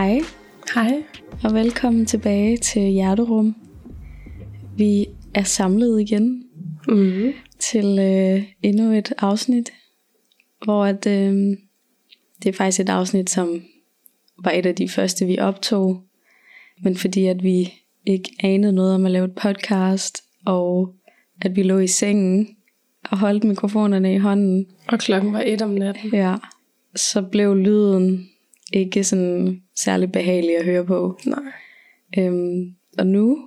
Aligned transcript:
Hej 0.00 0.20
Hej. 0.74 1.02
og 1.44 1.54
velkommen 1.54 2.06
tilbage 2.06 2.56
til 2.56 2.82
Hjerterum. 2.82 3.56
Vi 4.76 5.06
er 5.34 5.42
samlet 5.42 6.00
igen 6.00 6.44
Mm. 6.88 7.32
til 7.58 7.98
øh, 7.98 8.42
endnu 8.62 8.92
et 8.92 9.12
afsnit, 9.18 9.70
hvor 10.64 10.84
at, 10.84 11.06
øh, 11.06 11.56
det 12.42 12.48
er 12.48 12.52
faktisk 12.52 12.80
et 12.80 12.88
afsnit, 12.88 13.30
som 13.30 13.62
var 14.44 14.50
et 14.50 14.66
af 14.66 14.74
de 14.74 14.88
første, 14.88 15.26
vi 15.26 15.38
optog. 15.38 16.02
Men 16.82 16.96
fordi 16.96 17.26
at 17.26 17.42
vi 17.42 17.72
ikke 18.06 18.30
anede 18.42 18.72
noget 18.72 18.94
om 18.94 19.04
at 19.06 19.10
lave 19.12 19.24
et 19.24 19.34
podcast, 19.42 20.18
og 20.46 20.94
at 21.42 21.56
vi 21.56 21.62
lå 21.62 21.78
i 21.78 21.86
sengen 21.86 22.48
og 23.10 23.18
holdt 23.18 23.44
mikrofonerne 23.44 24.14
i 24.14 24.18
hånden, 24.18 24.66
Og 24.88 24.98
klokken 24.98 25.32
var 25.32 25.42
et 25.46 25.62
om 25.62 25.70
natten. 25.70 26.10
ja, 26.14 26.36
så 26.96 27.22
blev 27.22 27.56
lyden 27.56 28.29
ikke 28.72 29.04
sådan 29.04 29.62
særlig 29.76 30.12
behagelig 30.12 30.56
at 30.58 30.64
høre 30.64 30.84
på. 30.86 31.18
Nej. 31.26 31.42
Øhm, 32.18 32.74
og 32.98 33.06
nu 33.06 33.38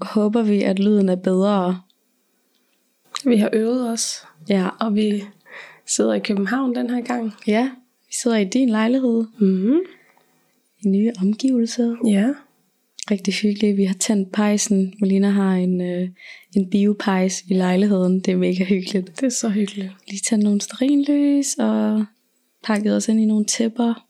håber 0.00 0.42
vi, 0.42 0.62
at 0.62 0.78
lyden 0.78 1.08
er 1.08 1.16
bedre. 1.16 1.80
Vi 3.24 3.36
har 3.36 3.50
øvet 3.52 3.90
os, 3.90 4.24
Ja, 4.48 4.68
og 4.80 4.94
vi 4.94 5.22
sidder 5.86 6.14
i 6.14 6.18
København 6.20 6.74
den 6.74 6.90
her 6.90 7.00
gang. 7.00 7.32
ja 7.46 7.70
vi 8.06 8.12
sidder 8.22 8.36
i 8.36 8.44
din 8.44 8.68
lejlighed 8.68 9.24
Mm. 9.40 9.78
i 10.84 10.88
nye 10.88 11.12
omgivelser. 11.20 11.96
Ja. 12.06 12.28
Rigtig 13.10 13.34
hyggeligt. 13.34 13.76
Vi 13.76 13.84
har 13.84 13.94
tændt 13.94 14.32
pejsen. 14.32 14.94
Molina 15.00 15.30
har 15.30 15.52
en, 15.54 15.80
øh, 15.80 16.08
en 16.56 16.70
biopejs 16.70 17.42
i 17.48 17.54
lejligheden. 17.54 18.20
Det 18.20 18.32
er 18.32 18.36
mega 18.36 18.64
hyggeligt. 18.64 19.06
Det 19.20 19.22
er 19.26 19.28
så 19.28 19.48
hyggeligt. 19.48 19.90
Lige 20.08 20.20
tændt 20.28 20.44
nogle 20.44 20.60
sterinlys 20.60 21.54
og 21.58 22.04
pakket 22.64 22.96
os 22.96 23.08
ind 23.08 23.20
i 23.20 23.24
nogle 23.24 23.44
tæpper. 23.44 24.06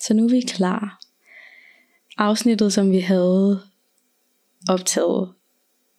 Så 0.00 0.14
nu 0.14 0.24
er 0.24 0.30
vi 0.30 0.40
klar. 0.40 1.00
Afsnittet, 2.18 2.72
som 2.72 2.92
vi 2.92 3.00
havde 3.00 3.60
optaget, 4.68 5.28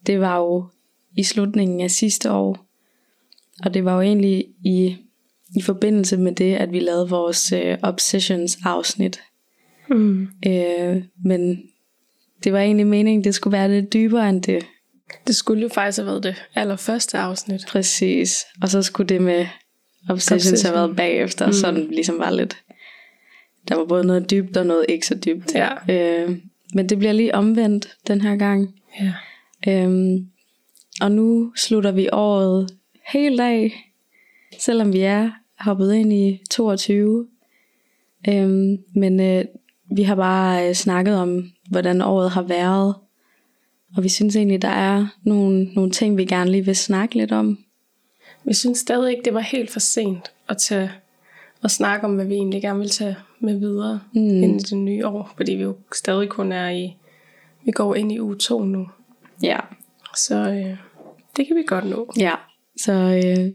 det 0.08 0.20
var 0.20 0.38
jo 0.38 0.66
i 1.18 1.24
slutningen 1.24 1.82
af 1.82 1.92
sidste 1.92 2.32
år. 2.32 2.66
Og 3.64 3.74
det 3.74 3.86
var 3.86 3.96
jo 3.96 4.02
egentlig 4.02 4.46
i, 4.66 4.98
i 5.56 5.62
forbindelse 5.62 6.18
med 6.18 6.36
det, 6.36 6.56
at 6.56 6.72
vi 6.72 6.80
lavede 6.80 7.10
vores 7.10 7.52
øh, 7.52 7.78
Obsessions 7.84 8.58
afsnit. 8.66 9.22
Mm. 9.90 10.28
Øh, 10.48 11.04
men 11.26 11.64
det 12.44 12.54
var 12.54 12.60
egentlig 12.60 12.88
meningen, 12.88 13.24
det 13.24 13.36
skulle 13.36 13.52
være 13.58 13.70
lidt 13.70 13.94
dybere 13.94 14.30
end 14.30 14.42
det. 14.44 14.66
Det 15.28 15.36
skulle 15.36 15.62
jo 15.62 15.68
faktisk 15.68 15.98
have 15.98 16.06
været 16.06 16.24
det 16.24 16.36
allerførste 16.56 17.18
afsnit. 17.18 17.62
Præcis. 17.68 18.46
Og 18.62 18.70
så 18.70 18.82
skulle 18.82 19.10
det 19.10 19.22
med 19.22 19.48
Obsessions 20.10 20.44
have 20.44 20.52
Obsession. 20.52 20.74
været 20.74 20.96
bagefter, 20.96 21.46
mm. 21.46 21.54
så 21.54 21.72
den 21.72 21.88
ligesom 21.92 22.20
var 22.20 22.32
lidt... 22.32 22.58
Der 23.70 23.76
var 23.76 23.86
både 23.86 24.04
noget 24.04 24.32
dybt 24.32 24.58
og 24.58 24.66
noget 24.66 24.86
ikke 24.90 25.08
så 25.08 25.16
dybt. 25.16 25.56
Ja. 25.56 25.70
Øh, 25.90 26.38
men 26.74 26.90
det 26.90 26.98
bliver 26.98 27.14
lige 27.14 27.36
omvendt 27.36 27.98
den 28.08 28.22
her 28.22 28.36
gang. 28.36 28.76
Ja. 29.00 29.14
Øhm, 29.68 30.28
og 31.02 31.12
nu 31.12 31.54
slutter 31.56 31.92
vi 31.92 32.10
året 32.12 32.70
helt 33.14 33.42
af, 33.42 33.94
selvom 34.60 34.94
vi 34.94 35.00
er 35.00 35.32
hoppet 35.60 35.94
ind 35.94 36.14
i 36.14 36.42
22. 36.50 37.28
Øhm, 38.30 38.78
men 38.96 39.20
øh, 39.20 39.46
vi 39.96 40.04
har 40.04 40.16
bare 40.16 40.70
øh, 40.70 40.74
snakket 40.74 41.16
om, 41.16 41.52
hvordan 41.70 42.02
året 42.02 42.32
har 42.32 42.42
været. 42.42 42.96
Og 43.98 44.04
vi 44.04 44.10
synes 44.10 44.36
egentlig, 44.36 44.62
der 44.62 44.68
er 44.68 45.08
nogle, 45.24 45.64
nogle 45.64 45.92
ting, 45.92 46.18
vi 46.18 46.26
gerne 46.26 46.52
lige 46.52 46.66
vil 46.66 46.76
snakke 46.76 47.16
lidt 47.16 47.32
om. 47.32 47.60
Vi 48.44 48.54
synes 48.54 48.78
stadig 48.78 49.12
ikke, 49.12 49.26
det 49.26 49.34
var 49.34 49.40
helt 49.40 49.72
for 49.72 49.80
sent 49.80 50.32
at 50.50 50.58
tage 50.58 50.92
og 51.64 51.72
snakke 51.72 52.08
om, 52.08 52.16
hvad 52.16 52.26
vi 52.26 52.34
egentlig 52.34 52.62
gerne 52.62 52.80
vil 52.80 52.90
tage 52.90 53.16
med 53.40 53.60
videre 53.60 54.00
mm. 54.14 54.44
ind 54.44 54.62
i 54.62 54.64
det 54.64 54.78
nye 54.78 55.08
år. 55.08 55.34
Fordi 55.38 55.56
vi 55.56 55.64
jo 55.64 55.76
stadig 55.94 56.30
kun 56.30 56.52
er 56.52 56.70
i... 56.70 56.98
Vi 57.66 57.72
går 57.72 57.96
ind 57.96 58.12
i 58.12 58.20
uge 58.20 58.36
2 58.36 58.64
nu. 58.64 58.88
Ja. 59.44 59.60
Så 60.16 60.36
øh, 60.36 60.78
det 61.38 61.48
kan 61.48 61.56
vi 61.56 61.64
godt 61.68 61.86
nå. 61.90 62.12
Ja, 62.18 62.36
så 62.78 62.94
øh, 62.94 63.52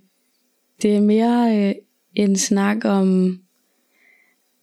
det 0.83 0.97
er 0.97 1.01
mere 1.01 1.69
øh, 1.69 1.75
en 2.15 2.37
snak 2.37 2.85
om 2.85 3.39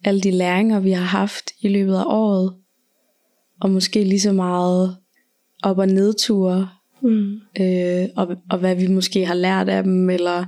alle 0.04 0.22
de 0.22 0.32
læringer, 0.32 0.80
vi 0.80 0.92
har 0.92 1.04
haft 1.04 1.52
i 1.62 1.68
løbet 1.68 1.96
af 1.96 2.04
året. 2.06 2.56
Og 3.62 3.70
måske 3.70 4.04
lige 4.04 4.20
så 4.20 4.32
meget 4.32 4.98
op- 5.64 5.78
og 5.78 5.88
nedture. 5.88 6.70
Mm. 7.02 7.40
Øh, 7.62 8.10
og, 8.16 8.38
og 8.50 8.58
hvad 8.58 8.76
vi 8.76 8.88
måske 8.88 9.26
har 9.26 9.34
lært 9.34 9.70
af 9.70 9.84
dem, 9.84 10.10
eller 10.10 10.46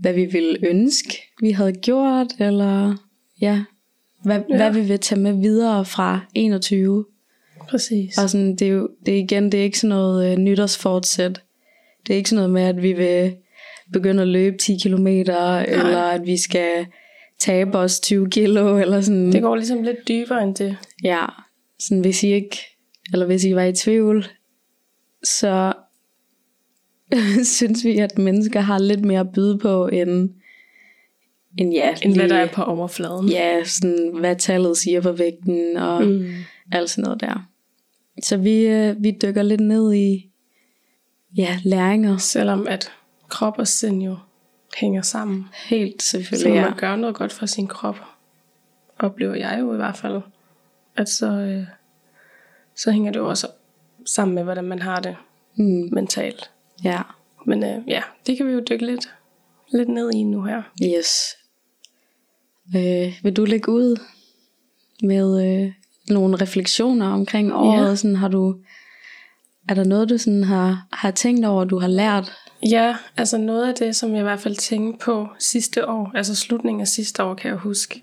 hvad 0.00 0.12
vi 0.12 0.24
ville 0.24 0.68
ønske, 0.68 1.22
vi 1.40 1.50
havde 1.50 1.72
gjort, 1.72 2.26
eller 2.38 2.96
ja, 3.40 3.64
hvad, 4.22 4.40
ja. 4.50 4.56
hvad 4.56 4.72
vi 4.72 4.80
vil 4.80 4.98
tage 4.98 5.20
med 5.20 5.32
videre 5.32 5.84
fra 5.84 6.20
21. 6.34 7.04
Præcis. 7.68 8.18
Og 8.18 8.30
sådan, 8.30 8.56
det 8.56 8.68
er 8.68 8.72
jo 8.72 8.88
det 9.06 9.14
er 9.14 9.18
igen, 9.18 9.52
det 9.52 9.60
er 9.60 9.64
ikke 9.64 9.78
sådan 9.78 9.96
noget 9.96 10.32
øh, 10.32 10.38
nytårsfortsæt. 10.38 11.42
Det 12.06 12.12
er 12.12 12.16
ikke 12.16 12.28
sådan 12.28 12.36
noget 12.36 12.50
med, 12.50 12.62
at 12.62 12.82
vi 12.82 12.92
vil 12.92 13.36
begynde 13.92 14.22
at 14.22 14.28
løbe 14.28 14.56
10 14.56 14.78
km, 14.82 15.06
eller 15.06 16.02
at 16.02 16.26
vi 16.26 16.36
skal 16.36 16.86
tabe 17.38 17.78
os 17.78 18.00
20 18.00 18.30
kilo, 18.30 18.78
eller 18.78 19.00
sådan. 19.00 19.32
Det 19.32 19.42
går 19.42 19.56
ligesom 19.56 19.82
lidt 19.82 20.08
dybere 20.08 20.42
end 20.42 20.54
det. 20.54 20.76
Ja, 21.04 21.26
sådan 21.78 22.00
hvis 22.00 22.22
I 22.22 22.32
ikke, 22.32 22.58
eller 23.12 23.26
hvis 23.26 23.44
I 23.44 23.54
var 23.54 23.62
i 23.62 23.72
tvivl, 23.72 24.26
så 25.24 25.72
synes 27.56 27.84
vi, 27.84 27.98
at 27.98 28.18
mennesker 28.18 28.60
har 28.60 28.78
lidt 28.78 29.04
mere 29.04 29.20
at 29.20 29.32
byde 29.32 29.58
på, 29.58 29.86
end, 29.88 30.30
end 31.58 31.72
ja, 31.74 31.94
End 32.02 32.14
hvad 32.14 32.24
lige- 32.28 32.34
der 32.34 32.40
er 32.42 32.48
på 32.48 32.62
overfladen. 32.62 33.28
Ja, 33.28 33.64
sådan 33.64 34.16
hvad 34.20 34.36
tallet 34.36 34.76
siger 34.76 35.00
på 35.00 35.12
vægten, 35.12 35.76
og 35.76 36.04
mm. 36.06 36.26
alt 36.72 36.90
sådan 36.90 37.02
noget 37.02 37.20
der. 37.20 37.48
Så 38.22 38.36
vi, 38.36 38.66
øh, 38.66 38.96
vi 39.02 39.16
dykker 39.22 39.42
lidt 39.42 39.60
ned 39.60 39.94
i 39.94 40.30
ja, 41.36 41.58
læringer. 41.64 42.16
Selvom 42.16 42.66
at 42.68 42.92
krop 43.28 43.58
og 43.58 43.68
sind 43.68 44.02
jo 44.02 44.16
hænger 44.76 45.02
sammen. 45.02 45.44
Helt 45.68 46.02
Så 46.02 46.10
selvfølgelig, 46.10 46.50
når 46.50 46.56
ja. 46.60 46.68
man 46.68 46.78
gør 46.78 46.96
noget 46.96 47.16
godt 47.16 47.32
for 47.32 47.46
sin 47.46 47.66
krop, 47.66 47.96
oplever 48.98 49.34
jeg 49.34 49.56
jo 49.60 49.72
i 49.72 49.76
hvert 49.76 49.96
fald, 49.96 50.20
at 50.96 51.08
så, 51.08 51.26
øh, 51.26 51.64
så 52.76 52.90
hænger 52.90 53.12
det 53.12 53.18
jo 53.18 53.28
også 53.28 53.46
sammen 54.06 54.34
med, 54.34 54.42
hvordan 54.44 54.64
man 54.64 54.78
har 54.82 55.00
det 55.00 55.16
Mm, 55.60 55.88
mentalt. 55.92 56.50
Ja. 56.84 57.02
Men 57.46 57.64
øh, 57.64 57.88
ja, 57.88 58.02
det 58.26 58.36
kan 58.36 58.46
vi 58.46 58.52
jo 58.52 58.60
dykke 58.70 58.86
lidt, 58.86 59.14
lidt 59.72 59.88
ned 59.88 60.10
i 60.14 60.22
nu 60.22 60.42
her. 60.42 60.62
Yes. 60.82 61.36
Øh, 62.76 63.14
vil 63.22 63.36
du 63.36 63.44
lægge 63.44 63.72
ud 63.72 64.00
med 65.02 65.44
øh, 65.46 65.72
nogle 66.08 66.36
refleksioner 66.36 67.08
omkring 67.08 67.54
året? 67.54 67.88
Ja. 67.88 67.96
Sådan, 67.96 68.16
har 68.16 68.28
du, 68.28 68.56
er 69.68 69.74
der 69.74 69.84
noget, 69.84 70.08
du 70.08 70.18
sådan 70.18 70.44
har, 70.44 70.86
har 70.92 71.10
tænkt 71.10 71.46
over, 71.46 71.64
du 71.64 71.78
har 71.78 71.88
lært? 71.88 72.32
Ja, 72.70 72.96
altså 73.16 73.38
noget 73.38 73.68
af 73.68 73.74
det, 73.74 73.96
som 73.96 74.12
jeg 74.12 74.20
i 74.20 74.22
hvert 74.22 74.40
fald 74.40 74.56
tænkte 74.56 75.04
på 75.04 75.28
sidste 75.38 75.88
år, 75.88 76.12
altså 76.14 76.34
slutningen 76.34 76.80
af 76.80 76.88
sidste 76.88 77.24
år, 77.24 77.34
kan 77.34 77.50
jeg 77.50 77.58
huske, 77.58 78.02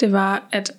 det 0.00 0.12
var, 0.12 0.48
at 0.52 0.72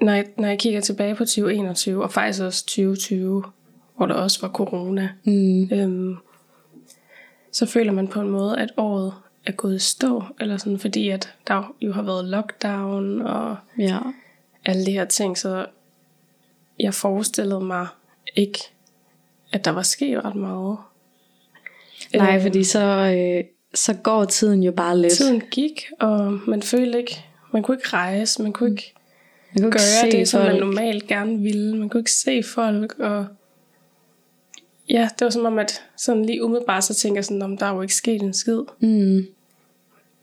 når 0.00 0.12
jeg, 0.12 0.26
når 0.38 0.48
jeg 0.48 0.58
kigger 0.58 0.80
tilbage 0.80 1.14
på 1.14 1.24
2021, 1.24 2.02
og 2.02 2.12
faktisk 2.12 2.42
også 2.42 2.66
2020, 2.66 3.44
hvor 4.00 4.06
der 4.06 4.14
også 4.14 4.40
var 4.40 4.48
corona, 4.48 5.08
Mm, 5.24 5.68
øhm, 5.72 6.16
så 7.52 7.66
føler 7.66 7.92
man 7.92 8.08
på 8.08 8.20
en 8.20 8.28
måde, 8.28 8.58
at 8.58 8.72
året 8.76 9.14
er 9.46 9.52
gået 9.52 9.76
i 9.76 9.78
stå, 9.78 10.24
eller 10.40 10.56
sådan, 10.56 10.78
fordi 10.78 11.08
at 11.08 11.34
der 11.48 11.74
jo 11.80 11.92
har 11.92 12.02
været 12.02 12.24
lockdown 12.24 13.22
og 13.22 13.56
ja. 13.78 13.98
alle 14.64 14.86
de 14.86 14.92
her 14.92 15.04
ting, 15.04 15.38
så 15.38 15.66
jeg 16.78 16.94
forestillede 16.94 17.60
mig 17.60 17.86
ikke, 18.36 18.58
at 19.52 19.64
der 19.64 19.70
var 19.70 19.82
sket 19.82 20.24
ret 20.24 20.36
meget. 20.36 20.78
Nej, 22.14 22.36
Øh, 22.36 22.42
fordi 22.42 22.64
så, 22.64 22.84
øh, 23.16 23.44
så 23.74 23.94
går 23.94 24.24
tiden 24.24 24.62
jo 24.62 24.72
bare 24.72 24.98
lidt. 24.98 25.12
Tiden 25.12 25.42
gik, 25.50 25.86
og 26.00 26.32
man 26.46 26.62
følte 26.62 26.98
ikke, 26.98 27.24
man 27.52 27.62
kunne 27.62 27.76
ikke 27.76 27.88
rejse, 27.88 28.42
man 28.42 28.52
kunne 28.52 28.70
ikke 28.70 28.94
Man 29.54 29.62
kunne 29.62 29.72
gøre 29.72 30.10
det, 30.10 30.28
som 30.28 30.42
man 30.42 30.56
normalt 30.56 31.06
gerne 31.06 31.38
ville. 31.38 31.76
Man 31.76 31.88
kunne 31.88 32.00
ikke 32.00 32.12
se 32.12 32.42
folk, 32.42 32.98
og 32.98 33.26
ja, 34.90 35.08
det 35.18 35.24
var 35.24 35.30
som 35.30 35.44
om, 35.44 35.58
at 35.58 35.82
sådan 35.96 36.24
lige 36.24 36.44
umiddelbart, 36.44 36.84
så 36.84 36.94
tænker 36.94 37.16
jeg 37.18 37.24
sådan, 37.24 37.42
om 37.42 37.56
der 37.58 37.66
er 37.66 37.74
jo 37.74 37.82
ikke 37.82 37.94
sket 37.94 38.22
en 38.22 38.34
skid. 38.34 38.60
Mm, 38.80 39.26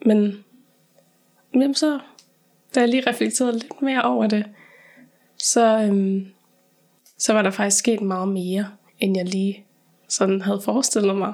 Men 0.05 0.43
jamen 1.53 1.73
så, 1.75 1.99
da 2.75 2.79
jeg 2.79 2.89
lige 2.89 3.09
reflekterede 3.09 3.53
lidt 3.53 3.81
mere 3.81 4.01
over 4.01 4.27
det, 4.27 4.45
så, 5.37 5.79
øhm, 5.81 6.25
så 7.17 7.33
var 7.33 7.41
der 7.41 7.51
faktisk 7.51 7.77
sket 7.79 8.01
meget 8.01 8.27
mere, 8.27 8.67
end 8.99 9.17
jeg 9.17 9.25
lige 9.25 9.65
sådan 10.09 10.41
havde 10.41 10.61
forestillet 10.61 11.15
mig. 11.15 11.33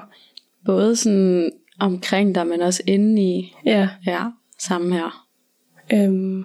både 0.64 0.96
sådan 0.96 1.52
omkring 1.80 2.34
dig, 2.34 2.46
men 2.46 2.60
også 2.60 2.82
inde 2.86 3.22
i. 3.22 3.54
Ja, 3.64 3.88
Ja, 4.06 4.24
samme 4.58 4.94
her. 4.94 5.26
øhm, 5.92 6.44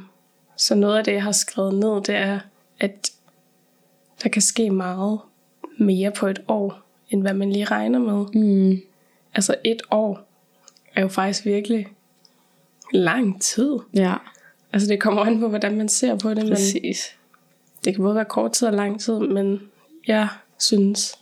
så 0.57 0.75
noget 0.75 0.97
af 0.97 1.03
det, 1.03 1.13
jeg 1.13 1.24
har 1.24 1.31
skrevet 1.31 1.74
ned, 1.74 2.01
det 2.03 2.15
er, 2.15 2.39
at 2.80 3.12
der 4.24 4.30
kan 4.30 4.41
ske 4.41 4.69
meget 4.69 5.19
mere 5.80 6.12
på 6.12 6.28
et 6.28 6.40
år, 6.48 6.81
end 7.10 7.22
hvad 7.22 7.34
man 7.34 7.52
lige 7.52 7.66
regner 7.66 8.00
med. 8.00 8.42
Mm, 8.44 8.81
Altså 9.36 9.56
et 9.64 9.81
år 9.92 10.20
er 10.96 11.02
jo 11.02 11.08
faktisk 11.08 11.46
virkelig 11.46 11.88
lang 12.94 13.42
tid. 13.42 13.78
ja. 13.94 14.14
Altså 14.74 14.88
det 14.90 15.00
kommer 15.00 15.22
an 15.22 15.40
på, 15.40 15.48
hvordan 15.48 15.78
man 15.78 15.90
ser 15.90 16.16
på 16.16 16.30
det, 16.30 16.38
men 16.44 16.50
Præcis. 16.54 17.16
det 17.86 17.96
kan 17.96 18.04
både 18.04 18.16
være 18.16 18.26
kort 18.26 18.52
tid 18.52 18.68
og 18.68 18.74
lang 18.74 19.00
tid, 19.02 19.20
men 19.20 19.62
jeg 20.08 20.28
synes 20.60 21.16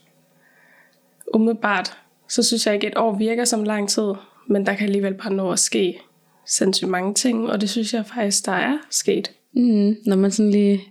umiddelbart, 1.33 1.98
så 2.30 2.44
synes 2.44 2.65
jeg 2.65 2.74
ikke, 2.75 2.88
et 2.88 2.98
år 2.98 3.15
virker 3.18 3.45
som 3.45 3.63
lang 3.63 3.89
tid, 3.89 4.13
men 4.48 4.65
der 4.65 4.74
kan 4.74 4.86
alligevel 4.86 5.13
bare 5.13 5.33
nå 5.33 5.51
at 5.51 5.60
ske 5.60 6.00
sindssygt 6.45 6.89
mange 6.89 7.13
ting, 7.13 7.50
og 7.50 7.62
det 7.62 7.69
synes 7.69 7.94
jeg 7.94 8.06
faktisk, 8.06 8.45
der 8.45 8.51
er 8.51 8.77
sket. 8.89 9.31
Mm, 9.53 9.95
når 10.06 10.15
man 10.15 10.31
sådan 10.31 10.51
lige 10.51 10.83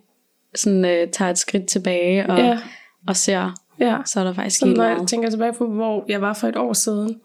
sådan, 0.55 0.85
øh, 0.85 1.09
tager 1.11 1.31
et 1.31 1.39
skridt 1.39 1.67
tilbage 1.67 2.31
og, 2.31 2.39
Ja. 2.39 2.59
Og 3.07 3.17
ser, 3.17 3.55
Ja, 3.81 3.97
så 4.07 4.21
er 4.21 4.25
der 4.25 4.33
faktisk 4.33 4.59
så 4.59 4.67
sket 4.67 4.77
når 4.77 4.85
jeg 4.85 5.07
tænker 5.09 5.31
tilbage 5.31 5.53
på, 5.53 5.67
hvor 5.67 6.05
jeg 6.09 6.21
var 6.21 6.35
for 6.35 6.49
et 6.49 6.57
år 6.57 6.73
siden, 6.73 7.21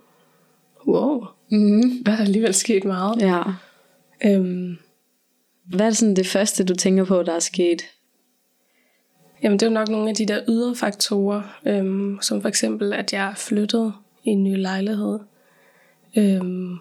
wow, 0.88 1.26
Mm, 1.52 2.04
der 2.06 2.12
er 2.12 2.18
alligevel 2.18 2.54
sket 2.54 2.84
meget. 2.86 3.22
ja. 3.22 3.42
Øhm, 4.26 4.78
Hvad 5.64 5.88
er 5.88 5.92
sådan 5.92 6.16
det 6.16 6.28
første, 6.28 6.64
du 6.64 6.76
tænker 6.76 7.04
på, 7.06 7.24
der 7.24 7.34
er 7.34 7.40
sket? 7.40 7.82
Jamen 9.44 9.60
det 9.60 9.66
er 9.66 9.70
jo 9.70 9.74
nok 9.74 9.90
nogle 9.90 10.10
af 10.10 10.16
de 10.16 10.26
der 10.26 10.40
ydre 10.50 10.76
faktorer, 10.76 11.42
øhm, 11.66 12.18
som 12.22 12.42
for 12.42 12.50
eksempel, 12.50 12.94
at 12.94 13.14
jeg 13.14 13.30
er 13.30 13.36
flyttet 13.36 13.94
i 14.24 14.30
en 14.30 14.44
ny 14.44 14.56
lejlighed. 14.58 15.20
Øhm, 16.18 16.74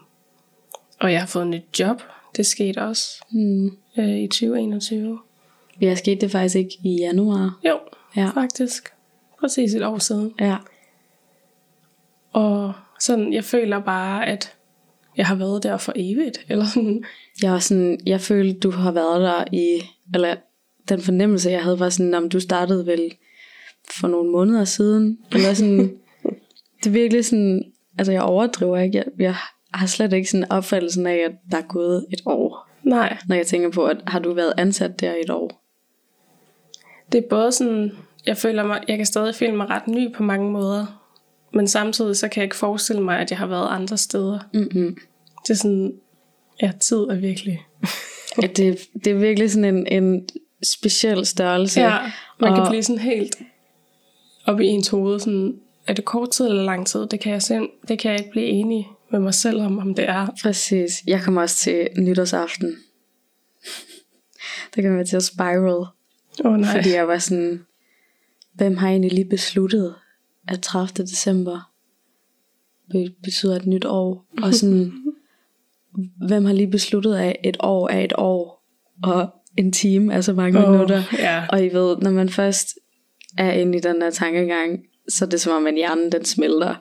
og 0.99 1.11
jeg 1.11 1.19
har 1.19 1.27
fået 1.27 1.43
et 1.43 1.49
nyt 1.49 1.79
job. 1.79 2.01
Det 2.37 2.45
skete 2.45 2.77
også 2.81 3.25
Mm. 3.31 3.65
øh, 3.97 4.17
i 4.19 4.27
2021. 4.27 5.19
Jeg 5.81 5.97
skete 5.97 6.21
det 6.21 6.31
faktisk 6.31 6.55
ikke 6.55 6.77
i 6.83 6.95
januar. 6.99 7.59
Jo, 7.67 7.79
Ja. 8.15 8.29
faktisk. 8.33 8.93
Præcis 9.39 9.73
et 9.73 9.85
år 9.85 9.97
siden. 9.97 10.33
Ja. 10.39 10.57
Og 12.33 12.73
sådan, 12.99 13.33
jeg 13.33 13.43
føler 13.43 13.79
bare, 13.79 14.27
at 14.27 14.55
jeg 15.17 15.27
har 15.27 15.35
været 15.35 15.63
der 15.63 15.77
for 15.77 15.93
evigt. 15.95 16.45
Eller 16.49 16.65
sådan. 16.65 17.03
Jeg 17.41 17.51
var 17.51 17.59
sådan, 17.59 17.99
jeg 18.05 18.21
følte, 18.21 18.59
du 18.59 18.71
har 18.71 18.91
været 18.91 19.21
der 19.21 19.43
i, 19.51 19.81
eller 20.13 20.35
den 20.89 21.01
fornemmelse, 21.01 21.49
jeg 21.49 21.63
havde, 21.63 21.79
var 21.79 21.89
sådan, 21.89 22.13
om 22.13 22.29
du 22.29 22.39
startede 22.39 22.85
vel 22.85 23.13
for 23.99 24.07
nogle 24.07 24.31
måneder 24.31 24.65
siden. 24.65 25.17
Eller 25.31 25.53
sådan, 25.53 25.79
det 26.83 26.85
er 26.85 26.89
virkelig 26.89 27.25
sådan, 27.25 27.63
altså 27.97 28.11
jeg 28.11 28.21
overdriver 28.21 28.77
ikke. 28.77 28.97
Jeg, 28.97 29.05
jeg 29.19 29.35
har 29.73 29.87
slet 29.87 30.13
ikke 30.13 30.29
sådan 30.29 30.51
opfattelsen 30.51 31.07
af, 31.07 31.15
at 31.15 31.31
der 31.51 31.57
er 31.57 31.67
gået 31.67 32.05
et 32.13 32.21
år. 32.25 32.69
Nej, 32.83 33.17
Når 33.27 33.35
jeg 33.35 33.47
tænker 33.47 33.69
på, 33.71 33.85
at 33.85 33.97
har 34.07 34.19
du 34.19 34.33
været 34.33 34.53
ansat 34.57 34.99
der 34.99 35.15
i 35.15 35.19
et 35.19 35.29
år? 35.29 35.60
Det 37.11 37.17
er 37.17 37.29
både 37.29 37.51
sådan, 37.51 37.91
jeg 38.25 38.37
føler 38.37 38.63
mig, 38.63 38.83
jeg 38.87 38.97
kan 38.97 39.05
stadig 39.05 39.35
føle 39.35 39.55
mig 39.55 39.69
ret 39.69 39.87
ny 39.87 40.13
på 40.15 40.23
mange 40.23 40.51
måder. 40.51 40.97
Men 41.53 41.67
samtidig 41.67 42.15
så 42.17 42.27
kan 42.27 42.41
jeg 42.41 42.43
ikke 42.45 42.55
forestille 42.55 43.01
mig, 43.01 43.19
at 43.19 43.29
jeg 43.31 43.39
har 43.39 43.47
været 43.47 43.67
andre 43.69 43.97
steder. 43.97 44.39
Mm-hmm. 44.53 44.97
Det 45.47 45.49
er 45.49 45.57
sådan, 45.57 45.93
ja, 46.61 46.71
tid 46.79 46.97
er 46.97 47.15
virkelig. 47.15 47.65
At 48.43 48.57
det, 48.57 48.79
det 49.05 49.07
er 49.11 49.15
virkelig 49.17 49.51
sådan 49.51 49.75
en, 49.75 50.03
en 50.03 50.27
speciel 50.63 51.25
størrelse. 51.25 51.81
Ja, 51.81 51.97
man 52.39 52.53
kan 52.53 52.61
Og- 52.63 52.69
blive 52.69 52.83
sådan 52.83 52.99
helt 53.01 53.35
op 54.45 54.59
i 54.59 54.65
ens 54.65 54.87
hoved. 54.87 55.19
Sådan, 55.19 55.59
er 55.87 55.93
det 55.93 56.05
kort 56.05 56.29
tid 56.31 56.47
eller 56.47 56.63
lang 56.63 56.87
tid? 56.87 57.07
Det 57.07 57.19
kan 57.19 57.31
jeg, 57.33 57.41
selv, 57.41 57.69
det 57.87 57.99
kan 57.99 58.11
jeg 58.11 58.19
ikke 58.19 58.31
blive 58.31 58.45
enig 58.47 58.87
med 59.11 59.19
mig 59.19 59.33
selv 59.33 59.61
om, 59.61 59.79
om 59.79 59.95
det 59.95 60.09
er. 60.09 60.27
Præcis. 60.43 60.91
Jeg 61.07 61.21
kommer 61.21 61.41
også 61.41 61.55
til 61.55 61.87
nytårsaften. 61.97 62.75
Der 64.75 64.81
kan 64.81 64.95
være 64.95 65.05
til 65.05 65.15
at 65.15 65.23
spiral. 65.23 65.85
Oh, 66.45 66.57
nej. 66.57 66.75
Fordi 66.75 66.89
jeg 66.89 67.07
var 67.07 67.17
sådan, 67.17 67.65
hvem 68.53 68.77
har 68.77 68.89
egentlig 68.89 69.11
lige 69.13 69.29
besluttet, 69.29 69.95
at 70.47 70.61
30. 70.61 71.05
december 71.05 71.71
be- 72.91 73.13
betyder 73.23 73.55
et 73.55 73.65
nyt 73.65 73.85
år? 73.85 74.25
Og 74.43 74.53
sådan, 74.59 74.91
hvem 76.27 76.45
har 76.45 76.53
lige 76.53 76.71
besluttet, 76.71 77.15
at 77.15 77.35
et 77.43 77.57
år 77.59 77.89
er 77.89 77.99
et 77.99 78.13
år, 78.17 78.63
og 79.03 79.29
en 79.57 79.71
time 79.71 80.13
er 80.13 80.21
så 80.21 80.33
mange 80.33 80.59
Åh, 80.65 80.71
minutter? 80.71 81.03
ja. 81.19 81.45
Og 81.49 81.65
I 81.65 81.69
ved, 81.73 81.97
når 81.97 82.11
man 82.11 82.29
først 82.29 82.67
er 83.37 83.51
inde 83.51 83.77
i 83.77 83.81
den 83.81 84.01
der 84.01 84.09
tankegang, 84.09 84.79
så 85.09 85.25
er 85.25 85.29
det 85.29 85.41
som 85.41 85.53
om, 85.53 85.67
at 85.67 85.73
hjernen 85.75 86.11
den 86.11 86.25
smelter. 86.25 86.75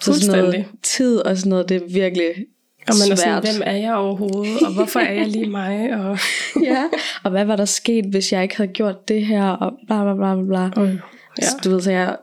Så 0.00 0.20
sådan 0.20 0.44
noget 0.44 0.66
tid 0.82 1.18
og 1.18 1.36
sådan 1.38 1.50
noget, 1.50 1.68
det 1.68 1.76
er 1.82 1.86
virkelig 1.92 2.46
Og 2.88 2.94
man 3.02 3.12
er 3.12 3.16
sådan, 3.16 3.42
hvem 3.42 3.62
er 3.66 3.76
jeg 3.76 3.94
overhovedet? 3.94 4.62
Og 4.66 4.74
hvorfor 4.74 5.00
er 5.00 5.12
jeg 5.12 5.26
lige 5.28 5.46
mig? 5.50 5.90
Og, 6.00 6.18
ja. 6.62 6.84
Og 7.24 7.30
hvad 7.30 7.44
var 7.44 7.56
der 7.56 7.64
sket, 7.64 8.04
hvis 8.04 8.32
jeg 8.32 8.42
ikke 8.42 8.56
havde 8.56 8.72
gjort 8.72 9.08
det 9.08 9.26
her, 9.26 9.44
og 9.44 9.72
bla 9.86 10.02
bla 10.02 10.14
bla 10.14 10.42
bla 10.44 10.82
og, 10.82 10.88
Ja. 10.88 10.94
ja. 11.42 11.46
Så 11.46 11.56
du 11.64 11.70
ved, 11.70 11.80
så 11.80 11.90
jeg 11.90 12.16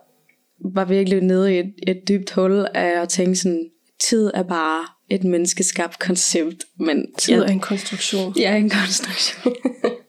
var 0.65 0.85
virkelig 0.85 1.21
nede 1.21 1.55
i 1.55 1.59
et, 1.59 1.73
et 1.87 2.01
dybt 2.07 2.31
hul 2.31 2.65
af 2.73 3.01
at 3.01 3.09
tænke 3.09 3.35
sådan, 3.35 3.69
tid 3.99 4.31
er 4.33 4.43
bare 4.43 4.85
et 5.09 5.23
menneskeskabt 5.23 5.99
koncept, 5.99 6.55
men 6.79 7.05
Tid 7.17 7.33
jeg, 7.35 7.43
er 7.43 7.47
en 7.47 7.59
konstruktion. 7.59 8.33
er 8.43 8.55
en 8.55 8.69
konstruktion. 8.69 9.55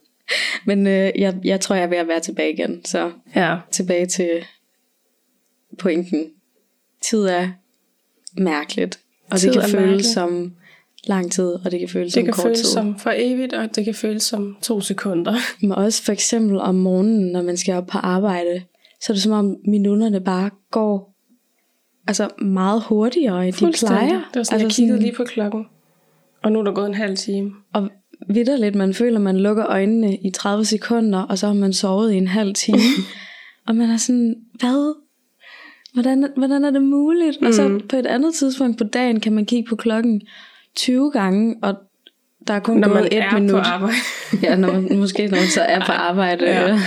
men 0.66 0.86
øh, 0.86 1.10
jeg, 1.18 1.34
jeg 1.44 1.60
tror, 1.60 1.74
jeg 1.74 1.84
er 1.84 1.88
ved 1.88 1.96
at 1.98 2.08
være 2.08 2.20
tilbage 2.20 2.52
igen, 2.52 2.84
så 2.84 3.12
Ja. 3.36 3.56
tilbage 3.70 4.06
til 4.06 4.30
pointen. 5.78 6.26
Tid 7.02 7.22
er 7.24 7.48
mærkeligt, 8.38 8.98
og 9.32 9.40
Tid 9.40 9.52
det 9.52 9.60
kan 9.60 9.70
føles 9.70 10.06
som 10.06 10.52
lang 11.06 11.32
tid, 11.32 11.54
og 11.64 11.70
det 11.70 11.80
kan 11.80 11.88
føles 11.88 12.12
Det 12.12 12.20
som 12.20 12.24
kan 12.24 12.32
kort 12.32 12.42
føles 12.42 12.60
tid. 12.60 12.68
som 12.68 12.98
for 12.98 13.12
evigt, 13.16 13.52
og 13.52 13.76
det 13.76 13.84
kan 13.84 13.94
føles 13.94 14.22
som 14.22 14.56
to 14.62 14.80
sekunder. 14.80 15.34
Men 15.62 15.72
også 15.72 16.02
for 16.02 16.12
eksempel 16.12 16.60
om 16.60 16.74
morgenen, 16.74 17.32
når 17.32 17.42
man 17.42 17.56
skal 17.56 17.74
op 17.74 17.86
på 17.86 17.98
arbejde, 17.98 18.62
så 19.00 19.12
er 19.12 19.14
det 19.14 19.22
som 19.22 19.32
om 19.32 19.56
minutterne 19.64 20.20
bare 20.20 20.50
går 20.70 21.12
altså 22.06 22.28
meget 22.42 22.82
hurtigere, 22.82 23.46
end 23.46 23.54
de 23.54 23.72
plejer. 23.86 24.08
Det 24.08 24.14
var 24.34 24.42
sådan, 24.42 24.54
altså 24.54 24.56
jeg 24.56 24.70
kiggede 24.70 25.00
lige 25.00 25.14
på 25.14 25.24
klokken. 25.24 25.66
Og 26.42 26.52
nu 26.52 26.58
er 26.58 26.64
der 26.64 26.72
gået 26.72 26.86
en 26.86 26.94
halv 26.94 27.16
time. 27.16 27.52
Og 27.72 27.88
vidderligt, 28.28 28.74
man 28.74 28.94
føler, 28.94 29.18
man 29.18 29.36
lukker 29.36 29.66
øjnene 29.66 30.16
i 30.16 30.30
30 30.30 30.64
sekunder, 30.64 31.18
og 31.18 31.38
så 31.38 31.46
har 31.46 31.54
man 31.54 31.72
sovet 31.72 32.12
i 32.12 32.16
en 32.16 32.28
halv 32.28 32.54
time. 32.54 32.78
og 33.66 33.76
man 33.76 33.90
er 33.90 33.96
sådan, 33.96 34.34
hvad? 34.60 35.01
Hvordan, 35.92 36.28
hvordan 36.36 36.64
er 36.64 36.70
det 36.70 36.82
muligt? 36.82 37.40
Mm. 37.40 37.46
Og 37.46 37.54
så 37.54 37.80
på 37.88 37.96
et 37.96 38.06
andet 38.06 38.34
tidspunkt 38.34 38.78
på 38.78 38.84
dagen, 38.84 39.20
kan 39.20 39.32
man 39.32 39.46
kigge 39.46 39.68
på 39.68 39.76
klokken 39.76 40.22
20 40.76 41.10
gange, 41.10 41.56
og 41.62 41.74
der 42.46 42.54
er 42.54 42.58
kun 42.60 42.76
Når 42.76 42.88
gået 42.88 43.02
man 43.02 43.06
et 43.06 43.18
er 43.18 43.32
minut. 43.34 43.50
på 43.50 43.58
arbejde, 43.58 43.96
ja, 44.42 44.56
når 44.56 44.72
man, 44.72 44.98
måske 44.98 45.26
når 45.26 45.36
man 45.36 45.46
så 45.46 45.60
er 45.62 45.80
på 45.86 45.92
arbejde. 45.92 46.44
Ja. 46.44 46.62
Eller, 46.62 46.78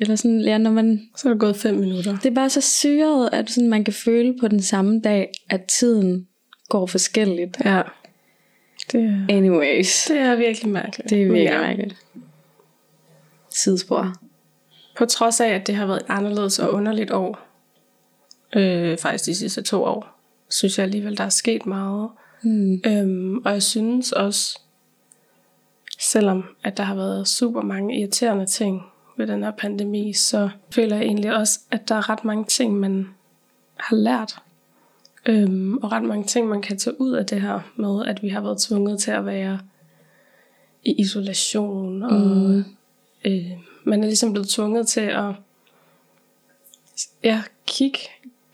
eller 0.00 0.16
sådan, 0.16 0.40
ja, 0.40 0.58
når 0.58 0.70
man, 0.70 1.00
så 1.16 1.28
er 1.28 1.32
der 1.32 1.38
gået 1.38 1.56
fem 1.56 1.74
minutter. 1.74 2.16
det 2.16 2.26
er 2.30 2.34
bare 2.34 2.50
så 2.50 2.60
syret, 2.60 3.28
at 3.32 3.50
sådan, 3.50 3.68
man 3.70 3.84
kan 3.84 3.94
føle 3.94 4.34
på 4.40 4.48
den 4.48 4.62
samme 4.62 5.00
dag, 5.00 5.30
at 5.50 5.64
tiden 5.64 6.26
går 6.68 6.86
forskelligt. 6.86 7.56
Ja. 7.64 7.82
Det 8.92 9.04
er, 9.04 9.34
Anyways, 9.36 10.04
det 10.08 10.18
er 10.18 10.36
virkelig 10.36 10.72
mærkeligt. 10.72 11.10
det 11.10 11.22
er 11.22 11.24
virkelig 11.26 11.42
ja. 11.44 11.60
mærkeligt. 11.60 11.96
Sidespor. 13.50 14.14
På 14.98 15.04
trods 15.06 15.40
af, 15.40 15.48
at 15.48 15.66
det 15.66 15.74
har 15.74 15.86
været 15.86 16.00
et 16.00 16.06
anderledes 16.08 16.58
og 16.58 16.72
underligt 16.74 17.10
år, 17.10 17.49
øh, 18.56 18.98
faktisk 18.98 19.26
de 19.26 19.34
sidste 19.34 19.62
to 19.62 19.84
år, 19.84 20.20
synes 20.50 20.78
jeg 20.78 20.84
alligevel, 20.84 21.16
der 21.16 21.24
er 21.24 21.28
sket 21.28 21.66
meget. 21.66 22.08
Mm. 22.42 22.80
Øhm, 22.86 23.38
og 23.44 23.52
jeg 23.52 23.62
synes 23.62 24.12
også, 24.12 24.58
selvom 26.00 26.44
at 26.64 26.76
der 26.76 26.82
har 26.82 26.94
været 26.94 27.28
super 27.28 27.62
mange 27.62 27.98
irriterende 28.00 28.46
ting 28.46 28.82
ved 29.16 29.26
den 29.26 29.42
her 29.42 29.50
pandemi, 29.50 30.12
så 30.12 30.50
føler 30.70 30.96
jeg 30.96 31.04
egentlig 31.04 31.36
også, 31.36 31.60
at 31.70 31.88
der 31.88 31.94
er 31.94 32.08
ret 32.10 32.24
mange 32.24 32.44
ting, 32.44 32.78
man 32.80 33.08
har 33.76 33.96
lært. 33.96 34.38
Øhm, 35.26 35.76
og 35.76 35.92
ret 35.92 36.02
mange 36.02 36.24
ting, 36.24 36.48
man 36.48 36.62
kan 36.62 36.78
tage 36.78 37.00
ud 37.00 37.12
af 37.12 37.26
det 37.26 37.40
her 37.40 37.60
med, 37.76 38.04
at 38.06 38.22
vi 38.22 38.28
har 38.28 38.40
været 38.40 38.60
tvunget 38.62 38.98
til 38.98 39.10
at 39.10 39.26
være 39.26 39.60
i 40.84 40.94
isolation. 41.00 42.02
Og 42.02 42.12
Mm. 42.20 42.64
øh, 43.24 43.50
man 43.84 44.00
er 44.02 44.06
ligesom 44.06 44.32
blevet 44.32 44.48
tvunget 44.48 44.88
til 44.88 45.00
at 45.00 45.32
ja, 47.24 47.42
kigge, 47.66 47.98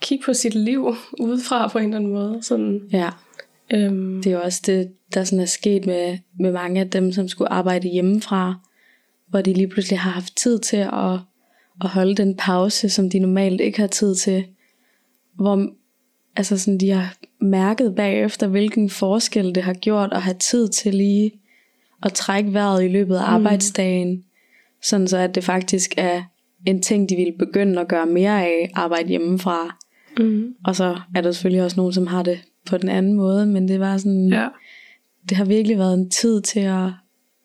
kigge 0.07 0.25
på 0.25 0.33
sit 0.33 0.55
liv 0.55 0.95
udefra 1.19 1.67
på 1.67 1.77
en 1.77 1.83
eller 1.83 1.97
anden 1.97 2.11
måde. 2.11 2.39
Sådan, 2.41 2.81
Ja, 2.91 3.09
øhm, 3.73 4.21
det 4.23 4.27
er 4.27 4.35
jo 4.35 4.41
også 4.41 4.61
det, 4.65 4.91
der 5.13 5.23
sådan 5.23 5.39
er 5.39 5.45
sket 5.45 5.85
med, 5.85 6.17
med 6.39 6.51
mange 6.51 6.81
af 6.81 6.89
dem, 6.89 7.11
som 7.11 7.27
skulle 7.27 7.51
arbejde 7.51 7.87
hjemmefra, 7.87 8.55
hvor 9.29 9.41
de 9.41 9.53
lige 9.53 9.67
pludselig 9.67 9.99
har 9.99 10.11
haft 10.11 10.37
tid 10.37 10.59
til 10.59 10.77
at, 10.77 11.19
at 11.83 11.89
holde 11.89 12.15
den 12.15 12.35
pause, 12.35 12.89
som 12.89 13.09
de 13.09 13.19
normalt 13.19 13.61
ikke 13.61 13.79
har 13.79 13.87
tid 13.87 14.15
til. 14.15 14.45
Hvor 15.35 15.69
altså 16.35 16.57
sådan, 16.57 16.77
de 16.77 16.89
har 16.89 17.17
mærket 17.41 17.95
bagefter, 17.95 18.47
hvilken 18.47 18.89
forskel 18.89 19.55
det 19.55 19.63
har 19.63 19.73
gjort 19.73 20.13
at 20.13 20.21
have 20.21 20.37
tid 20.39 20.69
til 20.69 20.95
lige 20.95 21.31
at 22.03 22.13
trække 22.13 22.53
vejret 22.53 22.83
i 22.83 22.87
løbet 22.87 23.15
af 23.15 23.23
arbejdsdagen. 23.23 24.23
Sådan 24.83 25.07
så 25.07 25.17
at 25.17 25.35
det 25.35 25.43
faktisk 25.43 25.93
er 25.97 26.23
en 26.65 26.81
ting, 26.81 27.09
de 27.09 27.15
ville 27.15 27.33
begynde 27.39 27.81
at 27.81 27.87
gøre 27.87 28.05
mere 28.05 28.45
af, 28.45 28.71
arbejde 28.75 29.09
hjemmefra. 29.09 29.77
Mm, 30.19 30.55
Og 30.63 30.75
så 30.75 30.99
er 31.15 31.21
der 31.21 31.31
selvfølgelig 31.31 31.63
også 31.63 31.77
nogen, 31.77 31.93
som 31.93 32.07
har 32.07 32.23
det 32.23 32.39
på 32.65 32.77
den 32.77 32.89
anden 32.89 33.13
måde, 33.13 33.45
men 33.45 33.67
det 33.67 33.79
var 33.79 33.97
sådan, 33.97 34.29
ja. 34.29 34.47
det 35.29 35.37
har 35.37 35.45
virkelig 35.45 35.77
været 35.77 35.93
en 35.93 36.09
tid 36.09 36.41
til 36.41 36.59
at, 36.59 36.85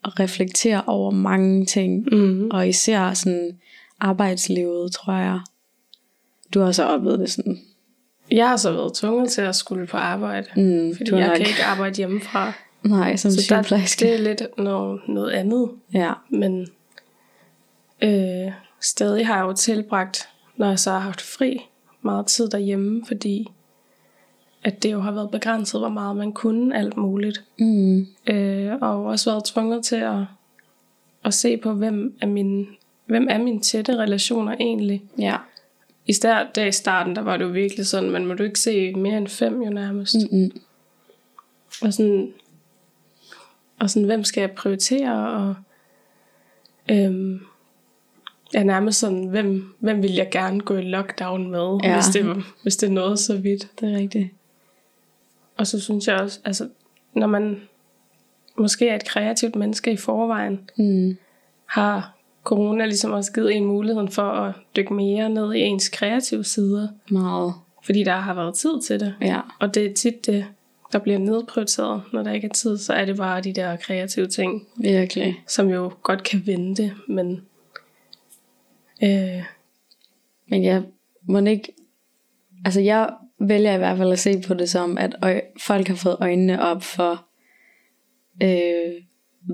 at 0.05 0.21
reflektere 0.21 0.83
over 0.87 1.11
mange 1.11 1.67
ting, 1.67 2.07
Mm. 2.13 2.49
og 2.51 2.69
især 2.69 3.15
sådan 3.15 3.59
arbejdslivet, 4.01 4.93
tror 4.93 5.13
jeg. 5.13 5.41
Du 6.55 6.61
har 6.61 6.73
så 6.73 6.85
oplevet 6.85 7.19
det 7.19 7.31
sådan. 7.31 7.59
Jeg 8.31 8.49
har 8.49 8.57
så 8.57 8.73
været 8.73 8.95
tvunget 8.95 9.31
til 9.31 9.41
at 9.41 9.57
skulle 9.57 9.87
på 9.87 9.97
arbejde, 9.97 10.47
Mm, 10.57 10.97
fordi 10.97 11.13
jeg 11.15 11.29
nok, 11.29 11.37
kan 11.37 11.47
ikke 11.47 11.65
arbejde 11.65 11.97
hjemmefra. 11.97 12.53
Nej, 12.83 13.17
som 13.17 13.31
Så 13.31 13.55
der, 13.55 13.63
det 14.01 14.15
er 14.15 14.19
lidt 14.19 14.43
noget, 14.59 15.01
noget 15.09 15.31
andet. 15.31 15.71
Ja. 15.95 16.13
Men 16.31 16.67
øh, 18.03 18.53
stadig 18.81 19.27
har 19.27 19.37
jeg 19.37 19.43
jo 19.45 19.53
tilbragt, 19.53 20.29
når 20.57 20.69
jeg 20.69 20.79
så 20.79 20.91
har 20.91 20.99
haft 20.99 21.21
fri, 21.21 21.61
meget 22.03 22.27
tid 22.27 22.49
derhjemme, 22.49 23.07
fordi 23.07 23.49
at 24.65 24.83
det 24.83 24.93
jo 24.93 25.01
har 25.01 25.13
været 25.13 25.31
begrænset, 25.31 25.81
hvor 25.81 25.89
meget 25.89 26.17
man 26.17 26.33
kunne 26.33 26.77
alt 26.77 26.97
muligt. 26.97 27.45
Mm. 27.59 28.07
Øh, 28.27 28.73
og 28.81 29.05
også 29.05 29.31
været 29.31 29.45
tvunget 29.45 29.85
til 29.85 29.97
at, 29.97 30.19
at 31.25 31.35
se 31.35 31.57
på, 31.57 31.73
hvem 31.73 32.17
er 32.21 32.27
mine, 32.27 32.67
hvem 33.07 33.27
er 33.31 33.39
mine 33.39 33.61
tætte 33.61 33.97
relationer 33.97 34.53
egentlig. 34.61 35.03
Ja. 35.19 35.37
I 36.07 36.13
start, 36.13 36.57
der 36.57 36.65
i 36.65 36.73
starten, 36.73 37.17
der 37.17 37.23
var 37.23 37.37
det 37.37 37.45
jo 37.45 37.51
virkelig 37.51 37.87
sådan, 37.87 38.11
man 38.11 38.27
må 38.27 38.35
du 38.35 38.43
ikke 38.43 38.61
se 38.61 38.93
mere 38.95 39.19
end 39.19 39.29
fem 39.29 39.63
jo 39.63 39.71
nærmest. 39.71 40.15
Mm-mm. 40.15 40.51
Og 41.83 41.93
sådan, 41.93 42.33
og 43.79 43.91
sådan, 43.91 44.07
hvem 44.07 44.25
skal 44.25 44.41
jeg 44.41 44.51
prioritere, 44.51 45.31
og 45.31 45.55
øhm, 46.91 47.41
ja, 48.55 48.63
nærmest 48.63 48.99
sådan, 49.01 49.25
hvem, 49.27 49.75
hvem 49.79 50.03
vil 50.03 50.13
jeg 50.15 50.29
gerne 50.31 50.61
gå 50.61 50.77
i 50.77 50.83
lockdown 50.83 51.51
med, 51.51 51.79
Ja. 51.85 51.95
hvis, 51.95 52.07
det, 52.07 52.45
hvis 52.63 52.77
det 52.77 52.93
nåede 52.93 53.17
så 53.17 53.37
vidt. 53.37 53.69
Det 53.81 53.93
er 53.93 53.99
rigtigt. 53.99 54.29
Og 55.57 55.67
så 55.67 55.81
synes 55.81 56.07
jeg 56.09 56.17
også, 56.21 56.41
altså, 56.45 56.69
når 57.15 57.27
man 57.27 57.61
måske 58.59 58.89
er 58.89 58.95
et 58.95 59.05
kreativt 59.05 59.57
menneske 59.57 59.93
i 59.93 59.97
forvejen, 59.97 60.61
Mm. 60.79 61.17
har 61.67 62.17
corona 62.45 62.85
ligesom 62.85 63.11
også 63.13 63.33
givet 63.33 63.57
en 63.57 63.65
muligheden 63.65 64.09
for 64.09 64.23
at 64.23 64.55
dykke 64.77 64.95
mere 64.95 65.29
ned 65.29 65.55
i 65.55 65.61
ens 65.61 65.89
kreative 65.89 66.45
sider, 66.45 66.89
Meget. 67.11 67.55
fordi 67.85 68.03
der 68.05 68.17
har 68.17 68.35
været 68.35 68.55
tid 68.55 68.81
til 68.83 69.01
det. 69.01 69.15
Ja. 69.21 69.41
Og 69.61 69.75
det 69.75 69.87
er 69.87 69.95
tit 69.95 70.27
det, 70.27 70.45
der 70.93 70.99
bliver 70.99 71.19
nedprioriteret, 71.19 72.03
når 72.13 72.23
der 72.23 72.33
ikke 72.33 72.47
er 72.49 72.53
tid, 72.53 72.79
så 72.79 72.93
er 72.93 73.05
det 73.05 73.17
bare 73.17 73.41
de 73.41 73.53
der 73.53 73.77
kreative 73.77 74.27
ting, 74.27 74.67
Virkelig. 74.77 75.41
som 75.49 75.69
jo 75.69 75.93
godt 76.03 76.23
kan 76.23 76.43
vente, 76.47 76.93
men 77.09 77.43
øh, 79.05 79.43
Men 80.49 80.65
jeg 80.65 80.83
må 81.23 81.39
ikke... 81.41 81.73
Altså 82.65 82.81
jeg 82.81 83.11
vælger 83.41 83.75
i 83.75 83.79
hvert 83.79 83.97
fald 83.99 84.13
at 84.13 84.19
se 84.19 84.43
på 84.47 84.55
det 84.55 84.71
som, 84.71 84.99
at 84.99 85.17
øj- 85.23 85.43
folk 85.61 85.89
har 85.89 85.95
fået 85.95 86.17
øjnene 86.21 86.63
op 86.63 86.83
for, 86.83 87.27
øh, 88.43 88.93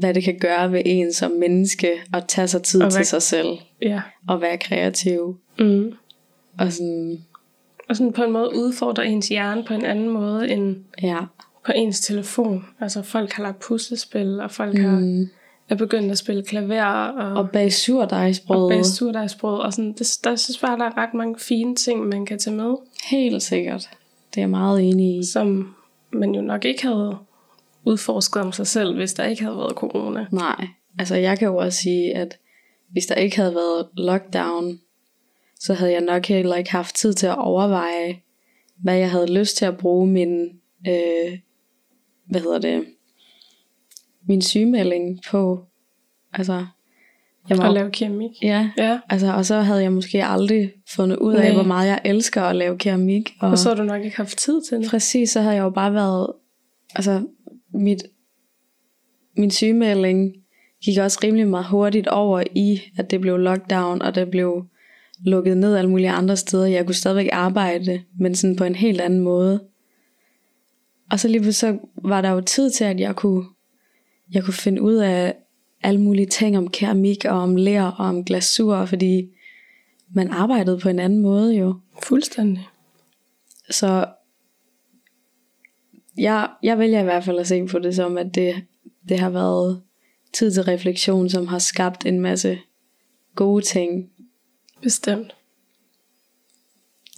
hvad 0.01 0.15
det 0.15 0.23
kan 0.25 0.39
gøre 0.39 0.73
ved 0.73 0.83
en 0.85 1.13
som 1.13 1.31
menneske 1.31 1.91
at 2.15 2.25
tage 2.29 2.49
sig 2.49 2.63
tid 2.63 2.83
Og 2.83 2.91
til 2.91 2.99
hvad- 2.99 3.05
sig 3.05 3.23
selv 3.23 3.59
ja. 3.83 4.03
og 4.29 4.41
være 4.41 4.59
kreativ. 4.59 5.41
Mm. 5.59 5.93
Og 6.59 6.73
sådan, 6.73 7.25
Og 7.89 7.97
sådan 7.97 8.13
på 8.13 8.23
en 8.25 8.33
måde 8.33 8.51
udfordrer 8.55 9.05
ens 9.05 9.29
hjerne 9.29 9.65
på 9.65 9.75
en 9.75 9.85
anden 9.85 10.09
måde 10.09 10.49
end 10.51 10.77
ja. 11.03 11.19
på 11.67 11.73
ens 11.77 12.01
telefon. 12.01 12.65
Altså 12.81 13.03
folk 13.03 13.33
har 13.33 13.43
lagt 13.43 13.59
puslespil, 13.59 14.41
og 14.41 14.51
folk 14.51 14.79
mm. 14.79 14.85
har, 14.85 15.27
Mm. 15.69 15.75
er 15.75 15.77
begyndt 15.79 16.11
at 16.11 16.19
spille 16.19 16.43
klaver 16.45 16.85
og, 16.85 17.33
Og 17.37 17.51
bag 17.51 17.73
surdejsbrød. 17.73 18.63
og 18.63 18.71
bage 18.71 18.85
surdejsbrød. 18.85 19.59
Og 19.61 19.73
sådan, 19.73 19.93
det, 19.93 20.19
der 20.25 20.31
jeg 20.31 20.39
synes 20.39 20.59
bare, 20.59 20.79
der 20.79 20.85
er 20.85 20.97
ret 20.97 21.15
mange 21.15 21.39
fine 21.39 21.75
ting, 21.77 22.09
man 22.09 22.27
kan 22.27 22.39
tage 22.39 22.57
med, 22.57 22.75
Helt 23.11 23.43
sikkert. 23.43 23.89
Det 24.35 24.37
er 24.39 24.43
jeg 24.43 24.51
meget 24.51 24.81
enig 24.89 25.19
i. 25.19 25.25
som 25.25 25.75
man 26.13 26.35
jo 26.35 26.41
nok 26.41 26.65
ikke 26.65 26.83
havde 26.87 27.17
udforsket 27.85 28.43
om 28.43 28.53
sig 28.53 28.67
selv, 28.67 28.95
hvis 28.97 29.15
der 29.15 29.25
ikke 29.25 29.43
havde 29.43 29.57
været 29.57 29.73
corona. 29.75 30.27
Nej, 30.33 30.67
altså 30.99 31.15
jeg 31.17 31.39
kan 31.39 31.49
jo 31.49 31.57
også 31.57 31.79
sige, 31.79 32.17
at 32.17 32.39
hvis 32.93 33.07
der 33.07 33.15
ikke 33.15 33.37
havde 33.37 33.55
været 33.55 33.89
lockdown, 33.97 34.81
så 35.61 35.75
havde 35.75 35.93
jeg 35.93 36.01
nok 36.01 36.27
heller 36.27 36.57
ikke 36.57 36.71
haft 36.71 36.95
tid 36.97 37.13
til 37.13 37.27
at 37.27 37.39
overveje, 37.39 38.21
hvad 38.83 38.97
jeg 38.97 39.11
havde 39.11 39.33
lyst 39.35 39.57
til 39.57 39.65
at 39.65 39.77
bruge 39.79 40.07
min, 40.07 40.45
øh, 40.89 41.39
hvad 42.27 42.41
hedder 42.41 42.59
det, 42.59 42.85
min 44.29 44.43
sygemelding 44.43 45.21
på. 45.31 45.65
Altså, 46.33 46.67
jeg 47.49 47.57
må, 47.57 47.63
At 47.63 47.73
lave 47.75 47.91
keramik. 47.91 48.31
ja, 48.43 48.71
Ja, 48.79 49.01
altså, 49.09 49.33
og 49.33 49.47
så 49.47 49.61
havde 49.61 49.83
jeg 49.83 49.93
måske 49.93 50.25
aldrig 50.25 50.73
fundet 50.95 51.17
ud 51.17 51.35
af, 51.35 51.45
Nej. 51.45 51.55
hvor 51.55 51.63
meget 51.63 51.89
jeg 51.89 52.01
elsker 52.05 52.43
at 52.43 52.57
lave 52.57 52.79
keramik. 52.79 53.31
Og, 53.41 53.51
og 53.51 53.59
så 53.59 53.69
har 53.69 53.77
du 53.77 53.83
nok 53.83 54.05
ikke 54.05 54.17
haft 54.17 54.39
tid 54.39 54.63
til 54.69 54.79
det. 54.79 54.91
Præcis, 54.91 55.31
så 55.31 55.41
havde 55.41 55.55
jeg 55.55 55.63
jo 55.63 55.71
bare 55.71 55.95
været, 55.95 56.33
altså 56.95 57.23
mit, 57.75 58.03
min 59.37 59.51
sygemelding 59.51 60.35
gik 60.85 60.99
også 60.99 61.19
rimelig 61.23 61.49
meget 61.49 61.67
hurtigt 61.67 62.07
over 62.09 62.43
i, 62.55 62.81
at 62.99 63.11
det 63.11 63.21
blev 63.21 63.37
lockdown, 63.37 64.03
og 64.03 64.15
det 64.15 64.31
blev 64.31 64.65
lukket 65.25 65.57
ned 65.57 65.77
alle 65.77 65.91
mulige 65.91 66.11
andre 66.11 66.37
steder. 66.37 66.67
Jeg 66.67 66.87
kunne 66.87 66.95
stadigvæk 66.95 67.29
arbejde, 67.33 68.03
men 68.19 68.35
sådan 68.35 68.57
på 68.57 68.65
en 68.65 68.75
helt 68.75 69.01
anden 69.01 69.21
måde. 69.21 69.61
Og 71.11 71.21
så 71.21 71.29
lige 71.29 71.53
så 71.53 71.79
var 72.05 72.21
der 72.21 72.31
jo 72.31 72.41
tid 72.41 72.71
til, 72.71 72.85
at 72.85 73.01
jeg 73.01 73.17
kunne, 73.17 73.45
jeg 74.33 74.45
kunne 74.45 74.55
finde 74.55 74.83
ud 74.83 74.95
af 74.95 75.35
alle 75.83 76.01
mulige 76.01 76.27
ting 76.27 76.59
om 76.59 76.69
keramik 76.71 77.25
og 77.25 77.39
om 77.39 77.57
ler 77.57 77.83
og 77.85 78.07
om 78.07 78.25
glasur, 78.25 78.85
fordi 78.85 79.29
man 80.15 80.31
arbejdede 80.31 80.79
på 80.79 80.89
en 80.89 80.99
anden 80.99 81.23
måde 81.23 81.55
jo. 81.55 81.75
Fuldstændig. 82.03 82.69
Så 83.71 84.07
jeg, 86.17 86.49
jeg 86.63 86.79
vælger 86.79 87.01
i 87.01 87.05
hvert 87.05 87.25
fald 87.25 87.39
at 87.39 87.47
se 87.47 87.67
på 87.67 87.79
det 87.79 87.95
som, 87.95 88.19
at 88.19 88.35
det, 88.35 88.55
det 89.09 89.19
har 89.19 89.31
været 89.31 89.83
tid 90.33 90.53
til 90.53 90.63
refleksion, 90.63 91.29
som 91.31 91.47
har 91.47 91.59
skabt 91.59 92.07
en 92.07 92.21
masse 92.21 92.59
gode 93.35 93.65
ting. 93.65 94.11
Bestemt. 94.83 95.35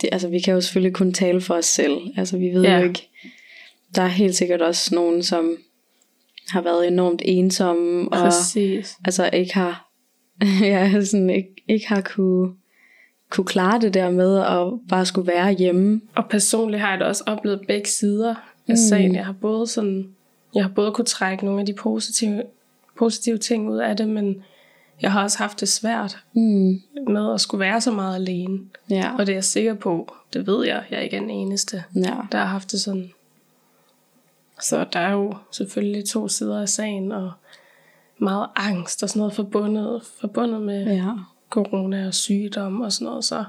Det, 0.00 0.08
altså, 0.12 0.28
vi 0.28 0.40
kan 0.40 0.54
jo 0.54 0.60
selvfølgelig 0.60 0.94
kun 0.94 1.12
tale 1.12 1.40
for 1.40 1.54
os 1.54 1.66
selv. 1.66 1.98
Altså, 2.16 2.38
vi 2.38 2.48
ved 2.48 2.62
Ja. 2.62 2.78
jo 2.78 2.88
ikke. 2.88 3.08
Der 3.94 4.02
er 4.02 4.06
helt 4.08 4.36
sikkert 4.36 4.62
også 4.62 4.94
nogen, 4.94 5.22
som 5.22 5.56
har 6.50 6.60
været 6.62 6.88
enormt 6.88 7.22
ensomme, 7.24 8.08
og 8.12 8.18
Præcis. 8.18 8.96
altså 9.04 9.30
ikke 9.32 9.54
har, 9.54 9.90
ja, 10.62 11.04
sådan 11.04 11.30
ikke, 11.30 11.54
ikke 11.68 11.88
har 11.88 12.00
kunne, 12.00 12.52
kunne 13.30 13.44
klare 13.46 13.80
det 13.80 13.94
der 13.94 14.10
med 14.10 14.38
at 14.38 14.88
bare 14.88 15.06
skulle 15.06 15.26
være 15.26 15.52
hjemme. 15.52 16.00
Og 16.14 16.24
personligt 16.30 16.80
har 16.82 16.90
jeg 16.90 17.00
da 17.00 17.04
også 17.04 17.24
oplevet 17.26 17.60
begge 17.68 17.88
sider 17.88 18.34
af 18.68 18.78
sagen. 18.78 19.14
Jeg 19.14 19.26
har 19.26 19.32
både 19.32 19.66
sådan, 19.66 20.08
jeg 20.54 20.64
har 20.64 20.70
både 20.70 20.92
kunne 20.92 21.04
trække 21.04 21.44
nogle 21.44 21.60
af 21.60 21.66
de 21.66 21.72
positive, 21.74 22.42
positive 22.98 23.38
ting 23.38 23.70
ud 23.70 23.78
af 23.78 23.96
det, 23.96 24.08
men 24.08 24.42
jeg 25.02 25.12
har 25.12 25.22
også 25.22 25.38
haft 25.38 25.60
det 25.60 25.68
svært 25.68 26.18
Mm. 26.34 26.80
med 27.08 27.34
at 27.34 27.40
skulle 27.40 27.60
være 27.60 27.80
så 27.80 27.90
meget 27.92 28.14
alene. 28.14 28.58
Ja. 28.90 29.10
Og 29.18 29.26
det 29.26 29.32
er 29.32 29.36
jeg 29.36 29.44
sikker 29.44 29.74
på, 29.74 30.14
det 30.32 30.46
ved 30.46 30.66
jeg, 30.66 30.82
jeg 30.90 30.96
er 30.98 31.02
ikke 31.02 31.16
den 31.16 31.30
eneste, 31.30 31.84
ja. 31.96 32.14
der 32.32 32.38
har 32.38 32.44
haft 32.44 32.72
det 32.72 32.80
sådan. 32.80 33.10
Så 34.62 34.86
der 34.92 35.00
er 35.00 35.12
jo 35.12 35.34
selvfølgelig 35.50 36.04
to 36.08 36.28
sider 36.28 36.60
af 36.60 36.68
sagen, 36.68 37.12
og 37.12 37.32
meget 38.18 38.48
angst 38.56 39.02
og 39.02 39.08
sådan 39.08 39.20
noget 39.20 39.34
forbundet, 39.34 40.02
forbundet 40.20 40.62
med 40.62 40.84
Ja. 40.94 41.10
corona 41.50 42.06
og 42.06 42.14
sygdom 42.14 42.80
og 42.80 42.92
sådan 42.92 43.04
noget. 43.04 43.24
Så 43.24 43.44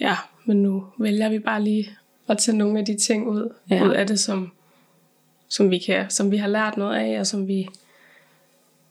ja, 0.00 0.16
men 0.44 0.62
nu 0.62 0.84
vælger 0.98 1.28
vi 1.28 1.38
bare 1.38 1.62
lige 1.62 1.90
at 2.28 2.38
tage 2.38 2.56
nogle 2.56 2.78
af 2.78 2.84
de 2.84 2.96
ting 2.96 3.28
ud, 3.28 3.54
Ja. 3.70 3.84
ud 3.86 3.90
af 3.92 4.06
det, 4.06 4.20
som, 4.20 4.52
som, 5.48 5.70
vi 5.70 5.78
kan, 5.78 6.10
som 6.10 6.30
vi 6.30 6.36
har 6.36 6.48
lært 6.48 6.76
noget 6.76 6.96
af, 6.96 7.20
og 7.20 7.26
som 7.26 7.48
vi 7.48 7.68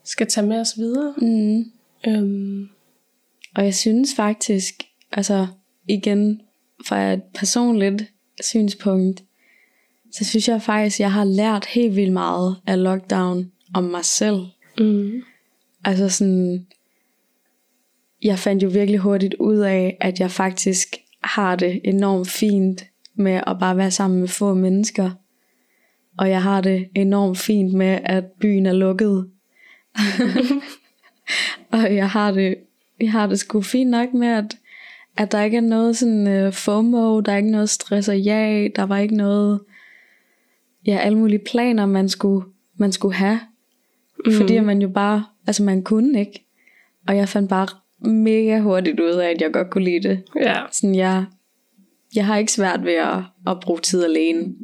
skal 0.03 0.27
tage 0.27 0.47
med 0.47 0.59
os 0.59 0.77
videre. 0.77 1.13
Mm. 1.17 1.71
Øhm, 2.07 2.69
Og 3.55 3.63
jeg 3.63 3.75
synes 3.75 4.15
faktisk, 4.15 4.83
altså 5.11 5.47
igen 5.87 6.41
fra 6.87 7.13
et 7.13 7.21
personligt 7.35 8.03
synspunkt, 8.43 9.23
så 10.17 10.25
synes 10.25 10.47
jeg 10.47 10.61
faktisk, 10.61 10.99
jeg 10.99 11.11
har 11.11 11.23
lært 11.23 11.65
helt 11.65 11.95
vildt 11.95 12.13
meget 12.13 12.55
af 12.67 12.83
lockdown 12.83 13.51
om 13.73 13.83
mig 13.83 14.05
selv. 14.05 14.45
mm, 14.79 15.23
Altså 15.85 16.09
sådan, 16.09 16.65
jeg 18.23 18.39
fandt 18.39 18.63
jo 18.63 18.69
virkelig 18.69 18.99
hurtigt 18.99 19.33
ud 19.39 19.57
af, 19.57 19.97
at 20.01 20.19
jeg 20.19 20.31
faktisk 20.31 20.87
har 21.23 21.55
det 21.55 21.81
enormt 21.83 22.29
fint 22.29 22.85
med 23.15 23.41
at 23.47 23.59
bare 23.59 23.77
være 23.77 23.91
sammen 23.91 24.19
med 24.19 24.27
få 24.27 24.53
mennesker. 24.53 25.11
Og 26.17 26.29
jeg 26.29 26.43
har 26.43 26.61
det 26.61 26.87
enormt 26.95 27.37
fint 27.37 27.73
med, 27.73 27.99
at 28.03 28.25
byen 28.41 28.65
er 28.65 28.73
lukket. 28.73 29.29
og 31.71 31.95
jeg 31.95 32.09
har 32.09 32.31
det, 32.31 32.55
jeg 33.01 33.11
har 33.11 33.27
det 33.27 33.39
sgu 33.39 33.61
fint 33.61 33.89
nok 33.89 34.13
med, 34.13 34.27
at, 34.27 34.57
at 35.17 35.31
der 35.31 35.41
ikke 35.41 35.57
er 35.57 35.61
noget 35.61 35.97
sådan 35.97 36.47
uh, 36.47 36.53
FOMO, 36.53 37.19
der 37.19 37.31
er 37.31 37.37
ikke 37.37 37.51
noget 37.51 37.69
stress 37.69 38.09
og 38.09 38.19
ja, 38.19 38.67
der 38.75 38.83
var 38.83 38.97
ikke 38.97 39.15
noget, 39.15 39.59
ja, 40.87 40.97
alle 40.97 41.17
mulige 41.17 41.39
planer, 41.39 41.85
man 41.85 42.09
skulle, 42.09 42.45
man 42.77 42.91
skulle 42.91 43.15
have. 43.15 43.39
Mm. 44.25 44.31
Fordi 44.31 44.59
man 44.59 44.81
jo 44.81 44.89
bare, 44.89 45.25
altså 45.47 45.63
man 45.63 45.83
kunne 45.83 46.19
ikke. 46.19 46.45
Og 47.07 47.17
jeg 47.17 47.29
fandt 47.29 47.49
bare 47.49 47.67
mega 48.09 48.59
hurtigt 48.59 48.99
ud 48.99 49.09
af, 49.11 49.29
at 49.29 49.41
jeg 49.41 49.53
godt 49.53 49.69
kunne 49.69 49.83
lide 49.83 50.09
det. 50.09 50.23
ja, 50.41 50.55
Sådan, 50.71 50.95
jeg, 50.95 51.25
jeg 52.15 52.25
har 52.25 52.37
ikke 52.37 52.51
svært 52.51 52.83
ved 52.83 52.93
at, 52.93 53.17
at 53.47 53.59
bruge 53.59 53.79
tid 53.79 54.03
alene. 54.03 54.55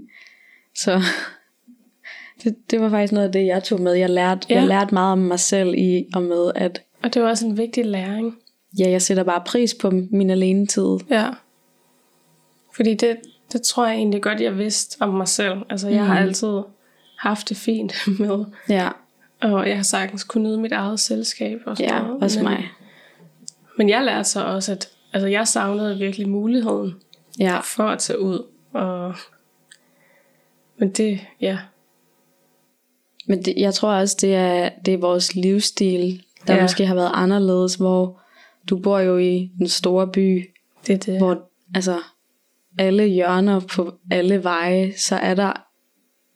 Så 0.75 1.01
det, 2.43 2.55
det 2.71 2.81
var 2.81 2.89
faktisk 2.89 3.13
noget 3.13 3.27
af 3.27 3.31
det, 3.31 3.45
jeg 3.45 3.63
tog 3.63 3.81
med. 3.81 3.93
Jeg 3.93 4.09
lærte, 4.09 4.47
ja. 4.49 4.55
Jeg 4.55 4.67
lærte 4.67 4.93
meget 4.93 5.11
om 5.11 5.19
mig 5.19 5.39
selv 5.39 5.73
i 5.77 6.05
og 6.13 6.21
med, 6.23 6.51
at 6.55 6.81
og 7.03 7.13
det 7.13 7.21
var 7.21 7.29
også 7.29 7.45
en 7.45 7.57
vigtig 7.57 7.85
læring. 7.85 8.37
ja, 8.79 8.89
jeg 8.89 9.01
sætter 9.01 9.23
bare 9.23 9.41
pris 9.45 9.73
på 9.73 9.91
min 10.11 10.29
alene 10.29 10.67
tid. 10.67 10.97
Ja. 11.09 11.29
Fordi 12.75 12.93
det, 12.93 13.17
det 13.53 13.61
tror 13.61 13.85
jeg 13.87 13.95
egentlig 13.95 14.21
godt, 14.21 14.41
jeg 14.41 14.57
vidste 14.57 14.97
om 15.01 15.09
mig 15.13 15.27
selv. 15.27 15.57
Altså, 15.69 15.89
jeg 15.89 16.05
har 16.05 16.19
altid 16.19 16.59
haft 17.17 17.49
det 17.49 17.57
fint 17.57 17.93
med. 18.19 18.45
Ja, 18.69 18.89
Og 19.41 19.67
jeg 19.69 19.75
har 19.75 19.83
sagtens 19.83 20.23
kunne 20.23 20.43
nyde 20.43 20.57
mit 20.57 20.71
eget 20.71 20.99
selskab. 20.99 21.59
Og 21.65 21.77
sådan 21.77 21.91
ja 21.93 22.01
noget. 22.01 22.23
også 22.23 22.39
men, 22.39 22.49
mig. 22.51 22.69
Men 23.77 23.89
jeg 23.89 24.03
lærte 24.03 24.29
så 24.29 24.43
også, 24.45 24.71
at 24.71 24.89
altså, 25.13 25.27
jeg 25.27 25.47
savnede 25.47 25.97
virkelig 25.97 26.29
muligheden 26.29 26.93
Ja, 27.39 27.59
for 27.59 27.83
at 27.83 27.99
tage 27.99 28.19
ud. 28.21 28.45
Og, 28.73 29.15
men 30.77 30.89
det, 30.91 31.19
ja, 31.41 31.57
men 33.27 33.45
det, 33.45 33.53
jeg 33.57 33.73
tror 33.73 33.91
også, 33.93 34.17
det 34.21 34.35
er, 34.35 34.69
det 34.85 34.93
er 34.93 34.97
vores 34.97 35.35
livsstil, 35.35 36.23
der 36.47 36.53
Ja. 36.53 36.57
ja. 36.57 36.63
måske 36.63 36.85
har 36.85 36.95
været 36.95 37.11
anderledes, 37.13 37.75
hvor 37.75 38.19
du 38.69 38.77
bor 38.79 38.99
jo 38.99 39.17
i 39.17 39.51
den 39.57 39.67
store 39.69 40.07
by, 40.07 40.49
det 40.87 40.93
er 40.93 40.97
det. 40.97 41.17
hvor 41.17 41.49
altså 41.75 41.97
alle 42.77 43.03
hjørner 43.05 43.59
på 43.59 43.93
alle 44.11 44.43
veje, 44.43 44.93
så 44.97 45.15
er 45.15 45.33
der 45.33 45.51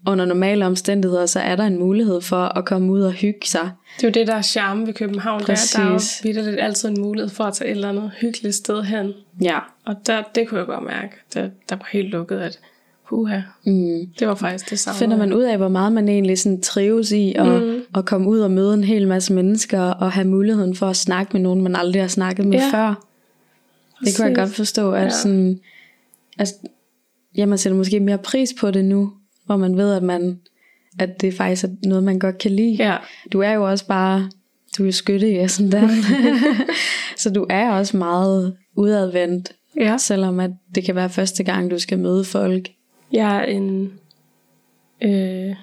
under 0.08 0.26
normale 0.26 0.66
omstændigheder, 0.66 1.26
så 1.26 1.40
er 1.40 1.56
der 1.56 1.64
en 1.64 1.80
mulighed 1.80 2.22
for 2.22 2.38
at 2.58 2.66
komme 2.66 2.92
ud 2.92 3.02
og 3.02 3.12
hygge 3.12 3.40
sig. 3.48 3.72
Det 3.98 4.04
er 4.04 4.08
jo 4.08 4.12
det, 4.12 4.28
der 4.28 4.36
er 4.36 4.42
charme 4.42 4.88
ved 4.88 4.94
København. 4.94 5.40
Der, 5.40 5.46
der 5.46 5.80
er 5.80 5.86
jo 5.88 5.94
Præcis. 5.94 6.24
vitterligt 6.24 6.60
altid 6.60 6.90
en 6.90 7.02
mulighed 7.02 7.30
for 7.30 7.44
at 7.44 7.54
tage 7.54 7.70
et 7.72 7.76
eller 7.76 7.90
andet 7.90 8.12
hyggeligt 8.22 8.56
sted 8.56 8.84
hen. 8.84 9.14
Ja. 9.42 9.60
Og 9.86 9.96
der, 10.08 10.24
det 10.36 10.48
kunne 10.48 10.58
jeg 10.60 10.68
godt 10.68 10.84
mærke. 10.84 11.12
Der, 11.34 11.50
der 11.70 11.76
var 11.76 11.88
helt 11.92 12.10
lukket, 12.10 12.38
at 12.40 12.60
huha, 13.04 13.40
Mm. 13.66 14.08
det 14.20 14.28
var 14.28 14.36
faktisk 14.36 14.70
det 14.70 14.80
samme. 14.80 14.98
Finder 15.00 15.18
man 15.18 15.34
ud 15.34 15.44
af, 15.44 15.58
hvor 15.58 15.68
meget 15.68 15.92
man 15.94 16.10
egentlig 16.10 16.40
sådan 16.40 16.62
trives 16.62 17.12
i 17.12 17.34
at, 17.36 17.62
mm. 17.64 17.82
at 17.96 18.06
komme 18.06 18.30
ud 18.30 18.40
og 18.40 18.52
møde 18.52 18.74
en 18.74 18.84
hel 18.84 19.08
masse 19.08 19.34
mennesker 19.34 19.82
og 19.82 20.12
have 20.12 20.28
muligheden 20.28 20.76
for 20.76 20.88
at 20.88 20.96
snakke 20.96 21.34
med 21.34 21.42
nogen, 21.42 21.62
man 21.62 21.76
aldrig 21.76 22.02
har 22.02 22.08
snakket 22.10 22.46
med 22.46 22.58
Ja. 22.60 22.70
før. 22.72 23.06
Det 24.06 24.18
kunne 24.18 24.28
jeg 24.28 24.36
godt 24.36 24.56
forstå, 24.56 24.92
at 24.92 25.04
ja. 25.04 25.10
sådan, 25.10 25.60
altså, 26.40 26.56
ja, 27.38 27.46
man 27.46 27.58
sætter 27.58 27.78
måske 27.78 28.00
mere 28.00 28.18
pris 28.18 28.54
på 28.60 28.72
det 28.72 28.86
nu, 28.86 29.14
hvor 29.46 29.58
man 29.58 29.78
ved, 29.78 29.94
at 29.94 30.04
man 30.04 30.40
at 31.00 31.22
det 31.22 31.34
faktisk 31.34 31.64
er 31.64 31.70
noget, 31.84 32.04
man 32.04 32.20
godt 32.20 32.38
kan 32.38 32.52
lide. 32.52 32.76
Ja, 32.76 32.98
Du 33.34 33.40
er 33.40 33.52
jo 33.52 33.70
også 33.70 33.88
bare, 33.88 34.30
du 34.78 34.84
er 34.84 34.88
jo 34.88 34.92
skytte 34.92 35.44
i 35.44 35.48
sådan 35.48 35.72
der. 35.72 35.90
så 37.22 37.30
du 37.30 37.46
er 37.50 37.72
også 37.72 37.98
meget 37.98 38.58
udadvendt, 38.76 39.56
ja. 39.78 39.98
selvom 39.98 40.40
at 40.40 40.52
det 40.76 40.84
kan 40.84 40.96
være 40.96 41.10
første 41.10 41.44
gang, 41.44 41.72
du 41.72 41.80
skal 41.80 42.00
møde 42.00 42.26
folk. 42.26 42.70
Jeg 43.12 43.38
er 43.38 43.44
en... 43.44 44.00
Øh, 45.02 45.56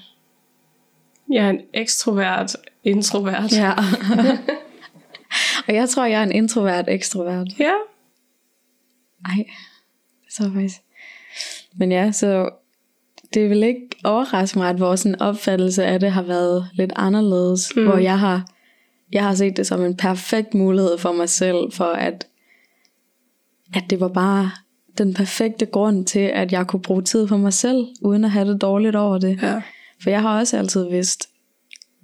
jeg 1.31 1.47
er 1.47 1.51
en 1.51 1.61
ekstrovert 1.75 2.57
introvert. 2.85 3.53
Ja. 3.53 3.73
og 5.69 5.75
jeg 5.75 5.89
tror, 5.89 6.05
jeg 6.05 6.21
er 6.21 6.25
en 6.25 6.33
introvert 6.33 6.85
ekstrovert. 6.89 7.49
ja. 7.59 7.73
Ej, 9.25 9.45
jeg 10.41 10.53
faktisk. 10.53 10.81
Men 11.77 11.93
ja, 11.93 12.13
så 12.13 12.51
det 13.35 13.51
vil 13.51 13.63
ikke 13.63 13.89
overraske 14.05 14.59
mig, 14.59 14.71
at 14.71 14.81
vores 14.81 15.01
sådan, 15.01 15.23
opfattelse 15.23 15.85
af 15.85 16.01
det 16.01 16.13
har 16.13 16.23
været 16.23 16.67
lidt 16.73 16.93
anderledes. 16.97 17.73
Mm. 17.77 17.85
Hvor 17.85 17.97
jeg 17.97 18.19
har, 18.19 18.47
jeg 19.13 19.23
har 19.25 19.35
set 19.35 19.57
det 19.57 19.67
som 19.67 19.85
en 19.85 19.97
perfekt 19.97 20.55
mulighed 20.55 20.99
for 20.99 21.13
mig 21.13 21.29
selv, 21.29 21.73
for 21.73 21.85
at, 21.85 22.27
at 23.75 23.85
det 23.91 24.01
var 24.01 24.09
bare 24.09 24.51
den 24.99 25.15
perfekte 25.15 25.67
grund 25.67 26.07
til, 26.07 26.21
at 26.21 26.53
jeg 26.53 26.67
kunne 26.67 26.83
bruge 26.83 27.03
tid 27.03 27.27
på 27.27 27.37
mig 27.37 27.53
selv, 27.53 27.87
uden 28.03 28.25
at 28.25 28.31
have 28.31 28.53
det 28.53 28.61
dårligt 28.61 28.97
over 28.97 29.19
det. 29.19 29.43
ja. 29.43 29.63
For 30.03 30.11
jeg 30.11 30.23
har 30.23 30.39
også 30.39 30.59
altid 30.59 30.89
vidst, 30.91 31.29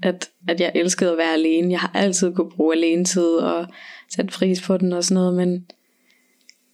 at, 0.02 0.30
at 0.48 0.60
jeg 0.60 0.72
elskede 0.74 1.12
at 1.12 1.18
være 1.18 1.32
alene. 1.32 1.70
Jeg 1.70 1.80
har 1.80 1.90
altid 1.94 2.34
kunne 2.34 2.50
bruge 2.50 2.76
alene 2.76 3.04
tid 3.04 3.28
og 3.28 3.66
sætte 4.14 4.32
pris 4.32 4.62
på 4.62 4.76
den 4.76 4.92
og 4.92 5.04
sådan 5.04 5.14
noget, 5.14 5.34
men 5.34 5.66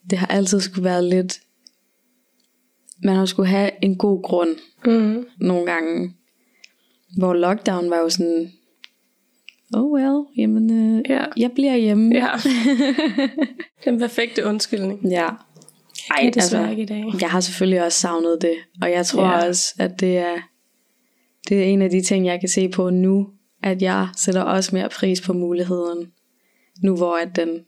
det 0.09 0.17
har 0.17 0.27
altid 0.27 0.59
skulle 0.59 0.83
være 0.83 1.05
lidt... 1.05 1.39
Man 3.03 3.15
har 3.15 3.25
skulle 3.25 3.49
have 3.49 3.71
en 3.81 3.95
god 3.97 4.23
grund 4.23 4.55
Mm. 4.85 5.25
nogle 5.39 5.65
gange. 5.71 6.13
Hvor 7.17 7.33
lockdown 7.33 7.89
var 7.89 7.97
jo 7.97 8.09
sådan, 8.09 8.51
oh 9.73 9.91
well, 9.91 10.23
jamen, 10.37 10.71
øh, 10.97 11.03
Ja. 11.09 11.25
jeg 11.37 11.51
bliver 11.51 11.75
hjemme. 11.75 12.15
ja. 12.15 12.27
Den 13.85 13.99
perfekte 13.99 14.45
undskyldning. 14.45 14.99
ja. 15.11 15.29
Ej, 16.11 16.17
det 16.21 16.27
er 16.27 16.31
desværre 16.41 16.71
ikke 16.71 16.83
i 16.83 16.85
dag. 16.85 17.03
Jeg 17.21 17.29
har 17.29 17.39
selvfølgelig 17.39 17.83
også 17.83 17.99
savnet 17.99 18.37
det, 18.41 18.55
og 18.81 18.91
jeg 18.91 19.05
tror 19.05 19.23
Ja. 19.23 19.47
også, 19.47 19.73
at 19.79 19.99
det 19.99 20.17
er, 20.17 20.35
det 21.49 21.59
er 21.59 21.63
en 21.65 21.81
af 21.81 21.89
de 21.89 22.01
ting, 22.01 22.25
jeg 22.25 22.39
kan 22.39 22.49
se 22.49 22.69
på 22.69 22.89
nu, 22.89 23.27
at 23.63 23.81
jeg 23.81 24.07
sætter 24.17 24.41
også 24.41 24.75
mere 24.75 24.89
pris 24.89 25.21
på 25.21 25.33
muligheden, 25.33 26.07
nu 26.83 26.95
hvor 26.95 27.15
at 27.17 27.35
den 27.35 27.59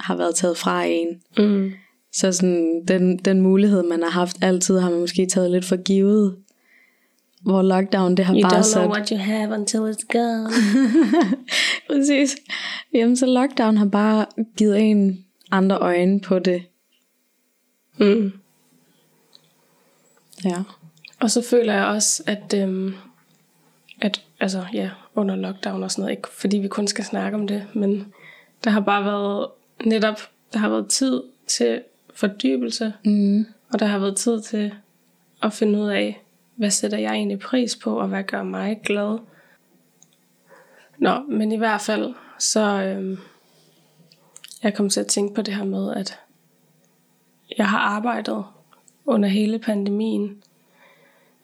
har 0.00 0.16
været 0.16 0.34
taget 0.34 0.56
fra 0.56 0.84
en. 0.84 1.06
Mm. 1.38 1.72
Så 2.14 2.32
sådan, 2.32 2.84
den, 2.88 3.16
den 3.16 3.40
mulighed, 3.40 3.82
man 3.82 4.02
har 4.02 4.10
haft 4.10 4.36
altid, 4.40 4.78
har 4.78 4.90
man 4.90 5.00
måske 5.00 5.26
taget 5.26 5.50
lidt 5.50 5.64
for 5.64 5.76
givet. 5.76 6.36
Hvor 7.42 7.62
lockdown, 7.62 8.16
det 8.16 8.24
har 8.24 8.34
You 8.34 8.42
bare 8.42 8.60
don't 8.60 8.62
sat... 8.62 8.82
know 8.82 8.92
what 8.92 9.08
you 9.08 9.18
have 9.18 9.54
until 9.54 9.78
it's 9.78 10.06
gone. 10.12 10.50
Præcis. 11.90 12.36
Jamen, 12.94 13.16
så 13.16 13.26
lockdown 13.26 13.76
har 13.76 13.86
bare 13.86 14.26
givet 14.56 14.80
en 14.80 15.24
andre 15.50 15.78
øjne 15.78 16.20
på 16.20 16.38
det. 16.38 16.62
Mm. 17.96 18.32
Ja. 20.44 20.62
Og 21.20 21.30
så 21.30 21.42
føler 21.42 21.74
jeg 21.74 21.84
også, 21.84 22.22
at, 22.26 22.54
øhm, 22.56 22.94
at 24.00 24.22
altså, 24.40 24.64
ja, 24.72 24.90
under 25.14 25.36
lockdown 25.36 25.82
og 25.82 25.90
sådan 25.90 26.02
noget, 26.02 26.16
ikke 26.16 26.28
fordi 26.28 26.58
vi 26.58 26.68
kun 26.68 26.86
skal 26.86 27.04
snakke 27.04 27.38
om 27.38 27.46
det, 27.46 27.66
men 27.74 28.12
der 28.64 28.70
har 28.70 28.80
bare 28.80 29.04
været 29.04 29.48
netop, 29.84 30.20
der 30.52 30.58
har 30.58 30.68
været 30.68 30.88
tid 30.88 31.22
til 31.46 31.82
fordybelse, 32.14 32.92
Mm. 33.04 33.46
og 33.72 33.78
der 33.78 33.86
har 33.86 33.98
været 33.98 34.16
tid 34.16 34.40
til 34.40 34.74
at 35.42 35.52
finde 35.52 35.78
ud 35.78 35.88
af, 35.88 36.20
hvad 36.56 36.70
sætter 36.70 36.98
jeg 36.98 37.12
egentlig 37.12 37.38
pris 37.38 37.76
på, 37.76 37.98
og 37.98 38.08
hvad 38.08 38.22
gør 38.24 38.42
mig 38.42 38.80
glad. 38.84 39.18
Nå, 40.98 41.20
men 41.28 41.52
i 41.52 41.56
hvert 41.56 41.80
fald, 41.80 42.14
så 42.38 42.60
øhm, 42.60 43.18
jeg 44.62 44.74
kom 44.74 44.88
til 44.88 45.00
at 45.00 45.06
tænke 45.06 45.34
på 45.34 45.42
det 45.42 45.54
her 45.54 45.64
med, 45.64 45.94
at 45.94 46.18
jeg 47.58 47.68
har 47.68 47.78
arbejdet 47.78 48.44
under 49.06 49.28
hele 49.28 49.58
pandemien, 49.58 50.42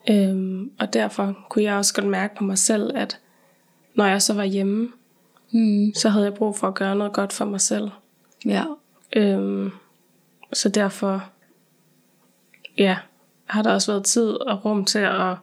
øhm, 0.09 0.71
og 0.79 0.93
derfor 0.93 1.45
kunne 1.49 1.63
jeg 1.63 1.75
også 1.75 1.93
godt 1.93 2.07
mærke 2.07 2.35
på 2.35 2.43
mig 2.43 2.57
selv, 2.57 2.91
at 2.97 3.19
når 3.95 4.05
jeg 4.05 4.21
så 4.21 4.33
var 4.33 4.43
hjemme, 4.43 4.89
Mm. 5.53 5.93
så 5.95 6.09
havde 6.09 6.25
jeg 6.25 6.33
brug 6.33 6.55
for 6.57 6.67
at 6.67 6.73
gøre 6.75 6.95
noget 6.95 7.13
godt 7.13 7.33
for 7.33 7.45
mig 7.45 7.61
selv. 7.61 7.89
Ja. 8.45 8.65
Øhm, 9.15 9.71
så 10.53 10.69
derfor 10.69 11.29
ja, 12.77 12.97
har 13.45 13.61
der 13.63 13.73
også 13.73 13.91
været 13.91 14.05
tid 14.05 14.29
og 14.29 14.65
rum 14.65 14.85
til 14.85 14.99
at 14.99 15.35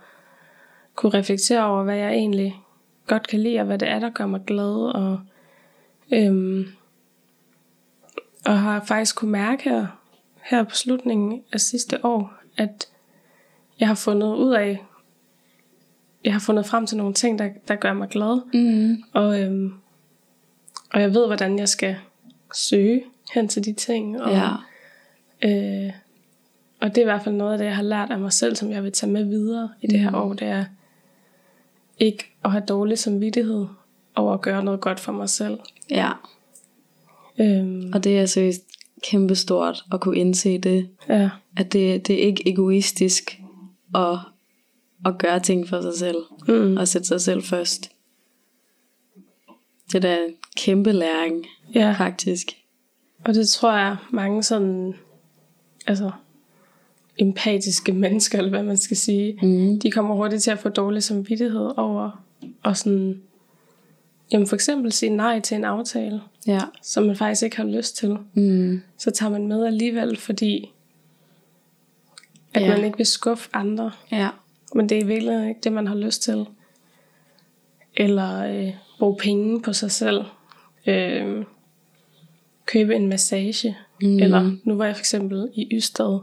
kunne 0.95 1.19
reflektere 1.19 1.65
over, 1.65 1.83
hvad 1.83 1.97
jeg 1.97 2.11
egentlig 2.13 2.57
godt 3.07 3.29
kan 3.29 3.41
lide, 3.41 3.61
og 3.61 3.67
hvad 3.67 3.79
det 3.79 3.89
er, 3.89 3.99
der 3.99 4.11
gør 4.11 4.27
mig 4.27 4.41
glad. 4.47 4.95
Og, 4.95 5.21
øhm, 6.13 6.65
og 8.47 8.59
har 8.59 8.85
faktisk 8.85 9.17
kunne 9.17 9.31
mærke 9.31 9.71
her, 9.71 9.87
her 10.43 10.63
på 10.63 10.75
slutningen 10.75 11.43
af 11.53 11.61
sidste 11.61 12.05
år, 12.05 12.33
at 12.57 12.89
jeg 13.81 13.89
har 13.89 13.95
fundet 13.95 14.35
ud 14.35 14.53
af, 14.55 14.85
jeg 16.25 16.33
har 16.33 16.41
fundet 16.41 16.67
frem 16.67 16.87
til 16.87 16.97
nogle 16.97 17.15
ting, 17.15 17.39
der, 17.39 17.49
der 17.69 17.75
gør 17.75 17.93
mig 17.93 18.09
glad. 18.09 18.41
Mm. 18.55 19.03
Og, 19.13 19.41
øhm, 19.41 19.75
og 20.93 21.01
jeg 21.01 21.15
ved, 21.15 21.27
hvordan 21.27 21.59
jeg 21.59 21.69
skal 21.69 21.97
søge 22.55 23.05
hen 23.35 23.49
til 23.49 23.65
de 23.65 23.73
ting. 23.73 24.23
Og, 24.23 24.31
Ja. 24.31 24.49
Øh, 25.45 25.93
og 26.81 26.89
det 26.89 26.99
er 26.99 27.03
i 27.03 27.05
hvert 27.05 27.25
fald 27.25 27.35
noget 27.35 27.53
af 27.53 27.59
det, 27.59 27.65
jeg 27.65 27.77
har 27.77 27.83
lært 27.83 28.11
af 28.11 28.19
mig 28.19 28.33
selv, 28.33 28.57
som 28.57 28.71
jeg 28.71 28.83
vil 28.85 28.93
tage 28.93 29.13
med 29.13 29.25
videre 29.25 29.71
i 29.83 29.87
det 29.87 30.01
her 30.01 30.11
Mm. 30.11 30.17
år. 30.17 30.33
Det 30.33 30.49
er 30.49 30.65
ikke 31.99 32.25
at 32.45 32.51
have 32.51 32.65
dårlig 32.69 32.99
samvittighed 32.99 33.67
over 34.15 34.35
at 34.35 34.41
gøre 34.41 34.65
noget 34.65 34.81
godt 34.81 35.01
for 35.01 35.13
mig 35.13 35.29
selv. 35.29 35.59
Ja. 35.91 36.11
Øhm, 37.41 37.91
Og 37.95 38.05
det 38.05 38.19
er 38.19 38.27
seriøst 38.27 38.63
kæmpestort 39.03 39.85
at 39.93 40.01
kunne 40.01 40.17
indse 40.19 40.59
det. 40.59 40.89
ja, 41.09 41.31
At 41.57 41.73
det, 41.73 42.07
det 42.07 42.23
er 42.23 42.27
ikke 42.27 42.49
egoistisk 42.49 43.41
at, 43.95 44.19
at 45.07 45.19
gøre 45.19 45.41
ting 45.41 45.69
for 45.69 45.81
sig 45.81 45.95
selv. 45.95 46.17
mm, 46.49 46.77
Og 46.77 46.89
sætte 46.89 47.07
sig 47.09 47.21
selv 47.21 47.43
først. 47.43 47.91
Det 49.87 49.95
er 49.95 50.01
da 50.01 50.25
en 50.25 50.35
kæmpe 50.57 50.93
læring, 50.93 51.47
ja, 51.75 51.95
faktisk. 51.99 52.47
og 53.25 53.35
det 53.35 53.49
tror 53.49 53.73
jeg 53.77 53.97
mange 54.11 54.43
sådan, 54.43 54.95
altså 55.89 56.11
empatiske 57.19 57.93
mennesker, 57.93 58.39
eller 58.39 58.51
hvad 58.51 58.63
man 58.63 58.77
skal 58.77 58.97
sige, 58.97 59.39
Mm. 59.43 59.81
de 59.81 59.91
kommer 59.91 60.15
hurtigt 60.15 60.43
til 60.43 60.51
at 60.51 60.59
få 60.59 60.69
dårlig 60.69 61.03
samvittighed 61.03 61.71
over 61.79 62.25
og 62.63 62.77
sådan, 62.77 63.23
jamen 64.33 64.47
for 64.47 64.55
eksempel 64.57 64.93
sige 64.93 65.11
nej 65.17 65.41
til 65.41 65.55
en 65.57 65.65
aftale, 65.65 66.21
Ja. 66.47 66.61
som 66.83 67.05
man 67.05 67.17
faktisk 67.17 67.43
ikke 67.43 67.57
har 67.57 67.65
lyst 67.65 67.97
til. 67.97 68.17
Mm. 68.35 68.83
Så 68.99 69.11
tager 69.11 69.31
man 69.31 69.47
med 69.49 69.67
alligevel, 69.67 70.17
fordi 70.17 70.73
at 72.55 72.63
Ja. 72.63 72.69
man 72.77 72.85
ikke 72.85 72.97
vil 72.97 73.07
skuffe 73.07 73.49
andre. 73.53 73.91
Ja. 74.13 74.29
Men 74.75 74.89
det 74.89 74.99
er 74.99 75.03
i 75.03 75.07
virkeligheden 75.07 75.49
ikke 75.49 75.61
det, 75.65 75.73
man 75.73 75.87
har 75.87 75.95
lyst 75.95 76.23
til. 76.23 76.47
Eller 77.97 78.45
øh, 78.47 78.75
bruge 78.99 79.17
penge 79.17 79.63
på 79.63 79.73
sig 79.73 79.91
selv. 79.91 80.25
Øh, 80.87 81.45
købe 82.67 82.95
en 82.95 83.07
massage. 83.09 83.77
Mm. 84.03 84.19
Eller 84.19 84.53
nu 84.65 84.75
var 84.77 84.85
jeg 84.85 84.95
for 84.97 85.01
eksempel 85.01 85.49
i 85.55 85.69
Ystad 85.77 86.19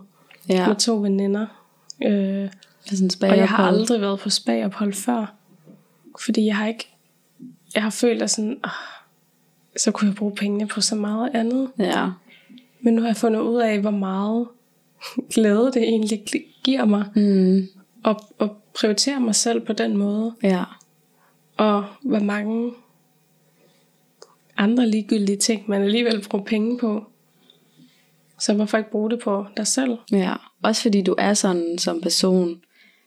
Ja. 0.49 0.67
med 0.67 0.75
to 0.75 1.01
veninder. 1.01 1.45
Øh, 2.05 2.49
Sådan 2.85 3.09
Og 3.31 3.37
jeg 3.37 3.49
har 3.49 3.67
aldrig 3.67 4.01
været 4.01 4.19
på 4.19 4.29
spagophold 4.29 4.93
før. 4.93 5.33
Fordi 6.25 6.45
jeg 6.45 6.55
har 6.57 6.67
ikke... 6.67 6.87
Jeg 7.75 7.83
har 7.83 7.89
følt, 7.89 8.21
at 8.21 8.29
sådan... 8.29 8.57
Oh, 8.63 8.69
så 9.77 9.91
kunne 9.91 10.07
jeg 10.07 10.15
bruge 10.15 10.35
pengene 10.35 10.67
på 10.67 10.81
så 10.81 10.95
meget 10.95 11.29
andet. 11.33 11.71
Ja. 11.79 12.09
Men 12.81 12.93
nu 12.93 13.01
har 13.01 13.07
jeg 13.09 13.15
fundet 13.17 13.39
ud 13.39 13.61
af, 13.61 13.79
hvor 13.79 13.91
meget 13.91 14.47
glæde 15.33 15.71
det 15.73 15.83
egentlig 15.83 16.23
gi- 16.25 16.55
giver 16.63 16.85
mig. 16.85 17.05
Mm. 17.15 17.67
At, 18.05 18.17
at 18.39 18.49
prioritere 18.79 19.19
mig 19.19 19.35
selv 19.35 19.59
på 19.65 19.73
den 19.73 19.97
måde. 19.97 20.35
Ja. 20.43 20.63
Og 21.57 21.85
hvor 22.01 22.19
mange 22.19 22.71
andre 24.57 24.87
ligegyldige 24.87 25.37
ting, 25.37 25.63
man 25.69 25.81
alligevel 25.81 26.25
bruger 26.29 26.45
penge 26.45 26.77
på. 26.79 27.03
Så 28.39 28.53
hvorfor 28.53 28.77
ikke 28.77 28.91
bruge 28.91 29.09
det 29.09 29.19
på 29.23 29.45
dig 29.57 29.67
selv? 29.67 29.97
Ja, 30.11 30.33
også 30.63 30.81
fordi 30.81 31.01
du 31.01 31.15
er 31.17 31.33
sådan 31.33 31.77
som 31.77 32.01
person. 32.01 32.61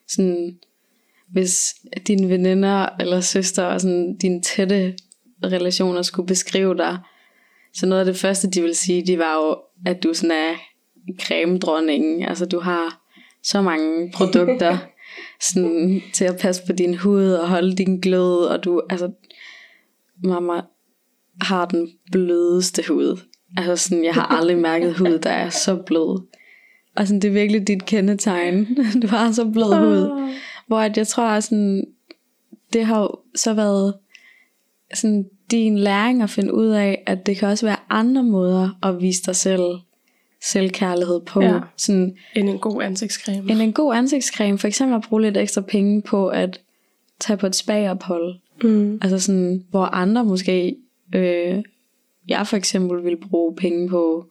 Sådan, 0.08 0.58
hvis 1.32 1.74
dine 2.06 2.28
veninder 2.28 2.88
eller 3.00 3.20
søster 3.20 3.64
og 3.64 3.80
sådan 3.80 4.16
dine 4.16 4.42
tætte 4.42 4.96
relationer 5.44 6.02
skulle 6.02 6.26
beskrive 6.26 6.76
dig, 6.76 6.98
så 7.74 7.86
noget 7.86 8.00
af 8.00 8.06
det 8.06 8.16
første, 8.16 8.50
de 8.50 8.62
vil 8.62 8.76
sige, 8.76 9.06
det 9.06 9.18
var 9.18 9.34
jo, 9.34 9.56
at 9.86 10.02
du 10.02 10.14
sådan 10.14 10.30
er 10.30 10.54
cremedronningen. 11.20 12.22
Altså 12.22 12.46
du 12.46 12.60
har 12.60 13.08
så 13.42 13.62
mange 13.62 14.12
produkter 14.14 14.78
sådan, 15.52 16.02
til 16.14 16.24
at 16.24 16.38
passe 16.40 16.62
på 16.66 16.72
din 16.72 16.96
hud 16.96 17.32
og 17.32 17.48
holde 17.48 17.76
din 17.76 18.00
glød, 18.00 18.44
og 18.46 18.64
du, 18.64 18.82
altså, 18.90 19.10
mamma 20.24 20.60
har 21.40 21.66
den 21.66 21.88
blødeste 22.12 22.82
hud. 22.88 23.20
Altså 23.56 23.88
sådan, 23.88 24.04
jeg 24.04 24.14
har 24.14 24.26
aldrig 24.26 24.58
mærket 24.58 24.94
hud, 24.94 25.18
der 25.18 25.30
er 25.30 25.50
så 25.50 25.76
blød. 25.76 26.22
Og 26.96 27.06
sådan, 27.06 27.20
det 27.20 27.28
er 27.28 27.32
virkelig 27.32 27.68
dit 27.68 27.86
kendetegn. 27.86 28.66
Du 29.02 29.06
har 29.06 29.32
så 29.32 29.44
blød 29.44 29.78
hud. 29.78 30.30
Hvor 30.66 30.78
at 30.78 30.96
jeg 30.96 31.06
tror, 31.06 31.24
at 31.24 31.44
sådan, 31.44 31.84
det 32.72 32.86
har 32.86 33.00
jo 33.00 33.10
så 33.34 33.54
været 33.54 33.94
sådan, 34.94 35.26
din 35.50 35.78
læring 35.78 36.22
at 36.22 36.30
finde 36.30 36.54
ud 36.54 36.66
af, 36.66 37.02
at 37.06 37.26
det 37.26 37.36
kan 37.36 37.48
også 37.48 37.66
være 37.66 37.76
andre 37.90 38.22
måder 38.22 38.78
at 38.82 39.02
vise 39.02 39.22
dig 39.22 39.36
selv 39.36 39.62
selvkærlighed 40.42 41.20
på. 41.20 41.42
Ja. 41.42 41.60
Sådan, 41.76 42.16
End 42.34 42.48
en 42.48 42.58
god 42.58 42.82
ansigtscreme. 42.82 43.50
en, 43.50 43.60
en 43.60 43.72
god 43.72 43.94
ansigtscreme, 43.94 44.58
for 44.58 44.68
eksempel 44.68 44.96
at 44.96 45.02
bruge 45.08 45.22
lidt 45.22 45.36
ekstra 45.36 45.60
penge 45.60 46.02
på 46.02 46.28
at 46.28 46.60
tage 47.20 47.36
på 47.36 47.46
et 47.46 47.56
spagophold. 47.56 48.34
Mm. 48.62 48.98
Altså 49.02 49.18
sådan, 49.18 49.64
hvor 49.70 49.84
andre 49.84 50.24
måske, 50.24 50.76
øh, 51.14 51.62
jeg 52.28 52.46
for 52.46 52.56
eksempel 52.56 53.04
vil 53.04 53.16
bruge 53.30 53.56
penge 53.56 53.88
på 53.88 54.26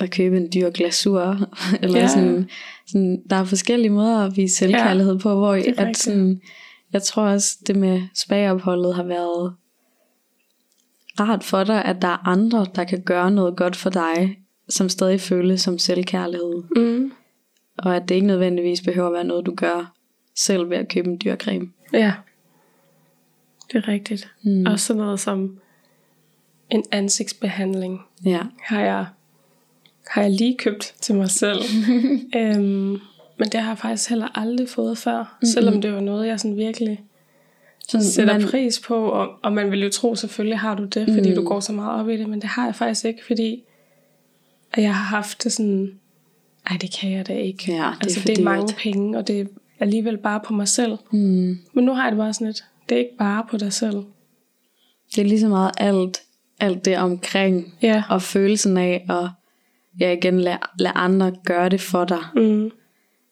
at 0.00 0.10
købe 0.10 0.36
en 0.36 0.48
dyr 0.54 0.70
glasur, 0.70 1.38
eller 1.82 2.00
Ja. 2.00 2.08
sådan, 2.08 2.48
sådan, 2.86 3.22
der 3.30 3.36
er 3.36 3.44
forskellige 3.44 3.90
måder 3.90 4.24
at 4.24 4.36
vise 4.36 4.54
selvkærlighed 4.56 5.12
ja, 5.14 5.18
på, 5.18 5.34
hvor 5.34 5.54
at 5.78 5.96
sådan, 5.96 6.40
jeg 6.92 7.02
tror 7.02 7.22
også, 7.22 7.58
det 7.66 7.76
med 7.76 8.02
spagopholdet 8.14 8.94
har 8.94 9.02
været 9.02 9.54
rart 11.20 11.44
for 11.44 11.64
dig, 11.64 11.84
at 11.84 12.02
der 12.02 12.08
er 12.08 12.26
andre, 12.28 12.66
der 12.74 12.84
kan 12.84 13.02
gøre 13.02 13.30
noget 13.30 13.56
godt 13.56 13.76
for 13.76 13.90
dig, 13.90 14.38
som 14.68 14.88
stadig 14.88 15.20
føles 15.20 15.60
som 15.60 15.78
selvkærlighed. 15.78 16.62
Mm. 16.76 17.12
Og 17.78 17.96
at 17.96 18.08
det 18.08 18.14
ikke 18.14 18.26
nødvendigvis 18.26 18.80
behøver 18.82 19.06
at 19.08 19.12
være 19.12 19.24
noget, 19.24 19.46
du 19.46 19.54
gør 19.54 19.94
selv 20.36 20.70
ved 20.70 20.76
at 20.76 20.88
købe 20.88 21.08
en 21.08 21.20
dyr 21.24 21.36
creme. 21.36 21.68
Ja. 21.92 22.12
Det 23.72 23.78
er 23.84 23.88
rigtigt. 23.88 24.28
Mm. 24.44 24.66
Også 24.66 24.86
sådan 24.86 25.02
noget 25.02 25.20
som 25.20 25.58
en 26.70 26.84
ansigtsbehandling 26.92 28.00
Ja. 28.24 28.40
har 28.62 28.80
jeg, 28.80 29.06
har 30.08 30.22
jeg 30.22 30.30
lige 30.30 30.56
købt 30.58 30.94
til 31.00 31.14
mig 31.14 31.30
selv. 31.30 31.58
øhm, 32.36 32.98
men 33.38 33.48
det 33.52 33.60
har 33.60 33.70
jeg 33.70 33.78
faktisk 33.78 34.08
heller 34.08 34.28
aldrig 34.38 34.68
fået 34.68 34.98
før. 34.98 35.18
Mm-hmm. 35.18 35.46
Selvom 35.46 35.80
det 35.80 35.92
var 35.92 36.00
noget, 36.00 36.26
jeg 36.26 36.40
sådan 36.40 36.56
virkelig 36.56 37.00
Sådan, 37.88 38.04
sætter 38.06 38.38
man- 38.38 38.48
pris 38.48 38.80
på. 38.80 38.94
Og, 39.10 39.28
og 39.42 39.52
man 39.52 39.70
vil 39.70 39.82
jo 39.82 39.90
tro, 39.90 40.14
selvfølgelig 40.14 40.58
har 40.58 40.74
du 40.74 40.84
det, 40.84 41.08
fordi 41.14 41.28
mm. 41.28 41.34
du 41.34 41.44
går 41.44 41.60
så 41.60 41.72
meget 41.72 42.00
op 42.00 42.08
i 42.08 42.16
det. 42.16 42.28
Men 42.28 42.40
det 42.40 42.48
har 42.48 42.64
jeg 42.64 42.74
faktisk 42.74 43.04
ikke, 43.04 43.24
fordi 43.26 43.62
at 44.72 44.82
jeg 44.82 44.94
har 44.94 45.16
haft 45.16 45.44
det 45.44 45.52
sådan... 45.52 45.98
Ej, 46.70 46.76
det 46.80 46.92
kan 47.00 47.12
jeg 47.12 47.26
da 47.28 47.32
ikke. 47.32 47.64
Ja, 47.68 47.74
det 47.74 47.80
er 47.82 47.94
altså, 48.02 48.20
det 48.26 48.38
er 48.38 48.42
mange 48.42 48.74
penge, 48.78 49.18
og 49.18 49.26
det 49.26 49.40
er 49.40 49.44
alligevel 49.80 50.18
bare 50.18 50.40
på 50.44 50.52
mig 50.54 50.68
selv. 50.68 50.96
Mm. 51.10 51.58
Men 51.72 51.84
nu 51.84 51.92
har 51.94 52.02
jeg 52.02 52.12
det 52.12 52.18
bare 52.18 52.32
sådan 52.32 52.46
lidt, 52.46 52.64
det 52.88 52.94
er 52.94 52.98
ikke 52.98 53.16
bare 53.18 53.46
på 53.50 53.56
dig 53.56 53.72
selv. 53.72 53.96
Det 55.14 55.20
er 55.20 55.24
lige 55.24 55.40
så 55.40 55.48
meget 55.48 55.70
alt, 55.78 56.22
alt 56.60 56.84
det 56.84 56.98
omkring, 56.98 57.74
Ja. 57.82 58.02
og 58.10 58.22
følelsen 58.22 58.76
af 58.76 59.06
at 59.10 59.28
ja, 60.00 60.12
igen 60.12 60.40
lade, 60.40 60.58
lade 60.78 60.92
andre 60.94 61.32
gøre 61.44 61.68
det 61.68 61.80
for 61.80 62.04
dig, 62.04 62.18
Mm. 62.36 62.70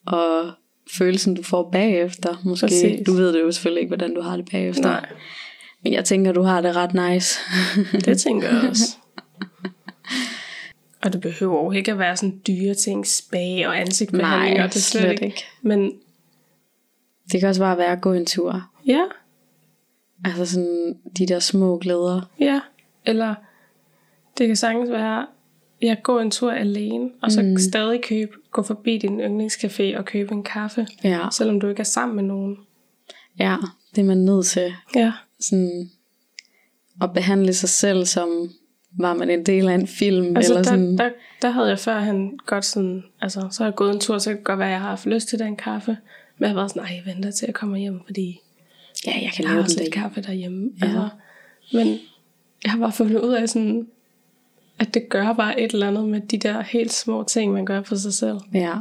og 0.07 0.51
følelsen 0.99 1.35
du 1.35 1.43
får 1.43 1.71
bagefter, 1.71 2.37
måske, 2.45 2.67
Præcis. 2.67 3.01
du 3.07 3.13
ved 3.13 3.33
det 3.33 3.41
jo 3.41 3.53
selvfølgelig 3.53 3.81
ikke, 3.81 3.91
hvordan 3.97 4.15
du 4.15 4.21
har 4.21 4.37
det 4.37 4.49
bagefter, 4.51 4.83
Nej, 4.91 5.07
men 5.85 5.93
jeg 5.93 6.05
tænker, 6.05 6.33
du 6.33 6.43
har 6.43 6.61
det 6.61 6.77
ret 6.77 7.13
nice. 7.13 7.39
det 8.05 8.19
tænker 8.21 8.49
jeg 8.49 8.71
også. 8.71 8.97
og 11.05 11.13
det 11.13 11.21
behøver 11.21 11.65
jo 11.65 11.71
ikke 11.71 11.93
at 11.93 11.99
være 11.99 12.17
sådan 12.17 12.41
dyre 12.47 12.75
ting, 12.75 13.07
spag 13.07 13.65
og 13.69 13.81
ansigtsbehandling, 13.81 14.57
Nej, 14.57 14.67
det 14.67 14.75
slet, 14.83 15.03
slet 15.03 15.11
ikke. 15.13 15.25
ikke. 15.27 15.45
Men 15.63 15.93
det 17.33 17.41
kan 17.41 17.49
også 17.49 17.61
bare 17.61 17.79
være 17.79 17.93
at 17.93 18.01
gå 18.01 18.13
en 18.13 18.27
tur, 18.27 18.71
ja, 18.87 19.01
altså 20.25 20.47
sådan 20.47 20.97
de 21.19 21.27
der 21.27 21.39
små 21.39 21.79
glæder. 21.79 22.31
ja. 22.41 22.61
Eller 23.07 23.35
det 24.39 24.47
kan 24.47 24.57
sagtens 24.57 24.91
være, 24.91 25.27
jeg 25.83 25.97
går 26.03 26.21
en 26.21 26.31
tur 26.31 26.51
alene, 26.53 27.11
og 27.23 27.33
så 27.33 27.43
mm. 27.43 27.57
stadig 27.59 28.03
købe, 28.03 28.33
gå 28.51 28.63
forbi 28.63 28.99
din 28.99 29.21
yndlingscafé 29.21 29.99
og 29.99 30.05
købe 30.05 30.33
en 30.33 30.43
kaffe, 30.43 30.87
Ja, 31.05 31.21
selvom 31.33 31.61
du 31.61 31.69
ikke 31.69 31.81
er 31.81 31.85
sammen 31.85 32.17
med 32.17 32.25
nogen. 32.25 32.57
ja 33.39 33.57
det 33.95 34.01
er 34.01 34.05
man 34.05 34.19
nødt 34.19 34.47
til, 34.47 34.75
Ja, 34.97 35.13
sådan 35.41 35.91
at 37.03 37.13
behandle 37.15 37.53
sig 37.53 37.69
selv 37.69 38.05
som 38.05 38.29
var 38.99 39.15
man 39.15 39.31
en 39.31 39.47
del 39.47 39.69
af 39.69 39.75
en 39.75 39.87
film, 39.87 40.37
altså 40.37 40.53
eller 40.53 40.63
der, 40.63 40.71
sådan, 40.71 40.99
der, 40.99 41.11
der 41.43 41.51
havde 41.51 41.69
jeg 41.69 41.79
førhen 41.79 42.39
godt 42.47 42.65
sådan, 42.65 43.05
altså 43.21 43.49
så 43.51 43.63
har 43.63 43.71
jeg 43.71 43.75
gået 43.75 43.95
en 43.95 44.01
tur, 44.01 44.19
så 44.19 44.31
kan 44.31 44.37
det 44.37 44.45
godt 44.45 44.59
være, 44.59 44.69
at 44.69 44.73
jeg 44.73 44.81
har 44.81 44.89
haft 44.89 45.07
lyst 45.07 45.29
til 45.29 45.39
den 45.39 45.57
kaffe, 45.57 45.91
men 46.39 46.43
jeg 46.43 46.49
har 46.49 46.55
været 46.55 46.71
sådan, 46.71 46.83
nej, 46.83 46.93
jeg 47.07 47.15
venter 47.15 47.31
til 47.31 47.47
jeg 47.47 47.55
kommer 47.55 47.77
hjem, 47.77 48.01
fordi 48.07 48.41
ja, 49.07 49.13
jeg 49.23 49.31
kan 49.37 49.43
jeg 49.43 49.49
har 49.51 49.55
lave 49.57 49.65
også 49.65 49.77
den 49.77 49.85
lidt 49.85 49.95
der. 49.95 50.01
kaffe 50.01 50.21
derhjemme. 50.23 50.71
Ja. 50.81 50.87
Altså, 50.87 51.09
men 51.73 51.99
jeg 52.65 52.73
har 52.73 52.79
bare 52.79 52.93
fundet 52.93 53.21
ud 53.21 53.33
af 53.33 53.49
sådan, 53.49 53.87
at 54.79 54.95
det 54.95 55.09
gør 55.09 55.33
bare 55.33 55.61
et 55.61 55.73
eller 55.73 55.89
andet 55.89 56.09
med 56.09 56.21
de 56.21 56.39
der 56.39 56.61
helt 56.63 56.93
små 56.93 57.23
ting, 57.25 57.53
man 57.53 57.65
gør 57.67 57.83
for 57.83 57.97
sig 57.97 58.15
selv. 58.15 58.39
Ja, 58.55 58.75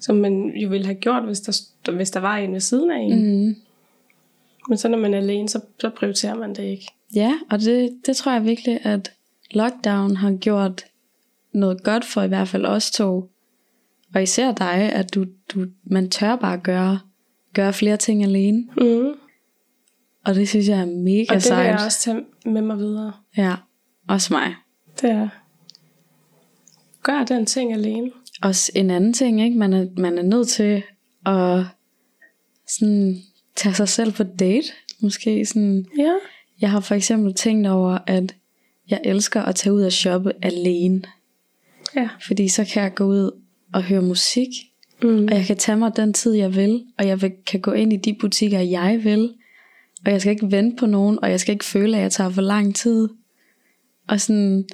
Som 0.00 0.16
man 0.16 0.50
jo 0.56 0.68
ville 0.68 0.86
have 0.86 0.94
gjort, 1.00 1.22
hvis 1.24 1.40
der, 1.40 1.92
hvis 1.92 2.10
der 2.10 2.20
var 2.20 2.36
en 2.36 2.52
ved 2.52 2.60
siden 2.60 2.90
af 2.90 2.98
en. 2.98 3.46
mm. 3.46 3.56
Men 4.68 4.78
så 4.78 4.88
når 4.88 4.98
man 4.98 5.14
er 5.14 5.18
alene, 5.18 5.48
så, 5.48 5.60
så 5.78 5.90
prioriterer 5.90 6.34
man 6.34 6.54
det 6.54 6.62
ikke. 6.62 6.86
Ja, 7.14 7.32
og 7.50 7.60
det, 7.60 7.96
det 8.06 8.16
tror 8.16 8.32
jeg 8.32 8.44
virkelig, 8.44 8.78
at 8.82 9.12
lockdown 9.50 10.16
har 10.16 10.32
gjort 10.32 10.84
noget 11.52 11.82
godt 11.82 12.04
for 12.04 12.22
i 12.22 12.28
hvert 12.28 12.48
fald 12.48 12.64
os 12.64 12.90
to. 12.90 13.30
Og 14.14 14.22
især 14.22 14.52
dig, 14.52 14.74
at 14.92 15.14
du, 15.14 15.24
du, 15.54 15.66
man 15.84 16.10
tør 16.10 16.36
bare 16.36 16.58
gøre, 16.58 17.00
gøre 17.54 17.72
flere 17.72 17.96
ting 17.96 18.24
alene. 18.24 18.66
Mm. 18.76 19.12
Og 20.24 20.34
det 20.34 20.48
synes 20.48 20.68
jeg 20.68 20.80
er 20.80 20.84
mega 20.86 21.20
Og 21.20 21.26
det 21.28 21.34
vil 21.34 21.42
sejt. 21.42 21.66
jeg 21.66 21.84
også 21.86 22.00
tage 22.00 22.24
med 22.46 22.62
mig 22.62 22.78
videre. 22.78 23.12
Ja, 23.36 23.54
også 24.08 24.34
mig. 24.34 24.54
Det 25.00 25.10
er, 25.10 25.28
gør 27.02 27.24
den 27.24 27.46
ting 27.46 27.72
alene. 27.72 28.10
Også 28.42 28.72
en 28.74 28.90
anden 28.90 29.12
ting, 29.12 29.42
ikke? 29.42 29.58
Man 29.58 29.72
er, 29.72 29.86
man 29.96 30.18
er 30.18 30.22
nødt 30.22 30.48
til 30.48 30.82
at 31.26 31.64
sådan, 32.68 33.16
tage 33.56 33.74
sig 33.74 33.88
selv 33.88 34.12
på 34.12 34.22
date. 34.22 34.68
Måske 35.00 35.46
sådan, 35.46 35.86
Ja. 35.98 36.12
jeg 36.60 36.70
har 36.70 36.80
for 36.80 36.94
eksempel 36.94 37.34
tænkt 37.34 37.66
over, 37.66 37.98
at 38.06 38.34
jeg 38.88 39.00
elsker 39.04 39.42
at 39.42 39.54
tage 39.54 39.72
ud 39.72 39.82
og 39.82 39.92
shoppe 39.92 40.32
alene. 40.42 41.02
Ja. 41.96 42.08
Fordi 42.26 42.48
så 42.48 42.64
kan 42.72 42.82
jeg 42.82 42.94
gå 42.94 43.04
ud 43.04 43.30
og 43.72 43.82
høre 43.82 44.02
musik, 44.02 44.48
Mm. 45.02 45.24
og 45.24 45.34
jeg 45.34 45.44
kan 45.46 45.56
tage 45.56 45.78
mig 45.78 45.96
den 45.96 46.12
tid, 46.12 46.32
jeg 46.32 46.54
vil, 46.56 46.84
og 46.98 47.06
jeg 47.06 47.22
vil, 47.22 47.32
kan 47.46 47.60
gå 47.60 47.72
ind 47.72 47.92
i 47.92 47.96
de 47.96 48.16
butikker, 48.20 48.60
jeg 48.60 49.00
vil, 49.04 49.34
og 50.06 50.12
jeg 50.12 50.20
skal 50.20 50.30
ikke 50.30 50.50
vente 50.50 50.76
på 50.76 50.86
nogen, 50.86 51.18
og 51.22 51.30
jeg 51.30 51.40
skal 51.40 51.52
ikke 51.52 51.64
føle, 51.64 51.96
at 51.96 52.02
jeg 52.02 52.12
tager 52.12 52.30
for 52.30 52.42
lang 52.42 52.74
tid. 52.76 53.08
Og 54.08 54.20
sådan, 54.20 54.64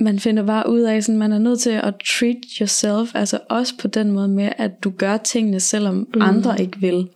man 0.00 0.18
finder 0.18 0.42
bare 0.46 0.68
ud 0.68 0.80
af, 0.80 1.04
sådan, 1.04 1.18
man 1.18 1.32
er 1.32 1.38
nødt 1.38 1.60
til 1.60 1.70
at 1.70 1.94
treat 2.18 2.36
yourself, 2.60 3.14
altså 3.14 3.38
også 3.48 3.74
på 3.80 3.88
den 3.88 4.10
måde 4.12 4.28
med, 4.28 4.52
at 4.58 4.84
du 4.84 4.90
gør 4.90 5.16
tingene, 5.16 5.60
selvom 5.60 5.94
mm. 5.94 6.22
andre 6.22 6.60
ikke 6.60 6.80
vil. 6.80 7.08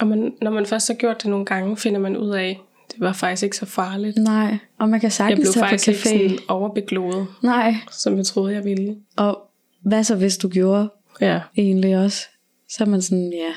Og 0.00 0.06
man, 0.06 0.32
når 0.42 0.50
man 0.50 0.66
først 0.66 0.88
har 0.88 0.94
gjort 0.94 1.22
det 1.22 1.30
nogle 1.30 1.46
gange, 1.46 1.76
finder 1.76 2.00
man 2.00 2.16
ud 2.16 2.30
af, 2.30 2.60
det 2.92 3.00
var 3.00 3.12
faktisk 3.12 3.42
ikke 3.42 3.56
så 3.56 3.66
farligt. 3.66 4.16
Nej, 4.18 4.58
og 4.78 4.88
man 4.88 5.00
kan 5.00 5.06
Jeg 5.06 5.12
sagtens 5.12 5.40
blev 5.40 5.52
tage 5.52 5.62
på 5.64 5.68
faktisk 5.68 5.88
ikke 5.88 6.00
café. 6.00 6.28
sådan 6.28 6.38
overbegloet, 6.48 7.26
Nej, 7.42 7.74
som 7.92 8.16
jeg 8.16 8.26
troede, 8.26 8.54
jeg 8.54 8.64
ville. 8.64 8.96
og 9.16 9.42
hvad 9.82 10.04
så 10.04 10.16
hvis 10.16 10.36
du 10.38 10.48
gjorde 10.48 10.88
Ja. 11.20 11.40
egentlig 11.56 11.96
også? 11.98 12.20
Så 12.68 12.84
er 12.84 12.88
man 12.88 13.02
sådan, 13.02 13.32
ja, 13.32 13.52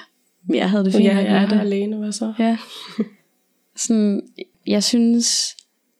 jeg 0.55 0.69
havde 0.69 0.85
det 0.85 0.93
Men 0.93 0.97
fint 1.01 1.13
ja, 1.13 1.17
jeg 1.17 1.25
er 1.25 1.39
det. 1.41 1.49
her 1.49 1.61
alene, 1.61 1.97
hvad 1.97 2.11
så? 2.11 2.33
Ja. 2.39 2.57
Sådan, 3.75 4.21
jeg 4.67 4.83
synes, 4.83 5.57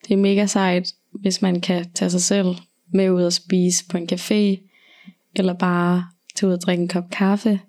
det 0.07 0.13
er 0.13 0.17
mega 0.17 0.45
sejt, 0.45 0.93
hvis 1.11 1.41
man 1.41 1.61
kan 1.61 1.91
tage 1.91 2.11
sig 2.11 2.21
selv 2.21 2.55
med 2.93 3.09
ud 3.09 3.23
og 3.23 3.33
spise 3.33 3.87
på 3.87 3.97
en 3.97 4.09
café, 4.11 4.69
eller 5.35 5.53
bare 5.53 6.05
tage 6.35 6.47
ud 6.47 6.53
og 6.53 6.61
drikke 6.61 6.81
en 6.81 6.87
kop 6.87 7.09
kaffe, 7.11 7.59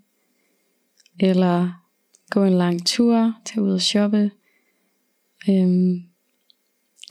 eller 1.21 1.83
gå 2.31 2.45
en 2.45 2.53
lang 2.59 2.87
tur, 2.87 3.35
tage 3.45 3.63
ud 3.63 3.73
og 3.73 3.81
shoppe. 3.81 4.31
Øhm, 5.49 6.03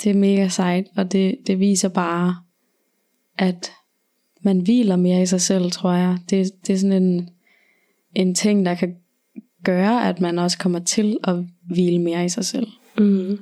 det 0.04 0.10
er 0.10 0.14
mega 0.14 0.48
sejt, 0.48 0.88
og 0.96 1.12
det, 1.12 1.38
det 1.48 1.60
viser 1.60 1.90
bare, 1.90 2.36
at 3.38 3.72
man 4.42 4.60
hviler 4.60 4.96
mere 4.96 5.22
i 5.22 5.26
sig 5.26 5.42
selv, 5.42 5.72
tror 5.72 5.94
jeg. 5.94 6.18
Det, 6.30 6.52
det 6.68 6.74
er 6.74 6.78
sådan 6.78 7.04
en, 7.04 7.30
en 8.16 8.36
ting, 8.36 8.66
der 8.66 8.76
kan 8.76 8.96
gøre, 9.64 10.10
at 10.10 10.22
man 10.22 10.40
også 10.40 10.58
kommer 10.58 10.80
til 10.80 11.18
at 11.24 11.36
hvile 11.62 12.00
mere 12.00 12.26
i 12.26 12.30
sig 12.30 12.46
selv. 12.46 12.68
Mm. 12.98 13.40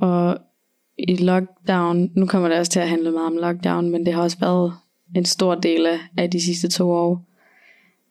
Og 0.00 0.38
i 0.98 1.16
lockdown, 1.16 2.10
nu 2.16 2.26
kommer 2.26 2.48
det 2.48 2.58
også 2.58 2.72
til 2.72 2.80
at 2.80 2.88
handle 2.88 3.10
meget 3.10 3.26
om 3.26 3.36
lockdown, 3.36 3.90
men 3.90 4.06
det 4.06 4.14
har 4.14 4.22
også 4.22 4.38
været 4.38 4.74
en 5.16 5.24
stor 5.24 5.54
del 5.54 5.86
af, 6.16 6.30
de 6.30 6.44
sidste 6.44 6.68
to 6.68 6.90
år. 6.90 7.26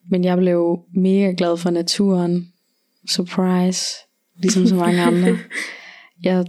Men 0.10 0.24
jeg 0.24 0.38
blev 0.38 0.80
mega 0.96 1.34
glad 1.38 1.58
for 1.58 1.70
naturen. 1.70 2.54
Surprise. 3.10 3.96
Ligesom 4.36 4.68
så 4.68 4.76
mange 4.76 5.02
andre. 5.02 5.38
Jeg 6.24 6.46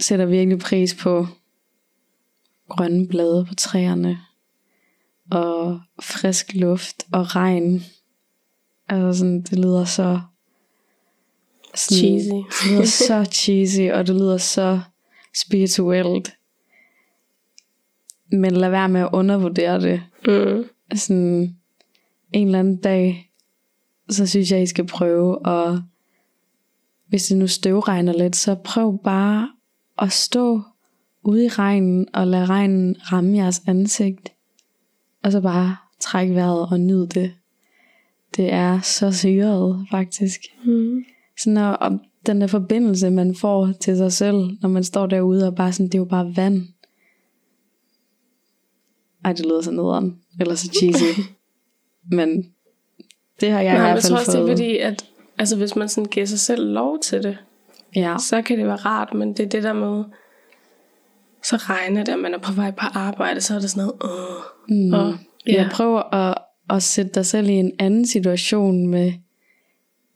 sætter 0.00 0.26
virkelig 0.26 0.58
pris 0.58 0.94
på 0.94 1.26
grønne 2.68 3.08
blade 3.08 3.44
på 3.48 3.54
træerne. 3.54 4.18
Og 5.30 5.80
frisk 6.02 6.54
luft 6.54 7.04
og 7.12 7.36
regn. 7.36 7.82
Altså 8.88 9.18
sådan, 9.18 9.42
det 9.42 9.58
lyder 9.58 9.84
så... 9.84 10.20
Sådan, 11.74 11.98
Cheesy. 11.98 12.28
Det 12.28 12.70
lyder 12.70 12.84
så 12.84 13.24
cheesy, 13.40 13.90
og 13.92 14.06
det 14.06 14.14
lyder 14.14 14.38
så 14.38 14.80
spirituelt. 15.34 16.36
Men 18.32 18.52
lad 18.52 18.70
være 18.70 18.88
med 18.88 19.00
at 19.00 19.08
undervurdere 19.12 19.80
det. 19.80 20.02
Mm. 20.26 20.64
Sådan, 20.94 21.56
en 22.32 22.46
eller 22.46 22.58
anden 22.58 22.76
dag, 22.76 23.30
så 24.10 24.26
synes 24.26 24.52
jeg, 24.52 24.62
I 24.62 24.66
skal 24.66 24.86
prøve 24.86 25.48
at, 25.48 25.78
hvis 27.08 27.26
det 27.26 27.36
nu 27.36 27.46
støvregner 27.46 28.12
lidt, 28.12 28.36
så 28.36 28.54
prøv 28.54 29.02
bare 29.04 29.48
at 29.98 30.12
stå 30.12 30.62
ude 31.22 31.44
i 31.44 31.48
regnen 31.48 32.06
og 32.14 32.26
lade 32.26 32.46
regnen 32.46 32.96
ramme 33.12 33.36
jeres 33.36 33.62
ansigt. 33.66 34.32
Og 35.22 35.32
så 35.32 35.40
bare 35.40 35.76
træk 36.00 36.30
vejret 36.30 36.68
og 36.70 36.80
nyd 36.80 37.06
det. 37.06 37.34
Det 38.36 38.52
er 38.52 38.80
så 38.80 39.12
syret, 39.12 39.86
faktisk. 39.90 40.40
Mm. 40.64 41.04
Sådan 41.38 41.56
og, 41.56 41.76
og 41.80 41.98
den 42.26 42.40
der 42.40 42.46
forbindelse, 42.46 43.10
man 43.10 43.34
får 43.34 43.72
til 43.80 43.96
sig 43.96 44.12
selv, 44.12 44.36
når 44.62 44.68
man 44.68 44.84
står 44.84 45.06
derude 45.06 45.46
og 45.46 45.54
bare 45.54 45.72
sådan, 45.72 45.86
det 45.86 45.94
er 45.94 45.98
jo 45.98 46.04
bare 46.04 46.36
vand. 46.36 46.62
Ej, 49.24 49.32
det 49.32 49.46
lyder 49.46 49.60
så 49.60 49.70
nederen. 49.70 50.18
Eller 50.40 50.54
så 50.54 50.68
cheesy. 50.78 51.20
Men 52.16 52.46
det 53.40 53.50
har 53.50 53.60
jeg 53.60 53.72
Nej, 53.74 53.88
i 53.88 53.92
hvert 53.92 53.94
jeg 53.94 54.02
tror 54.02 54.16
fald 54.16 54.18
også, 54.26 54.32
det 54.32 54.38
er 54.38 54.42
fået. 54.42 54.50
fordi, 54.50 54.76
at 54.78 55.04
altså, 55.38 55.56
hvis 55.56 55.76
man 55.76 55.88
sådan 55.88 56.10
giver 56.10 56.26
sig 56.26 56.38
selv 56.40 56.72
lov 56.72 56.98
til 57.02 57.22
det, 57.22 57.38
Ja. 57.96 58.16
så 58.18 58.42
kan 58.42 58.58
det 58.58 58.66
være 58.66 58.76
rart, 58.76 59.14
men 59.14 59.28
det 59.28 59.40
er 59.40 59.48
det 59.48 59.62
der 59.62 59.72
med, 59.72 60.04
så 61.44 61.56
regner 61.56 62.04
det, 62.04 62.12
at 62.12 62.18
man 62.18 62.34
er 62.34 62.38
på 62.38 62.52
vej 62.52 62.70
på 62.70 62.86
arbejde, 62.94 63.40
så 63.40 63.54
er 63.54 63.58
det 63.60 63.70
sådan 63.70 63.86
noget, 63.86 64.14
øh. 64.68 64.76
Mm. 64.86 64.92
Og, 64.94 65.14
ja. 65.46 65.52
Jeg 65.62 65.70
prøver 65.72 66.14
at, 66.14 66.34
at 66.70 66.82
sætte 66.82 67.10
dig 67.14 67.26
selv 67.26 67.48
i 67.48 67.52
en 67.52 67.72
anden 67.78 68.06
situation 68.06 68.86
med, 68.86 69.12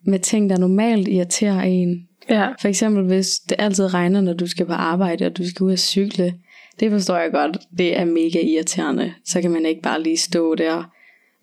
med 0.03 0.19
ting, 0.19 0.51
der 0.51 0.59
normalt 0.59 1.09
irriterer 1.09 1.63
en. 1.63 2.09
ja. 2.31 2.49
For 2.61 2.69
eksempel, 2.69 3.05
hvis 3.05 3.39
det 3.39 3.57
altid 3.59 3.95
regner, 3.95 4.21
når 4.21 4.33
du 4.33 4.47
skal 4.47 4.67
på 4.67 4.73
arbejde, 4.73 5.27
og 5.27 5.39
du 5.39 5.49
skal 5.49 5.65
ud 5.65 5.73
og 5.73 5.79
cykle. 5.79 6.35
Det 6.81 6.91
forstår 6.91 7.17
jeg 7.17 7.31
godt. 7.33 7.59
Det 7.79 7.99
er 7.99 8.05
mega 8.05 8.41
irriterende. 8.41 9.15
Så 9.25 9.41
kan 9.41 9.51
man 9.51 9.67
ikke 9.67 9.83
bare 9.83 10.03
lige 10.03 10.17
stå 10.17 10.55
der 10.55 10.91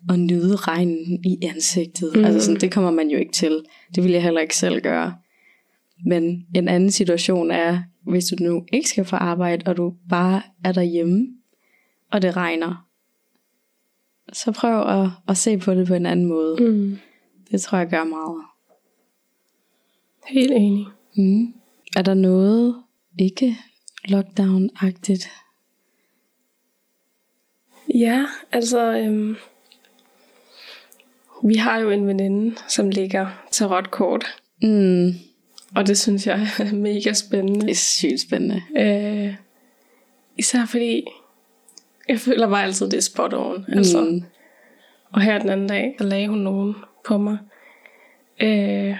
og 0.08 0.18
nyde 0.18 0.56
regnen 0.56 1.24
i 1.24 1.38
ansigtet. 1.42 2.12
Mm. 2.16 2.24
Altså 2.24 2.40
sådan, 2.40 2.60
det 2.60 2.72
kommer 2.72 2.90
man 2.90 3.08
jo 3.08 3.18
ikke 3.18 3.32
til. 3.32 3.62
Det 3.94 4.04
vil 4.04 4.12
jeg 4.12 4.22
heller 4.22 4.40
ikke 4.40 4.56
selv 4.56 4.80
gøre. 4.80 5.14
Men 6.06 6.46
en 6.54 6.68
anden 6.68 6.90
situation 6.90 7.50
er, 7.50 7.78
hvis 8.02 8.24
du 8.24 8.44
nu 8.44 8.64
ikke 8.72 8.88
skal 8.88 9.04
få 9.04 9.16
arbejde, 9.16 9.70
og 9.70 9.76
du 9.76 9.94
bare 10.08 10.42
er 10.64 10.72
derhjemme, 10.72 11.26
og 12.12 12.22
det 12.22 12.36
regner. 12.36 12.85
Så 14.32 14.52
prøv 14.52 14.80
at, 15.02 15.08
at 15.28 15.36
se 15.36 15.58
på 15.58 15.74
det 15.74 15.86
på 15.86 15.94
en 15.94 16.06
anden 16.06 16.26
måde. 16.26 16.56
Mm. 16.72 16.98
Det 17.50 17.60
tror 17.60 17.78
jeg 17.78 17.88
gør 17.88 18.04
meget. 18.04 18.42
Helt 20.26 20.52
enig. 20.52 20.86
Mm. 21.16 21.54
Er 21.96 22.02
der 22.02 22.14
noget 22.14 22.82
ikke 23.18 23.56
lockdown-agtigt? 24.08 25.28
Ja, 27.94 28.26
altså, 28.52 28.92
øhm, 28.92 29.36
vi 31.44 31.54
har 31.54 31.78
jo 31.78 31.90
en 31.90 32.06
veninde, 32.06 32.56
som 32.68 32.90
ligger 32.90 33.28
tarotkort, 33.50 34.26
Mm. 34.62 35.12
og 35.76 35.86
det 35.86 35.98
synes 35.98 36.26
jeg 36.26 36.48
er 36.58 36.74
mega 36.88 37.12
spændende. 37.12 37.60
Det 37.60 37.70
er 37.70 37.74
sygt 37.74 38.20
spændende. 38.20 38.62
Øh, 38.78 39.34
især 40.38 40.66
fordi, 40.66 41.04
jeg 42.08 42.18
føler 42.18 42.48
bare 42.48 42.64
altid, 42.64 42.90
det 42.90 42.96
er 42.96 43.02
spot 43.02 43.34
on. 43.34 43.64
Altså. 43.68 44.00
Mm. 44.00 44.22
Og 45.12 45.20
her 45.20 45.38
den 45.38 45.48
anden 45.48 45.68
dag, 45.68 45.96
der 45.98 46.04
lagde 46.04 46.28
hun 46.28 46.38
nogen 46.38 46.74
på 47.04 47.18
mig. 47.18 47.38
Øh, 48.42 48.96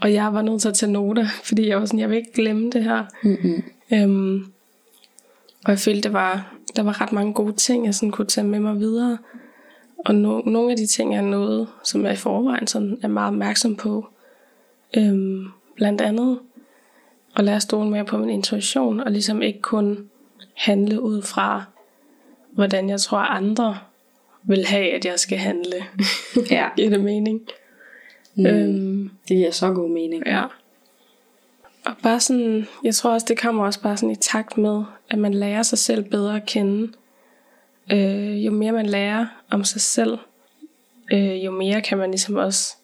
og 0.00 0.12
jeg 0.12 0.34
var 0.34 0.42
nødt 0.42 0.62
til 0.62 0.68
at 0.68 0.74
tage 0.74 0.92
noter, 0.92 1.26
fordi 1.48 1.68
jeg 1.68 1.80
var 1.80 1.84
sådan, 1.84 2.00
jeg 2.00 2.08
vil 2.10 2.16
ikke 2.16 2.32
glemme 2.32 2.70
det 2.70 2.84
her. 2.84 3.04
Mm-mm. 3.22 3.62
Øhm, 3.92 4.46
og 5.64 5.70
jeg 5.70 5.78
følte, 5.78 6.02
det 6.02 6.12
var, 6.12 6.54
der 6.76 6.82
var 6.82 7.00
ret 7.00 7.12
mange 7.12 7.32
gode 7.32 7.52
ting, 7.52 7.86
jeg 7.86 7.94
sådan 7.94 8.10
kunne 8.10 8.26
tage 8.26 8.46
med 8.46 8.60
mig 8.60 8.80
videre. 8.80 9.18
Og 9.98 10.14
no, 10.14 10.40
nogle 10.40 10.70
af 10.70 10.76
de 10.76 10.86
ting 10.86 11.16
er 11.16 11.20
noget, 11.20 11.68
som 11.84 12.04
jeg 12.04 12.12
i 12.12 12.16
forvejen 12.16 12.66
sådan 12.66 12.98
er 13.02 13.08
meget 13.08 13.28
opmærksom 13.28 13.76
på. 13.76 14.06
Øhm, 14.96 15.46
blandt 15.76 16.00
andet 16.00 16.38
at 17.36 17.44
lære 17.44 17.60
stole 17.60 17.90
mere 17.90 18.04
på 18.04 18.18
min 18.18 18.30
intuition, 18.30 19.00
og 19.00 19.10
ligesom 19.10 19.42
ikke 19.42 19.60
kun 19.60 20.08
handle 20.54 21.00
ud 21.00 21.22
fra, 21.22 21.64
hvordan 22.54 22.90
jeg 22.90 23.00
tror 23.00 23.18
andre 23.18 23.78
vil 24.42 24.64
have, 24.66 24.92
at 24.94 25.04
jeg 25.04 25.18
skal 25.20 25.38
handle. 25.38 25.84
Ja. 26.50 26.68
Giver 26.76 26.90
det 26.90 27.00
mening? 27.00 27.40
Mm. 28.34 28.46
Øhm, 28.46 29.10
Det 29.28 29.36
giver 29.36 29.50
så 29.50 29.70
god 29.72 29.90
mening. 29.90 30.22
Ja. 30.26 30.42
Og 31.86 31.92
bare 32.02 32.20
sådan, 32.20 32.66
jeg 32.84 32.94
tror 32.94 33.10
også, 33.12 33.26
det 33.28 33.38
kommer 33.40 33.64
også 33.64 33.80
bare 33.82 33.96
sådan 33.96 34.10
i 34.10 34.16
takt 34.16 34.58
med, 34.58 34.82
at 35.10 35.18
man 35.18 35.34
lærer 35.34 35.62
sig 35.62 35.78
selv 35.78 36.02
bedre 36.10 36.36
at 36.36 36.46
kende. 36.46 36.92
Øh, 37.92 38.46
jo 38.46 38.50
mere 38.52 38.72
man 38.72 38.86
lærer 38.86 39.26
om 39.50 39.64
sig 39.64 39.80
selv, 39.80 40.18
øh, 41.12 41.44
jo 41.44 41.50
mere 41.50 41.80
kan 41.80 41.98
man 41.98 42.10
ligesom 42.10 42.36
også 42.36 42.76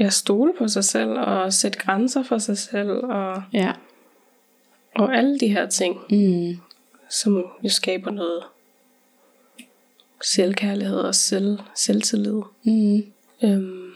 ja, 0.00 0.08
stole 0.08 0.52
på 0.58 0.68
sig 0.68 0.84
selv, 0.84 1.10
og 1.10 1.52
sætte 1.52 1.78
grænser 1.78 2.22
for 2.22 2.38
sig 2.38 2.58
selv, 2.58 2.90
og, 2.90 3.42
Ja. 3.52 3.72
og 4.94 5.16
alle 5.16 5.38
de 5.38 5.48
her 5.48 5.66
ting, 5.68 5.96
Mm. 6.10 6.56
Som 7.10 7.44
jo 7.64 7.68
skaber 7.68 8.10
noget 8.10 8.42
selvkærlighed 10.24 10.98
og 11.00 11.14
selv, 11.14 11.58
selvtillid. 11.74 12.42
Mm. 12.62 13.04
Øhm, 13.44 13.92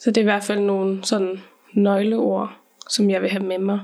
så 0.00 0.10
det 0.10 0.16
er 0.16 0.20
i 0.20 0.24
hvert 0.24 0.44
fald 0.44 0.60
nogle 0.60 1.04
sådan 1.04 1.40
nøgleord, 1.72 2.56
som 2.90 3.10
jeg 3.10 3.22
vil 3.22 3.30
have 3.30 3.42
med 3.44 3.58
mig 3.58 3.80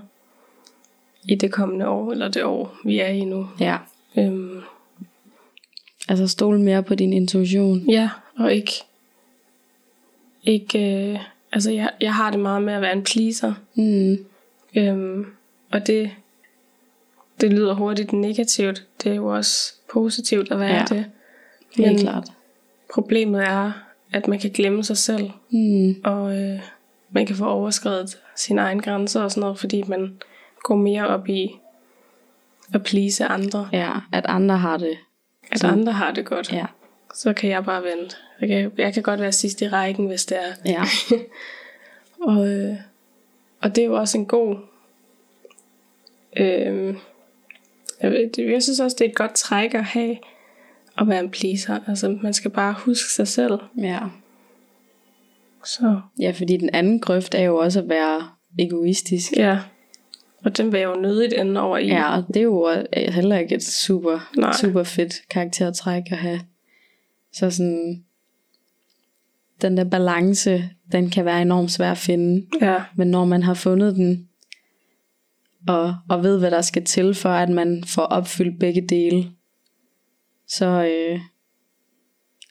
i 1.25 1.35
det 1.35 1.53
kommende 1.53 1.89
år, 1.89 2.13
eller 2.13 2.29
det 2.29 2.45
år, 2.45 2.77
vi 2.85 2.99
er 2.99 3.07
i 3.07 3.25
nu. 3.25 3.49
Ja. 3.61 3.79
Øhm, 4.19 4.61
Altså 6.09 6.29
stole 6.29 6.61
mere 6.61 6.83
på 6.83 6.95
din 6.95 7.13
intuition. 7.13 7.79
ja, 7.91 8.11
og 8.39 8.53
ikke, 8.55 8.73
ikke 10.45 10.79
øh, 11.13 11.19
altså 11.53 11.71
jeg, 11.71 11.91
jeg 12.01 12.15
har 12.15 12.31
det 12.31 12.41
meget 12.41 12.63
med 12.63 12.73
at 12.75 12.83
være 12.83 12.93
en 12.93 13.05
pleaser, 13.05 13.55
Mm. 13.75 14.25
øhm, 14.77 15.27
og 15.71 15.87
det, 15.87 16.11
det 17.41 17.53
lyder 17.53 17.75
hurtigt 17.75 18.13
negativt. 18.13 18.87
Det 19.03 19.13
er 19.13 19.17
jo 19.17 19.27
også 19.27 19.75
positivt 19.93 20.53
at 20.53 20.61
være 20.61 20.75
Ja. 20.75 20.85
det. 20.89 21.05
Helt 21.77 21.93
Men- 21.93 21.99
klart. 21.99 22.29
Problemet 22.95 23.43
er, 23.43 23.73
at 24.13 24.29
man 24.29 24.39
kan 24.39 24.51
glemme 24.51 24.85
sig 24.85 24.97
selv, 24.97 25.31
Mm. 25.51 25.95
og 26.05 26.37
øh, 26.37 26.61
man 27.11 27.27
kan 27.27 27.37
få 27.37 27.47
overskrevet 27.47 28.19
sine 28.37 28.61
egne 28.61 28.83
grænser 28.83 29.23
og 29.23 29.31
sådan 29.31 29.41
noget, 29.41 29.59
fordi 29.59 29.83
man 29.83 30.19
går 30.63 30.77
mere 30.77 31.07
op 31.07 31.29
i 31.29 31.51
at 32.75 32.83
please 32.83 33.25
andre. 33.25 33.69
Ja, 33.73 33.93
at 34.13 34.27
andre 34.27 34.59
har 34.59 34.77
det. 34.77 34.99
At 35.53 35.59
Sådan. 35.59 35.79
andre 35.79 35.93
har 35.93 36.13
det 36.13 36.27
godt. 36.27 36.53
Ja. 36.53 36.67
Så 37.15 37.33
kan 37.33 37.51
jeg 37.51 37.65
bare 37.65 37.83
vente. 37.83 38.17
Jeg 38.41 38.49
kan, 38.49 38.73
jeg 38.79 38.95
kan 38.95 39.03
godt 39.03 39.21
være 39.21 39.33
sidst 39.33 39.63
i 39.63 39.69
rækken, 39.69 40.07
hvis 40.07 40.25
det 40.27 40.39
er. 40.39 40.53
Ja. 40.65 40.83
Og, 42.27 42.49
øh, 42.49 42.75
og 43.63 43.77
det 43.77 43.83
er 43.83 43.87
jo 43.87 43.95
også 43.95 44.19
en 44.19 44.27
god... 44.27 44.57
Øh, 46.37 46.95
jeg, 48.39 48.63
synes 48.63 48.81
også, 48.81 48.97
det 48.99 49.05
er 49.05 49.09
et 49.09 49.17
godt 49.17 49.35
træk 49.35 49.75
at 49.75 49.85
have 49.85 50.17
at 50.99 51.09
være 51.09 51.21
en 51.21 51.31
pleaser. 51.31 51.79
Altså, 51.89 52.19
man 52.23 52.33
skal 52.33 52.51
bare 52.51 52.75
huske 52.79 53.13
sig 53.13 53.29
selv. 53.29 53.59
ja. 53.79 53.99
Så 55.65 56.01
Ja, 56.21 56.31
fordi 56.31 56.57
den 56.57 56.71
anden 56.73 57.01
grøft 57.01 57.35
er 57.35 57.43
jo 57.43 57.57
også 57.57 57.81
at 57.81 57.89
være 57.89 58.29
egoistisk. 58.59 59.33
ja, 59.37 59.59
Og 60.45 60.57
den 60.57 60.73
vil 60.73 60.81
jeg 60.81 60.87
jo 60.89 61.01
nødigt 61.01 61.33
ende 61.33 61.61
over 61.61 61.79
i. 61.79 61.87
Ja, 61.87 62.17
og 62.17 62.25
det 62.29 62.37
er 62.37 62.43
jo 62.43 62.69
heller 62.93 63.39
ikke 63.39 63.55
et 63.55 63.63
super, 63.63 64.31
Nej. 64.37 64.53
super 64.53 64.83
fedt 64.83 65.15
karaktertræk 65.31 66.03
at 66.11 66.19
have. 66.19 66.41
Så 67.33 67.51
sådan, 67.51 68.05
den 69.63 69.77
der 69.77 69.85
balance, 69.85 70.65
den 70.93 71.11
kan 71.11 71.25
være 71.25 71.43
enormt 71.43 71.71
svær 71.71 71.91
at 71.91 71.99
finde. 71.99 72.47
Ja. 72.61 72.83
Men 72.97 73.11
når 73.11 73.25
man 73.25 73.43
har 73.43 73.55
fundet 73.55 73.97
den, 73.97 74.29
og, 75.69 75.97
og 76.09 76.23
ved, 76.23 76.39
hvad 76.39 76.51
der 76.51 76.61
skal 76.61 76.85
til 76.85 77.15
for, 77.15 77.29
at 77.29 77.49
man 77.49 77.85
får 77.87 78.03
opfyldt 78.03 78.59
begge 78.61 78.81
dele, 78.89 79.31
så, 80.49 80.67
øh, 80.67 81.21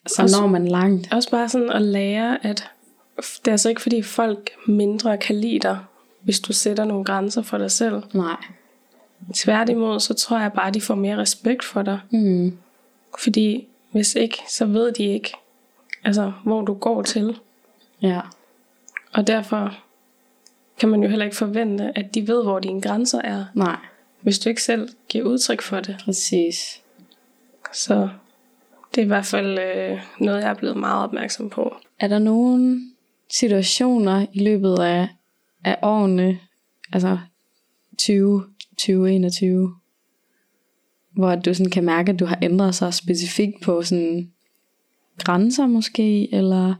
så 0.07 0.21
Også- 0.21 0.41
når 0.41 0.47
man 0.47 0.67
langt. 0.67 1.13
Også 1.13 1.31
bare 1.31 1.49
sådan 1.49 1.69
at 1.69 1.81
lære, 1.81 2.45
at 2.45 2.69
det 3.17 3.47
er 3.47 3.51
altså 3.51 3.69
ikke 3.69 3.81
fordi 3.81 4.01
folk 4.01 4.49
mindre 4.67 5.17
kan 5.17 5.35
lide 5.35 5.59
dig, 5.59 5.79
hvis 6.21 6.39
du 6.39 6.53
sætter 6.53 6.85
nogle 6.85 7.05
grænser 7.05 7.41
for 7.41 7.57
dig 7.57 7.71
selv. 7.71 8.03
Nej. 8.13 8.35
Tværtimod, 9.35 9.99
så 9.99 10.13
tror 10.13 10.39
jeg 10.39 10.53
bare, 10.53 10.71
de 10.71 10.81
får 10.81 10.95
mere 10.95 11.17
respekt 11.17 11.63
for 11.63 11.81
dig. 11.81 11.99
Mm. 12.11 12.57
Fordi 13.19 13.67
hvis 13.91 14.15
ikke, 14.15 14.37
så 14.49 14.65
ved 14.65 14.91
de 14.91 15.03
ikke, 15.03 15.33
altså, 16.03 16.31
hvor 16.43 16.61
du 16.61 16.73
går 16.73 17.01
til. 17.01 17.39
Ja. 18.01 18.21
Og 19.13 19.27
derfor 19.27 19.77
kan 20.79 20.89
man 20.89 21.03
jo 21.03 21.09
heller 21.09 21.25
ikke 21.25 21.37
forvente, 21.37 21.91
at 21.97 22.15
de 22.15 22.27
ved, 22.27 22.43
hvor 22.43 22.59
dine 22.59 22.81
grænser 22.81 23.21
er, 23.21 23.45
Nej. 23.55 23.77
hvis 24.21 24.39
du 24.39 24.49
ikke 24.49 24.63
selv 24.63 24.89
giver 25.09 25.25
udtryk 25.25 25.61
for 25.61 25.79
det. 25.79 25.97
Præcis. 26.05 26.81
Så 27.73 28.09
det 28.95 29.01
er 29.01 29.05
i 29.05 29.07
hvert 29.07 29.25
fald 29.25 29.59
øh, 29.59 29.99
noget, 30.19 30.41
jeg 30.41 30.49
er 30.49 30.53
blevet 30.53 30.77
meget 30.77 31.03
opmærksom 31.03 31.49
på. 31.49 31.75
Er 31.99 32.07
der 32.07 32.19
nogle 32.19 32.81
situationer 33.31 34.25
i 34.33 34.43
løbet 34.43 34.79
af, 34.79 35.07
af 35.63 35.77
årene, 35.81 36.39
altså 36.93 37.17
20, 37.97 38.43
2021, 38.69 39.75
hvor 41.11 41.35
du 41.35 41.53
sådan 41.53 41.71
kan 41.71 41.83
mærke, 41.83 42.11
at 42.11 42.19
du 42.19 42.25
har 42.25 42.37
ændret 42.41 42.75
sig 42.75 42.93
specifikt 42.93 43.61
på 43.61 43.83
sådan 43.83 44.31
grænser 45.23 45.67
måske, 45.67 46.33
eller 46.33 46.73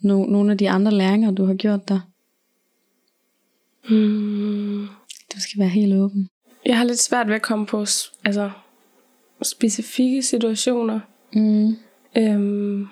no, 0.00 0.24
nogle 0.24 0.52
af 0.52 0.58
de 0.58 0.70
andre 0.70 0.92
læringer, 0.92 1.30
du 1.30 1.44
har 1.44 1.54
gjort 1.54 1.88
der? 1.88 2.00
Hmm. 3.88 4.86
Du 5.34 5.40
skal 5.40 5.58
være 5.60 5.68
helt 5.68 5.94
åben. 5.94 6.28
Jeg 6.66 6.78
har 6.78 6.84
lidt 6.84 7.00
svært 7.00 7.28
ved 7.28 7.34
at 7.34 7.42
komme 7.42 7.66
på 7.66 7.80
altså, 8.24 8.50
specifikke 9.42 10.22
situationer. 10.22 11.00
Mm. 11.34 11.76
Øhm, 12.16 12.86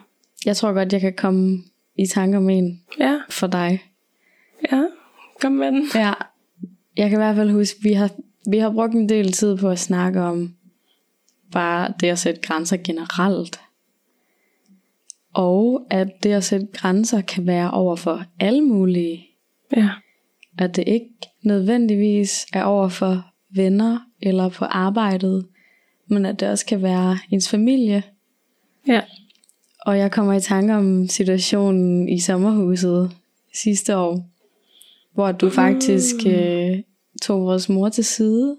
Jeg 0.47 0.57
tror 0.57 0.73
godt, 0.73 0.93
jeg 0.93 1.01
kan 1.01 1.15
komme 1.17 1.59
i 1.99 2.07
tanker 2.07 2.41
med 2.41 2.59
en 2.59 2.83
ja, 2.99 3.21
for 3.31 3.47
dig. 3.47 3.83
ja, 4.73 4.83
kom 5.41 5.53
med 5.53 5.67
den. 5.73 5.85
Ja, 5.95 6.13
jeg 6.97 7.11
kan 7.11 7.19
i 7.19 7.23
hvert 7.23 7.37
fald 7.37 7.51
huske, 7.51 7.79
vi 7.83 7.93
har, 7.93 8.11
vi 8.51 8.59
har 8.59 8.71
brugt 8.73 8.93
en 8.95 9.09
del 9.09 9.33
tid 9.33 9.57
på 9.57 9.69
at 9.69 9.79
snakke 9.79 10.21
om 10.21 10.55
bare 11.53 11.95
det 12.01 12.09
at 12.09 12.19
sætte 12.19 12.41
grænser 12.41 12.77
generelt. 12.77 13.61
Og 15.35 15.87
at 15.91 16.09
det 16.23 16.33
at 16.33 16.45
sætte 16.45 16.67
grænser 16.73 17.21
kan 17.21 17.47
være 17.47 17.71
over 17.71 17.97
for 17.97 18.25
alle 18.41 18.63
mulige. 18.63 19.27
Ja, 19.77 19.91
At 20.59 20.77
det 20.77 20.85
ikke 20.87 21.11
nødvendigvis 21.43 22.47
er 22.53 22.65
over 22.65 22.89
for 22.89 23.27
venner 23.55 23.99
eller 24.23 24.49
på 24.49 24.65
arbejdet, 24.65 25.47
men 26.07 26.27
at 26.27 26.41
det 26.41 26.49
også 26.49 26.67
kan 26.67 26.83
være 26.83 27.19
ens 27.31 27.49
familie. 27.49 28.03
ja, 28.89 29.01
Og 29.87 29.99
jeg 29.99 30.11
kommer 30.11 30.33
i 30.33 30.41
tanke 30.41 30.75
om 30.75 31.09
situationen 31.09 32.09
i 32.09 32.21
sommerhuset 32.21 33.11
sidste 33.55 33.97
år, 33.97 34.27
hvor 35.15 35.33
du 35.33 35.51
faktisk 35.51 36.15
øh, 36.27 36.79
tog 37.23 37.45
vores 37.45 37.69
mor 37.69 37.89
til 37.89 38.05
side 38.05 38.57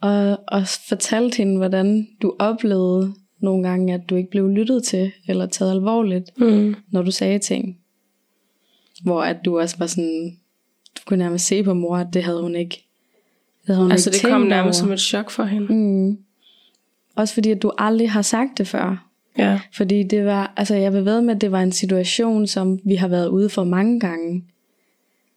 og, 0.00 0.38
og 0.48 0.62
fortalte 0.88 1.36
hende, 1.36 1.56
hvordan 1.56 2.08
du 2.22 2.36
oplevede 2.38 3.14
nogle 3.40 3.68
gange, 3.68 3.94
at 3.94 4.00
du 4.10 4.14
ikke 4.14 4.30
blev 4.30 4.48
lyttet 4.48 4.84
til 4.84 5.12
eller 5.28 5.46
taget 5.46 5.70
alvorligt, 5.70 6.40
mm. 6.40 6.74
når 6.90 7.02
du 7.02 7.10
sagde 7.10 7.38
ting. 7.38 7.78
Hvor 9.02 9.22
at 9.22 9.36
du 9.44 9.60
også 9.60 9.76
var 9.78 9.86
sådan, 9.86 10.38
du 10.96 11.00
kunne 11.06 11.18
nærmest 11.18 11.46
se 11.46 11.62
på 11.62 11.74
mor, 11.74 11.96
at 11.96 12.06
det 12.12 12.24
havde 12.24 12.42
hun 12.42 12.54
ikke. 12.54 12.86
Det 13.66 13.74
havde 13.74 13.82
hun 13.82 13.92
Altså 13.92 14.10
ikke 14.10 14.22
det 14.22 14.30
kom 14.30 14.40
nærmest 14.40 14.80
over. 14.80 14.86
som 14.86 14.92
et 14.92 15.00
chok 15.00 15.30
for 15.30 15.44
hende. 15.44 15.74
Mm. 15.74 16.18
Også 17.16 17.34
fordi, 17.34 17.50
at 17.50 17.62
du 17.62 17.72
aldrig 17.78 18.10
har 18.10 18.22
sagt 18.22 18.58
det 18.58 18.68
før. 18.68 19.08
Ja, 19.38 19.60
Fordi 19.72 20.02
det 20.02 20.24
var, 20.24 20.52
altså 20.56 20.74
jeg 20.74 20.92
vil 20.92 21.04
ved 21.04 21.20
med, 21.20 21.34
at 21.34 21.40
det 21.40 21.52
var 21.52 21.60
en 21.60 21.72
situation, 21.72 22.46
som 22.46 22.78
vi 22.84 22.94
har 22.94 23.08
været 23.08 23.28
ude 23.28 23.48
for 23.48 23.64
mange 23.64 24.00
gange. 24.00 24.44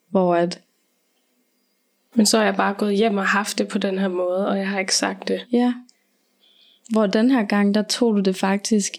Hvor 0.09 0.35
at, 0.35 0.61
men 2.15 2.25
så 2.25 2.37
er 2.37 2.43
jeg 2.43 2.55
bare 2.55 2.73
gået 2.73 2.95
hjem 2.97 3.17
og 3.17 3.25
haft 3.25 3.57
det 3.57 3.67
på 3.67 3.77
den 3.77 3.97
her 3.99 4.07
måde, 4.07 4.47
og 4.47 4.57
jeg 4.57 4.69
har 4.69 4.79
ikke 4.79 4.95
sagt 4.95 5.27
det. 5.27 5.45
ja, 5.51 5.73
hvor 6.91 7.07
den 7.07 7.31
her 7.31 7.43
gang, 7.43 7.75
der 7.75 7.81
tog 7.81 8.15
du 8.15 8.19
det 8.19 8.35
faktisk, 8.35 8.97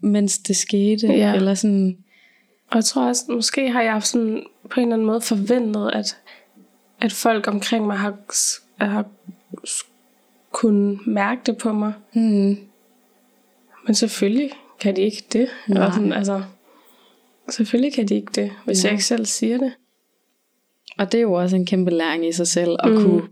mens 0.00 0.38
det 0.38 0.56
skete. 0.56 1.06
Ja. 1.06 1.34
Eller 1.34 1.54
sådan, 1.54 1.98
Og 2.70 2.76
jeg 2.76 2.84
tror 2.84 3.06
også, 3.08 3.24
måske 3.28 3.70
har 3.70 3.82
jeg 3.82 4.02
sådan 4.02 4.46
på 4.70 4.80
en 4.80 4.86
eller 4.86 4.94
anden 4.96 5.06
måde 5.06 5.20
forventet, 5.20 5.90
at, 5.94 6.16
at 7.00 7.12
folk 7.12 7.48
omkring 7.48 7.86
mig 7.86 7.98
har, 7.98 8.14
har 8.84 9.04
kunne 10.52 10.98
mærke 11.06 11.40
det 11.46 11.58
på 11.58 11.72
mig. 11.72 11.92
hmm, 12.12 12.56
Men 13.86 13.94
selvfølgelig 13.94 14.50
kan 14.80 14.96
de 14.96 15.00
ikke 15.02 15.24
det. 15.32 15.48
Nej. 15.68 15.86
Og 15.86 15.94
sådan, 15.94 16.12
altså, 16.12 16.42
selvfølgelig 17.50 17.92
kan 17.94 18.08
de 18.08 18.14
ikke 18.14 18.32
det, 18.34 18.52
hvis 18.64 18.82
Nej. 18.82 18.88
jeg 18.88 18.92
ikke 18.92 19.04
selv 19.04 19.26
siger 19.26 19.58
det. 19.58 19.72
og 20.98 21.12
det 21.12 21.18
er 21.18 21.22
jo 21.22 21.32
også 21.32 21.56
en 21.56 21.66
kæmpe 21.66 21.90
læring 21.90 22.26
i 22.28 22.32
sig 22.32 22.46
selv, 22.48 22.76
at 22.82 22.90
Mm. 22.90 22.96
mm. 22.96 23.02
kunne, 23.04 23.22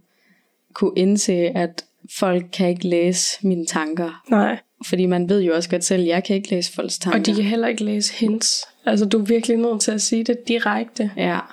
kunne 0.72 0.92
indse, 0.96 1.32
at 1.34 1.84
folk 2.18 2.44
kan 2.52 2.68
ikke 2.68 2.88
læse 2.88 3.46
mine 3.46 3.66
tanker. 3.66 4.22
Nej. 4.30 4.58
Fordi 4.84 5.06
man 5.06 5.28
ved 5.28 5.42
jo 5.42 5.54
også 5.54 5.70
godt 5.70 5.84
selv, 5.84 6.02
at 6.02 6.08
jeg 6.08 6.24
kan 6.24 6.36
ikke 6.36 6.50
læse 6.50 6.72
folks 6.72 6.98
tanker. 6.98 7.20
Og 7.20 7.26
de 7.26 7.34
kan 7.34 7.44
heller 7.44 7.68
ikke 7.68 7.84
læse 7.84 8.14
hints. 8.14 8.64
Altså, 8.86 9.04
du 9.04 9.18
er 9.18 9.24
virkelig 9.24 9.56
nødt 9.56 9.80
til 9.80 9.92
at 9.92 10.02
sige 10.02 10.24
det 10.24 10.48
direkte. 10.48 11.10
Ja, 11.16 11.38
Og 11.38 11.44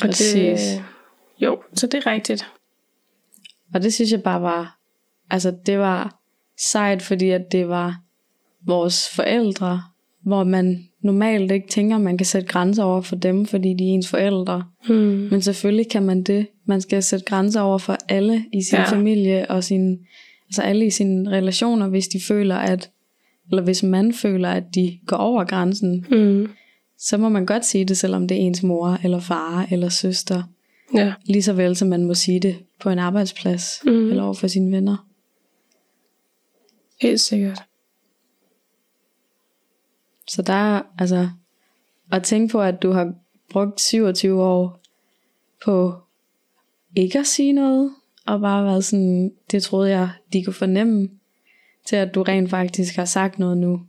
præcis. 0.00 0.60
det, 0.60 0.84
jo, 1.40 1.62
så 1.74 1.86
det 1.86 2.06
er 2.06 2.06
rigtigt. 2.06 2.46
Og 3.74 3.82
det 3.82 3.94
synes 3.94 4.12
jeg 4.12 4.22
bare 4.22 4.42
var, 4.42 4.78
altså 5.30 5.54
det 5.66 5.78
var 5.78 6.18
sejt, 6.58 7.02
fordi 7.02 7.30
at 7.30 7.52
det 7.52 7.68
var 7.68 8.00
vores 8.66 9.08
forældre, 9.08 9.82
hvor 10.24 10.44
man 10.44 10.88
normalt 11.02 11.50
ikke 11.52 11.68
tænker, 11.68 11.96
at 11.96 12.02
man 12.02 12.18
kan 12.18 12.26
sætte 12.26 12.48
grænser 12.48 12.84
over 12.84 13.00
for 13.00 13.16
dem, 13.16 13.46
fordi 13.46 13.74
de 13.78 13.84
er 13.84 13.88
ens 13.88 14.08
forældre. 14.08 14.64
Hmm. 14.86 15.28
Men 15.30 15.42
selvfølgelig 15.42 15.90
kan 15.90 16.02
man 16.02 16.22
det. 16.22 16.46
Man 16.66 16.80
skal 16.80 17.02
sætte 17.02 17.24
grænser 17.24 17.60
over 17.60 17.78
for 17.78 17.96
alle 18.08 18.44
i 18.52 18.62
sin 18.62 18.78
ja. 18.78 18.84
familie 18.84 19.50
og 19.50 19.64
sin, 19.64 19.98
altså 20.52 20.62
alle 20.62 20.86
i 20.86 20.90
sine 20.90 21.30
relationer, 21.30 21.88
hvis 21.88 22.08
de 22.08 22.20
føler, 22.20 22.56
at 22.56 22.90
eller 23.50 23.62
hvis 23.62 23.82
man 23.82 24.12
føler, 24.14 24.50
at 24.50 24.64
de 24.74 24.98
går 25.06 25.16
over 25.16 25.44
grænsen, 25.44 26.06
Hmm. 26.10 26.48
så 26.98 27.16
må 27.16 27.28
man 27.28 27.46
godt 27.46 27.64
sige 27.64 27.84
det, 27.84 27.96
selvom 27.96 28.28
det 28.28 28.36
er 28.36 28.40
ens 28.40 28.62
mor, 28.62 28.98
eller 29.04 29.20
far, 29.20 29.68
eller 29.70 29.88
søster. 29.88 30.42
Ja. 30.94 31.14
Lige 31.24 31.42
så 31.42 31.52
vel 31.52 31.76
som 31.76 31.88
man 31.88 32.04
må 32.04 32.14
sige 32.14 32.40
det 32.40 32.56
på 32.80 32.90
en 32.90 32.98
arbejdsplads, 32.98 33.80
mm. 33.84 34.10
eller 34.10 34.22
over 34.22 34.34
for 34.34 34.46
sine 34.46 34.76
venner. 34.76 35.08
Helt 37.00 37.20
sikkert. 37.20 37.62
Så 40.28 40.42
der 40.42 40.52
er, 40.52 40.82
altså, 40.98 41.28
at 42.12 42.22
tænke 42.22 42.52
på, 42.52 42.62
at 42.62 42.82
du 42.82 42.90
har 42.90 43.14
brugt 43.50 43.80
27 43.80 44.42
år 44.42 44.80
på 45.64 45.94
ikke 46.96 47.18
at 47.18 47.26
sige 47.26 47.52
noget, 47.52 47.90
og 48.26 48.40
bare 48.40 48.64
været 48.64 48.84
sådan, 48.84 49.32
det 49.50 49.62
troede 49.62 49.90
jeg, 49.90 50.10
de 50.32 50.44
kunne 50.44 50.54
fornemme, 50.54 51.08
til 51.86 51.96
at 51.96 52.14
du 52.14 52.22
rent 52.22 52.50
faktisk 52.50 52.96
har 52.96 53.04
sagt 53.04 53.38
noget 53.38 53.56
nu, 53.58 53.80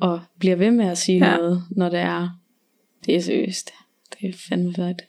og 0.00 0.20
bliver 0.38 0.56
ved 0.56 0.70
med 0.70 0.86
at 0.90 0.98
sige 0.98 1.26
Ja. 1.26 1.36
noget, 1.36 1.62
når 1.70 1.88
det 1.88 1.98
er, 1.98 2.40
det 3.06 3.16
er 3.16 3.20
seriøst. 3.20 3.70
Det 4.20 4.28
er 4.28 4.32
fandme 4.48 4.74
fedt. 4.74 5.02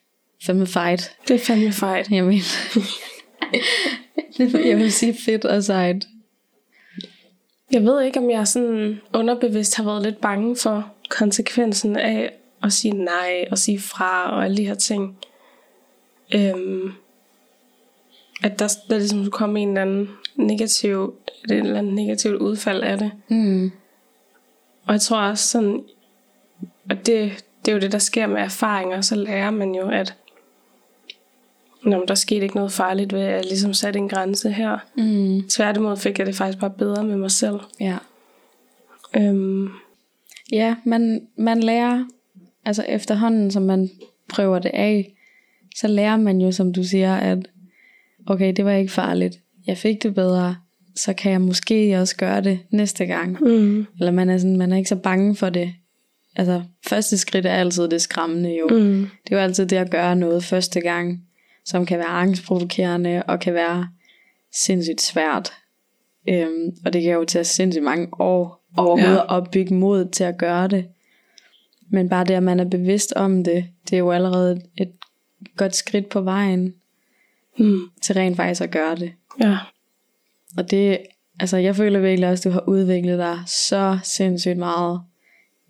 Fandme 0.46 0.68
fight. 0.68 1.16
Det 1.28 1.34
er 1.36 1.40
fandme 1.40 1.72
fejt. 1.72 2.12
Jeg 2.12 2.24
mener, 2.24 2.44
jeg 4.70 4.78
vil 4.78 4.92
sige 4.92 5.14
fedt 5.14 5.46
og 5.46 5.64
sejt. 5.64 6.08
Jeg 7.72 7.84
ved 7.84 8.02
ikke, 8.02 8.20
om 8.20 8.30
jeg 8.30 8.48
sådan 8.48 9.02
underbevidst 9.14 9.76
har 9.76 9.84
været 9.84 10.04
lidt 10.04 10.22
bange 10.22 10.56
for 10.56 10.94
konsekvensen 11.10 11.96
af 11.98 12.32
at 12.64 12.74
sige 12.74 12.94
nej 12.94 13.46
og 13.52 13.58
sige 13.58 13.80
fra 13.80 14.32
og 14.36 14.44
alle 14.46 14.58
de 14.58 14.66
her 14.66 14.76
ting. 14.76 15.18
Øhm, 16.36 16.92
at 18.44 18.60
der, 18.60 18.68
der 18.90 18.98
ligesom 18.98 19.20
skulle 19.20 19.32
komme 19.32 19.60
en 19.60 19.68
eller 19.68 19.82
anden 19.82 20.10
negativ, 20.36 21.14
et 21.46 21.52
eller 21.52 21.80
andet 21.80 21.94
negativt 21.94 22.36
udfald 22.36 22.84
af 22.84 22.98
det. 22.98 23.12
Mm. 23.28 23.72
Og 24.86 24.94
jeg 24.94 25.02
tror 25.02 25.22
også 25.22 25.48
sådan, 25.48 25.84
og 26.90 27.06
det, 27.06 27.46
det 27.66 27.72
er 27.72 27.76
jo 27.76 27.80
det, 27.80 27.92
der 27.92 28.00
sker 28.00 28.28
med 28.28 28.42
erfaringer, 28.42 29.02
så 29.02 29.16
lærer 29.16 29.52
man 29.52 29.76
jo, 29.76 29.90
at 29.90 30.16
Nå, 31.84 31.98
men 31.98 32.08
der 32.08 32.16
skete 32.16 32.42
ikke 32.42 32.56
noget 32.56 32.72
farligt 32.72 33.14
ved, 33.14 33.22
at 33.22 33.32
jeg 33.32 33.46
ligesom 33.46 33.74
satte 33.74 34.00
en 34.00 34.10
grænse 34.10 34.52
her. 34.52 34.78
Mm. 34.96 35.48
Tværtimod 35.50 35.98
fik 35.98 36.20
jeg 36.20 36.28
det 36.28 36.36
faktisk 36.36 36.60
bare 36.60 36.70
bedre 36.70 37.04
med 37.04 37.18
mig 37.18 37.32
selv. 37.32 37.60
Ja. 37.80 37.98
Øhm, 39.18 39.70
Ja, 40.52 40.76
man, 40.84 41.28
man 41.36 41.64
lærer, 41.64 42.06
altså 42.66 42.84
efterhånden, 42.84 43.52
som 43.52 43.64
man 43.64 43.90
prøver 44.30 44.60
det 44.60 44.72
af, 44.74 45.14
så 45.76 45.88
lærer 45.88 46.18
man 46.18 46.42
jo, 46.42 46.52
som 46.52 46.74
du 46.74 46.84
siger, 46.84 47.16
at 47.16 47.50
okay, 48.30 48.54
det 48.56 48.66
var 48.66 48.72
ikke 48.72 48.92
farligt. 48.92 49.40
Jeg 49.68 49.78
fik 49.78 50.04
det 50.04 50.16
bedre, 50.16 50.56
så 50.96 51.14
kan 51.14 51.32
jeg 51.32 51.42
måske 51.42 52.00
også 52.00 52.16
gøre 52.18 52.42
det 52.42 52.60
næste 52.72 53.06
gang. 53.06 53.38
Mm. 53.44 53.86
Eller 54.00 54.12
man 54.12 54.30
er, 54.30 54.38
sådan, 54.38 54.58
man 54.58 54.72
er 54.74 54.78
ikke 54.78 54.90
så 54.90 54.96
bange 54.96 55.36
for 55.36 55.50
det. 55.50 55.74
Altså, 56.36 56.62
første 56.88 57.18
skridt 57.18 57.46
er 57.46 57.52
altid 57.52 57.88
det 57.88 58.02
skræmmende 58.02 58.58
jo. 58.58 58.68
Mm. 58.72 59.10
Det 59.24 59.32
er 59.32 59.36
jo 59.36 59.42
altid 59.42 59.66
det 59.66 59.76
at 59.78 59.92
gøre 59.92 60.16
noget 60.16 60.44
første 60.44 60.82
gang, 60.82 61.22
som 61.66 61.86
kan 61.86 61.98
være 62.00 62.08
angstprovokerende 62.08 63.24
og 63.28 63.40
kan 63.40 63.54
være 63.54 63.88
sindssygt 64.54 65.02
svært. 65.02 65.52
Øhm, 66.30 66.72
og 66.86 66.94
det 66.94 67.02
kan 67.04 67.12
jo 67.12 67.26
tage 67.26 67.44
sindssygt 67.44 67.84
mange 67.86 68.08
år 68.20 68.66
overhovedet 68.78 69.16
Ja. 69.16 69.24
at 69.24 69.30
opbygge 69.30 69.74
mod 69.74 70.10
til 70.12 70.24
at 70.24 70.38
gøre 70.38 70.68
det. 70.68 70.86
Men 71.92 72.10
bare 72.10 72.24
det, 72.26 72.34
at 72.34 72.44
man 72.44 72.60
er 72.60 72.66
bevidst 72.66 73.14
om 73.14 73.44
det, 73.44 73.66
det 73.90 73.94
er 73.94 74.00
jo 74.00 74.12
allerede 74.12 74.62
et 74.78 74.92
godt 75.58 75.76
skridt 75.76 76.10
på 76.10 76.22
vejen 76.22 76.74
Mm. 77.60 77.80
til 78.02 78.16
rent 78.16 78.36
faktisk 78.38 78.62
at 78.62 78.72
gøre 78.72 78.96
det. 78.96 79.12
Ja. 79.42 79.58
Og 80.58 80.72
det, 80.72 80.98
altså 81.40 81.58
jeg 81.58 81.76
føler 81.76 82.00
virkelig 82.00 82.30
også, 82.30 82.50
at 82.50 82.54
du 82.54 82.54
har 82.54 82.64
udviklet 82.70 83.20
dig 83.20 83.40
så 83.48 84.00
sindssygt 84.04 84.58
meget. 84.58 85.02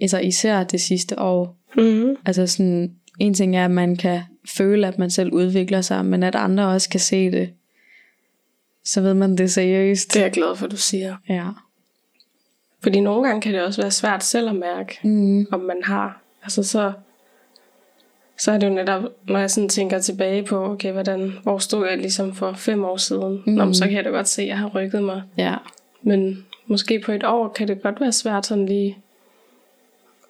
Altså 0.01 0.19
især 0.19 0.63
det 0.63 0.81
sidste 0.81 1.19
år. 1.19 1.57
Mm. 1.77 2.15
Altså 2.25 2.47
sådan, 2.47 2.95
en 3.19 3.33
ting 3.33 3.55
er, 3.57 3.65
at 3.65 3.71
man 3.71 3.95
kan 3.95 4.21
føle, 4.57 4.87
at 4.87 4.99
man 4.99 5.09
selv 5.09 5.33
udvikler 5.33 5.81
sig, 5.81 6.05
men 6.05 6.23
at 6.23 6.35
andre 6.35 6.67
også 6.67 6.89
kan 6.89 6.99
se 6.99 7.31
det. 7.31 7.53
Så 8.85 9.01
ved 9.01 9.13
man 9.13 9.31
det 9.31 9.39
er 9.39 9.47
seriøst. 9.47 10.13
Det 10.13 10.19
er 10.19 10.23
jeg 10.23 10.31
glad 10.31 10.55
for, 10.55 10.65
at 10.65 10.71
du 10.71 10.77
siger. 10.77 11.15
Ja. 11.29 11.47
Fordi 12.83 12.99
nogle 12.99 13.27
gange 13.27 13.41
kan 13.41 13.53
det 13.53 13.61
også 13.61 13.81
være 13.81 13.91
svært 13.91 14.23
selv 14.23 14.49
at 14.49 14.55
mærke, 14.55 14.99
Mm. 15.03 15.47
om 15.51 15.59
man 15.59 15.77
har. 15.83 16.21
Altså 16.43 16.63
så, 16.63 16.93
så 18.39 18.51
er 18.51 18.57
det 18.57 18.67
jo 18.67 18.73
netop, 18.73 19.03
når 19.27 19.39
jeg 19.39 19.51
sådan 19.51 19.69
tænker 19.69 19.99
tilbage 19.99 20.43
på, 20.43 20.65
okay, 20.65 20.91
hvordan, 20.91 21.33
hvor 21.43 21.57
stod 21.57 21.87
jeg 21.87 21.97
ligesom 21.97 22.33
for 22.35 22.53
fem 22.53 22.83
år 22.83 22.97
siden? 22.97 23.43
Mm. 23.45 23.53
Nå, 23.53 23.73
så 23.73 23.83
kan 23.85 23.93
jeg 23.93 24.05
da 24.05 24.09
godt 24.09 24.27
se, 24.27 24.41
at 24.41 24.47
jeg 24.47 24.57
har 24.57 24.67
rykket 24.67 25.03
mig. 25.03 25.23
Ja. 25.37 25.55
Men 26.01 26.45
måske 26.67 26.99
på 26.99 27.11
et 27.11 27.23
år 27.23 27.47
kan 27.47 27.67
det 27.67 27.81
godt 27.81 28.01
være 28.01 28.11
svært 28.11 28.45
sådan 28.45 28.65
lige 28.65 28.97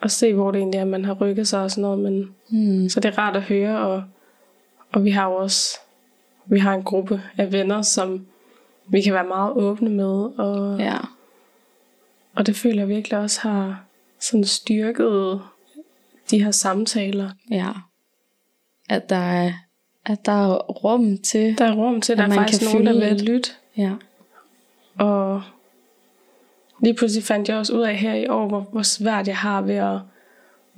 at 0.01 0.11
se, 0.11 0.33
hvor 0.33 0.51
det 0.51 0.59
egentlig 0.59 0.77
er, 0.79 0.85
man 0.85 1.05
har 1.05 1.13
rykket 1.13 1.47
sig 1.47 1.61
og 1.63 1.71
sådan 1.71 1.81
noget. 1.81 1.99
Men, 1.99 2.35
Mm. 2.51 2.89
så 2.89 2.99
det 2.99 3.09
er 3.09 3.17
rart 3.17 3.35
at 3.35 3.41
høre, 3.41 3.79
og, 3.79 4.03
og 4.91 5.03
vi 5.03 5.09
har 5.11 5.29
jo 5.29 5.35
også 5.35 5.77
vi 6.45 6.59
har 6.59 6.73
en 6.73 6.83
gruppe 6.83 7.21
af 7.37 7.51
venner, 7.51 7.81
som 7.81 8.25
vi 8.87 9.01
kan 9.01 9.13
være 9.13 9.27
meget 9.27 9.51
åbne 9.53 9.89
med, 9.89 10.39
og, 10.39 10.79
Ja. 10.79 10.97
og 12.35 12.45
det 12.47 12.55
føler 12.55 12.77
jeg 12.81 12.87
virkelig 12.89 13.19
også 13.19 13.39
har 13.41 13.83
sådan 14.19 14.43
styrket 14.43 15.41
de 16.31 16.43
her 16.43 16.51
samtaler. 16.51 17.29
Ja. 17.51 17.67
At 18.89 19.09
der 19.09 19.15
er, 19.15 19.51
at 20.05 20.25
der 20.25 20.31
er 20.31 20.57
rum 20.57 21.17
til. 21.17 21.57
Der 21.57 21.65
er 21.65 21.73
rum 21.75 22.01
til, 22.01 22.11
at 22.13 22.17
der 22.17 22.23
er 22.23 22.27
man 22.27 22.37
faktisk 22.37 22.61
kan 22.61 22.69
nogen, 22.71 22.85
der 22.87 22.93
fylde 22.93 23.05
vil 23.05 23.13
lidt. 23.15 23.29
lytte. 23.29 23.49
Ja. 23.77 23.91
Og 25.05 25.41
lige 26.83 26.93
pludselig 26.93 27.23
fandt 27.23 27.49
jeg 27.49 27.57
også 27.57 27.73
ud 27.73 27.81
af 27.81 27.95
her 27.95 28.13
i 28.13 28.27
år, 28.27 28.47
hvor, 28.47 28.59
hvor 28.71 28.81
svært 28.81 29.27
jeg 29.27 29.37
har 29.37 29.61
ved 29.61 29.75
at 29.75 29.99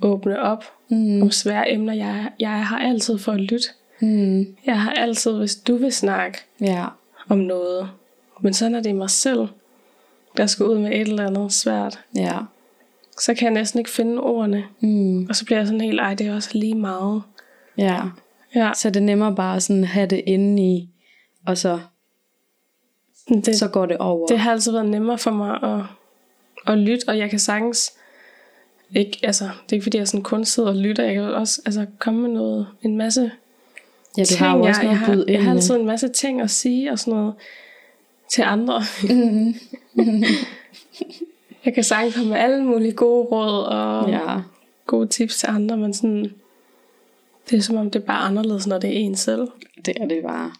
åbne 0.02 0.40
op 0.42 0.64
Mm. 0.88 1.22
om 1.22 1.30
svære 1.30 1.72
emner. 1.72 1.92
Jeg, 1.94 2.30
jeg 2.38 2.66
har 2.66 2.78
altid 2.78 3.18
for 3.18 3.32
at 3.32 3.40
lytte. 3.40 3.68
Mm. 4.00 4.56
Jeg 4.66 4.80
har 4.80 4.90
altid, 4.92 5.32
hvis 5.38 5.56
du 5.56 5.76
vil 5.76 5.92
snakke 5.92 6.38
Ja. 6.60 6.84
om 7.28 7.38
noget. 7.38 7.88
Men 8.40 8.54
så 8.54 8.68
når 8.68 8.80
det 8.80 8.90
er 8.90 8.94
mig 8.94 9.10
selv, 9.10 9.48
der 10.36 10.46
skal 10.46 10.66
ud 10.66 10.78
med 10.78 10.90
et 10.92 11.00
eller 11.00 11.26
andet 11.26 11.52
svært, 11.52 12.00
Ja. 12.16 12.38
så 13.20 13.34
kan 13.34 13.44
jeg 13.44 13.52
næsten 13.52 13.78
ikke 13.78 13.90
finde 13.90 14.20
ordene. 14.20 14.64
Mm. 14.80 15.26
Og 15.28 15.36
så 15.36 15.44
bliver 15.44 15.58
jeg 15.58 15.66
sådan 15.66 15.80
helt, 15.80 16.00
ej, 16.00 16.14
det 16.14 16.26
er 16.26 16.34
også 16.34 16.50
lige 16.58 16.74
meget. 16.74 17.22
Ja. 17.78 18.00
Ja, 18.54 18.70
Så 18.76 18.88
er 18.88 18.92
det 18.92 19.02
nemmere 19.02 19.34
bare 19.34 19.56
at 19.56 19.62
sådan 19.62 19.84
have 19.84 20.06
det 20.06 20.22
inde 20.26 20.62
i, 20.62 20.90
og 21.46 21.58
så, 21.58 21.80
det, 23.28 23.56
så 23.56 23.68
går 23.68 23.86
det 23.86 23.96
over. 23.98 24.26
det 24.26 24.38
har 24.38 24.52
altid 24.52 24.72
været 24.72 24.88
nemmere 24.88 25.18
for 25.18 25.30
mig 25.30 25.62
at, 25.62 25.80
at 26.72 26.78
lytte, 26.78 27.08
og 27.08 27.18
jeg 27.18 27.30
kan 27.30 27.38
sagtens 27.38 27.92
ikke, 28.94 29.18
altså, 29.22 29.44
det 29.44 29.72
er 29.72 29.76
ikke 29.76 29.82
fordi, 29.84 29.98
jeg 29.98 30.08
sådan 30.08 30.24
kun 30.24 30.44
sidder 30.44 30.68
og 30.68 30.76
lytter, 30.76 31.04
jeg 31.04 31.14
kan 31.14 31.22
også 31.22 31.62
altså, 31.66 31.86
komme 31.98 32.22
med 32.22 32.30
noget, 32.30 32.66
en 32.82 32.96
masse 32.96 33.30
ja, 34.18 34.22
du 34.22 34.26
ting, 34.26 34.38
har 34.38 34.56
jo 34.56 34.62
også 34.64 34.80
jeg, 34.82 34.90
noget 34.90 35.00
jeg, 35.00 35.16
har, 35.16 35.24
jeg 35.28 35.44
har 35.44 35.50
altid 35.50 35.74
en 35.76 35.86
masse 35.86 36.08
ting 36.08 36.40
at 36.40 36.50
sige 36.50 36.92
og 36.92 36.98
sådan 36.98 37.14
noget 37.20 37.34
til 38.32 38.42
andre. 38.42 38.82
Mhm. 39.02 39.54
jeg 41.64 41.74
kan 41.74 41.84
sagtens 41.84 42.14
komme 42.14 42.30
med 42.30 42.38
alle 42.38 42.64
mulige 42.64 42.92
gode 42.92 43.24
råd 43.24 43.64
og 43.64 44.10
Ja. 44.10 44.40
gode 44.86 45.06
tips 45.06 45.38
til 45.38 45.46
andre, 45.46 45.76
men 45.76 45.94
sådan, 45.94 46.32
det 47.52 47.58
er 47.58 47.62
som 47.62 47.76
om, 47.76 47.90
det 47.90 48.02
er 48.02 48.06
bare 48.06 48.20
anderledes, 48.28 48.66
når 48.66 48.78
det 48.78 48.90
er 48.90 48.98
en 48.98 49.16
selv. 49.16 49.48
Det 49.84 49.96
er 50.00 50.06
det 50.06 50.22
bare. 50.22 50.52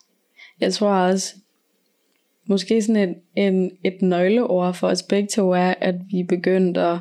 Jeg 0.60 0.72
tror 0.72 0.94
også, 0.94 1.34
måske 2.46 2.82
sådan 2.82 3.08
et, 3.08 3.16
en, 3.36 3.70
et 3.84 4.02
nøgleord 4.02 4.74
for 4.74 4.88
os 4.88 5.02
begge 5.02 5.28
to 5.28 5.50
er, 5.50 5.74
at 5.80 5.94
vi 6.10 6.20
er 6.20 6.26
begyndt 6.26 6.76
at 6.76 6.98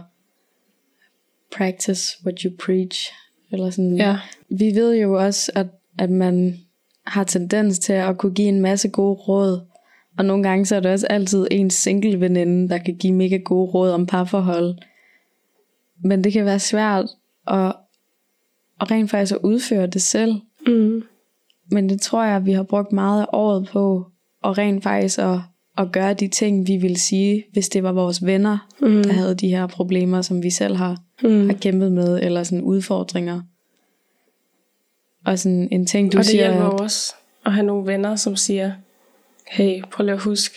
practice 1.55 2.17
what 2.25 2.41
you 2.41 2.51
preach. 2.65 3.13
Eller 3.51 3.69
sådan. 3.69 3.97
Ja. 3.97 4.17
Vi 4.49 4.75
ved 4.75 4.95
jo 4.95 5.25
også, 5.25 5.51
at, 5.55 5.67
at 5.99 6.09
man 6.09 6.59
har 7.05 7.23
tendens 7.23 7.79
til 7.79 7.93
at 7.93 8.17
kunne 8.17 8.33
give 8.33 8.47
en 8.47 8.61
masse 8.61 8.89
gode 8.89 9.13
råd. 9.13 9.61
Og 10.17 10.25
nogle 10.25 10.43
gange 10.43 10.65
så 10.65 10.75
er 10.75 10.79
det 10.79 10.91
også 10.91 11.07
altid 11.07 11.47
en 11.51 11.69
single 11.69 12.19
veninde, 12.19 12.69
der 12.69 12.77
kan 12.77 12.95
give 12.95 13.13
mega 13.13 13.37
gode 13.37 13.71
råd 13.71 13.91
om 13.91 14.05
parforhold. 14.05 14.75
Men 16.03 16.23
det 16.23 16.33
kan 16.33 16.45
være 16.45 16.59
svært 16.59 17.05
at, 17.47 17.75
at 18.81 18.91
rent 18.91 19.11
faktisk 19.11 19.31
at 19.35 19.39
udføre 19.43 19.87
det 19.87 20.01
selv. 20.01 20.35
Mm. 20.67 21.03
Men 21.71 21.89
det 21.89 22.01
tror 22.01 22.23
jeg, 22.23 22.45
vi 22.45 22.51
har 22.51 22.63
brugt 22.63 22.91
meget 22.91 23.21
af 23.21 23.25
året 23.33 23.67
på, 23.71 24.05
og 24.43 24.57
rent 24.57 24.83
faktisk 24.83 25.19
at, 25.19 25.39
at 25.77 25.91
gøre 25.91 26.13
de 26.13 26.27
ting, 26.27 26.67
vi 26.67 26.77
ville 26.77 26.99
sige, 26.99 27.45
hvis 27.53 27.69
det 27.69 27.83
var 27.83 27.91
vores 27.91 28.25
venner, 28.25 28.67
Mm. 28.79 29.03
der 29.03 29.13
havde 29.13 29.35
de 29.35 29.47
her 29.47 29.67
problemer, 29.67 30.21
som 30.21 30.43
vi 30.43 30.49
selv 30.49 30.75
har, 30.75 30.97
Mm. 31.23 31.49
har 31.49 31.57
kæmpet 31.57 31.91
med, 31.91 32.19
eller 32.23 32.43
sådan 32.43 32.61
udfordringer. 32.63 33.41
Og 35.25 35.39
sådan 35.39 35.67
en 35.71 35.85
ting, 35.85 36.11
du 36.13 36.17
og 36.17 36.23
det 36.23 36.31
siger... 36.31 36.47
hjælper 36.51 36.65
også 36.65 37.13
at 37.45 37.53
have 37.53 37.65
nogle 37.65 37.87
venner, 37.87 38.15
som 38.15 38.35
siger, 38.35 38.71
hey, 39.47 39.81
prøv 39.91 40.03
lige 40.05 40.13
at 40.15 40.21
huske, 40.21 40.55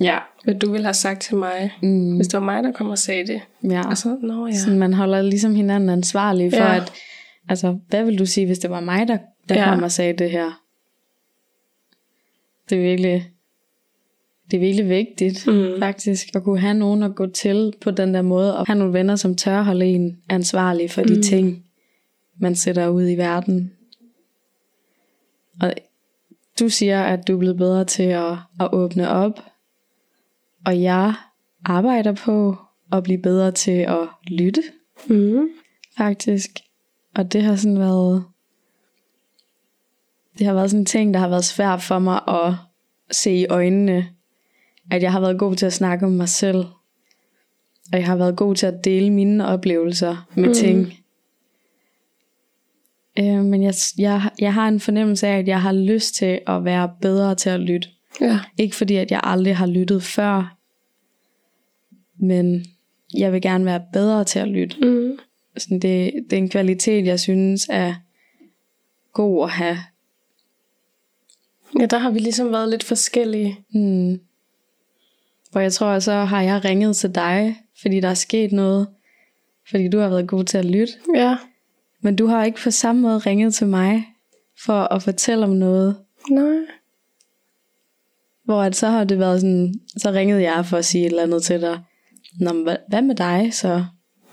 Ja. 0.00 0.18
hvad 0.44 0.54
du 0.54 0.70
ville 0.70 0.84
have 0.84 0.94
sagt 0.94 1.20
til 1.22 1.36
mig, 1.36 1.72
Mm, 1.82 2.16
hvis 2.16 2.28
det 2.28 2.40
var 2.40 2.44
mig, 2.44 2.62
der 2.62 2.72
kom 2.72 2.88
og 2.90 2.98
sagde 2.98 3.26
det. 3.26 3.40
ja. 3.70 3.88
Og 3.88 3.98
så, 3.98 4.16
nå 4.22 4.46
ja. 4.46 4.52
Sådan, 4.56 4.78
man 4.78 4.92
holder 4.94 5.22
ligesom 5.22 5.54
hinanden 5.54 5.88
ansvarlig 5.88 6.52
for, 6.52 6.56
Ja. 6.62 6.76
at... 6.76 6.92
Altså, 7.48 7.78
hvad 7.88 8.04
vil 8.04 8.18
du 8.18 8.26
sige, 8.26 8.46
hvis 8.46 8.58
det 8.58 8.70
var 8.70 8.80
mig, 8.80 9.08
der, 9.08 9.18
der 9.48 9.54
Ja. 9.54 9.74
kom 9.74 9.82
og 9.82 9.92
sagde 9.92 10.12
det 10.12 10.30
her? 10.30 10.62
Det 12.70 12.78
er 12.78 12.82
virkelig... 12.82 13.30
Det 14.50 14.56
er 14.56 14.60
virkelig 14.60 14.88
vigtigt, 14.88 15.46
Mm. 15.46 15.78
faktisk, 15.78 16.36
at 16.36 16.42
kunne 16.44 16.60
have 16.60 16.74
nogen 16.74 17.02
at 17.02 17.14
gå 17.14 17.26
til 17.26 17.72
på 17.80 17.90
den 17.90 18.14
der 18.14 18.22
måde, 18.22 18.58
og 18.58 18.66
have 18.66 18.78
nogle 18.78 18.92
venner, 18.92 19.16
som 19.16 19.36
tør 19.36 19.62
holde 19.62 19.86
en 19.86 20.22
ansvarlig 20.28 20.90
for 20.90 21.02
de 21.02 21.14
Mm. 21.16 21.22
ting, 21.22 21.64
man 22.38 22.56
sætter 22.56 22.88
ud 22.88 23.08
i 23.08 23.14
verden. 23.16 23.72
Og 25.60 25.74
du 26.60 26.68
siger, 26.68 27.02
at 27.02 27.28
du 27.28 27.34
er 27.34 27.38
blevet 27.38 27.56
bedre 27.56 27.84
til 27.84 28.02
at, 28.02 28.32
at 28.60 28.68
åbne 28.72 29.08
op, 29.10 29.40
og 30.66 30.82
jeg 30.82 31.14
arbejder 31.64 32.12
på 32.12 32.56
at 32.92 33.02
blive 33.02 33.18
bedre 33.22 33.50
til 33.52 33.70
at 33.80 34.08
lytte, 34.26 34.62
Mm. 35.08 35.48
faktisk. 35.96 36.58
Og 37.16 37.32
det 37.32 37.42
har 37.42 37.56
sådan 37.56 37.78
været, 37.78 38.24
det 40.38 40.46
har 40.46 40.54
været 40.54 40.70
sådan 40.70 40.80
en 40.82 40.86
ting, 40.86 41.14
der 41.14 41.20
har 41.20 41.28
været 41.28 41.44
svært 41.44 41.82
for 41.82 41.98
mig 41.98 42.20
at 42.28 42.54
se 43.10 43.32
i 43.34 43.46
øjnene, 43.46 44.08
at 44.90 45.02
jeg 45.02 45.12
har 45.12 45.20
været 45.20 45.38
god 45.38 45.54
til 45.56 45.66
at 45.66 45.72
snakke 45.72 46.06
om 46.06 46.12
mig 46.12 46.28
selv, 46.28 46.56
og 47.92 47.98
jeg 47.98 48.06
har 48.06 48.16
været 48.16 48.36
god 48.36 48.54
til 48.54 48.66
at 48.66 48.84
dele 48.84 49.10
mine 49.10 49.46
oplevelser 49.46 50.28
med 50.34 50.48
Mm. 50.48 50.54
ting. 50.54 50.92
Øh, 53.18 53.44
men 53.44 53.62
jeg, 53.62 53.74
jeg, 53.98 54.30
jeg 54.38 54.54
har 54.54 54.68
en 54.68 54.80
fornemmelse 54.80 55.26
af, 55.26 55.38
at 55.38 55.48
jeg 55.48 55.62
har 55.62 55.72
lyst 55.72 56.14
til 56.14 56.40
at 56.46 56.64
være 56.64 56.94
bedre 57.00 57.34
til 57.34 57.50
at 57.50 57.60
lytte. 57.60 57.88
Ja. 58.20 58.40
Ikke 58.58 58.76
fordi, 58.76 58.96
at 58.96 59.10
jeg 59.10 59.20
aldrig 59.22 59.56
har 59.56 59.66
lyttet 59.66 60.02
før, 60.02 60.56
men 62.16 62.64
jeg 63.18 63.32
vil 63.32 63.42
gerne 63.42 63.64
være 63.64 63.84
bedre 63.92 64.24
til 64.24 64.38
at 64.38 64.48
lytte. 64.48 64.76
Mm. 64.82 65.18
Sådan 65.58 65.80
det, 65.80 66.12
det 66.30 66.32
er 66.32 66.36
en 66.36 66.48
kvalitet, 66.48 67.06
jeg 67.06 67.20
synes 67.20 67.66
er 67.70 67.94
god 69.12 69.44
at 69.44 69.50
have. 69.50 69.78
ja, 71.80 71.86
der 71.86 71.98
har 71.98 72.10
vi 72.10 72.18
ligesom 72.18 72.52
været 72.52 72.68
lidt 72.68 72.84
forskellige. 72.84 73.58
Hmm. 73.70 74.20
Hvor 75.50 75.60
jeg 75.60 75.72
tror, 75.72 75.98
så 75.98 76.12
har 76.12 76.42
jeg 76.42 76.64
ringet 76.64 76.96
til 76.96 77.14
dig, 77.14 77.56
fordi 77.80 78.00
der 78.00 78.08
er 78.08 78.14
sket 78.14 78.52
noget. 78.52 78.88
Fordi 79.70 79.88
du 79.88 79.98
har 79.98 80.08
været 80.08 80.28
god 80.28 80.44
til 80.44 80.58
at 80.58 80.64
lytte. 80.64 80.92
Ja. 81.14 81.36
Men 82.00 82.16
du 82.16 82.26
har 82.26 82.44
ikke 82.44 82.60
på 82.60 82.70
samme 82.70 83.02
måde 83.02 83.18
ringet 83.18 83.54
til 83.54 83.66
mig, 83.66 84.06
for 84.64 84.92
at 84.92 85.02
fortælle 85.02 85.44
om 85.44 85.50
noget. 85.50 85.96
Nej. 86.30 86.58
Hvor 88.44 88.62
at 88.62 88.76
så 88.76 88.88
har 88.88 89.04
det 89.04 89.18
været 89.18 89.40
sådan, 89.40 89.74
så 89.96 90.10
ringede 90.10 90.42
jeg 90.42 90.66
for 90.66 90.76
at 90.76 90.84
sige 90.84 91.06
et 91.06 91.10
eller 91.10 91.22
andet 91.22 91.42
til 91.42 91.60
dig. 91.60 91.80
Nå, 92.40 92.52
men 92.52 92.76
hvad 92.88 93.02
med 93.02 93.14
dig 93.14 93.54
så? 93.54 93.84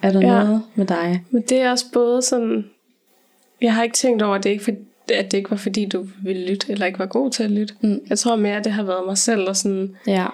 Er 0.04 0.12
der 0.12 0.20
Ja. 0.20 0.28
noget 0.44 0.62
med 0.76 0.86
dig? 0.86 1.24
Men 1.30 1.42
det 1.42 1.62
er 1.62 1.72
også 1.72 1.86
både 1.94 2.22
sådan... 2.22 2.66
Jeg 3.62 3.76
har 3.76 3.84
ikke 3.84 3.96
tænkt 3.96 4.22
over, 4.22 4.36
at 4.36 4.44
det 4.44 4.50
ikke, 4.50 4.64
for, 4.64 4.72
at 5.14 5.32
det 5.32 5.38
ikke 5.38 5.52
var 5.52 5.58
fordi, 5.58 5.86
du 5.86 6.08
ville 6.24 6.48
lytte, 6.52 6.72
eller 6.72 6.86
ikke 6.86 7.00
var 7.00 7.06
god 7.06 7.32
til 7.32 7.44
at 7.44 7.52
lytte. 7.52 7.74
Mm. 7.82 8.00
Jeg 8.10 8.18
tror 8.20 8.36
mere, 8.36 8.56
at 8.58 8.64
det 8.64 8.72
har 8.72 8.84
været 8.84 9.06
mig 9.06 9.18
selv, 9.18 9.46
der 9.46 9.54
sådan 9.54 9.96
Ja. 10.08 10.28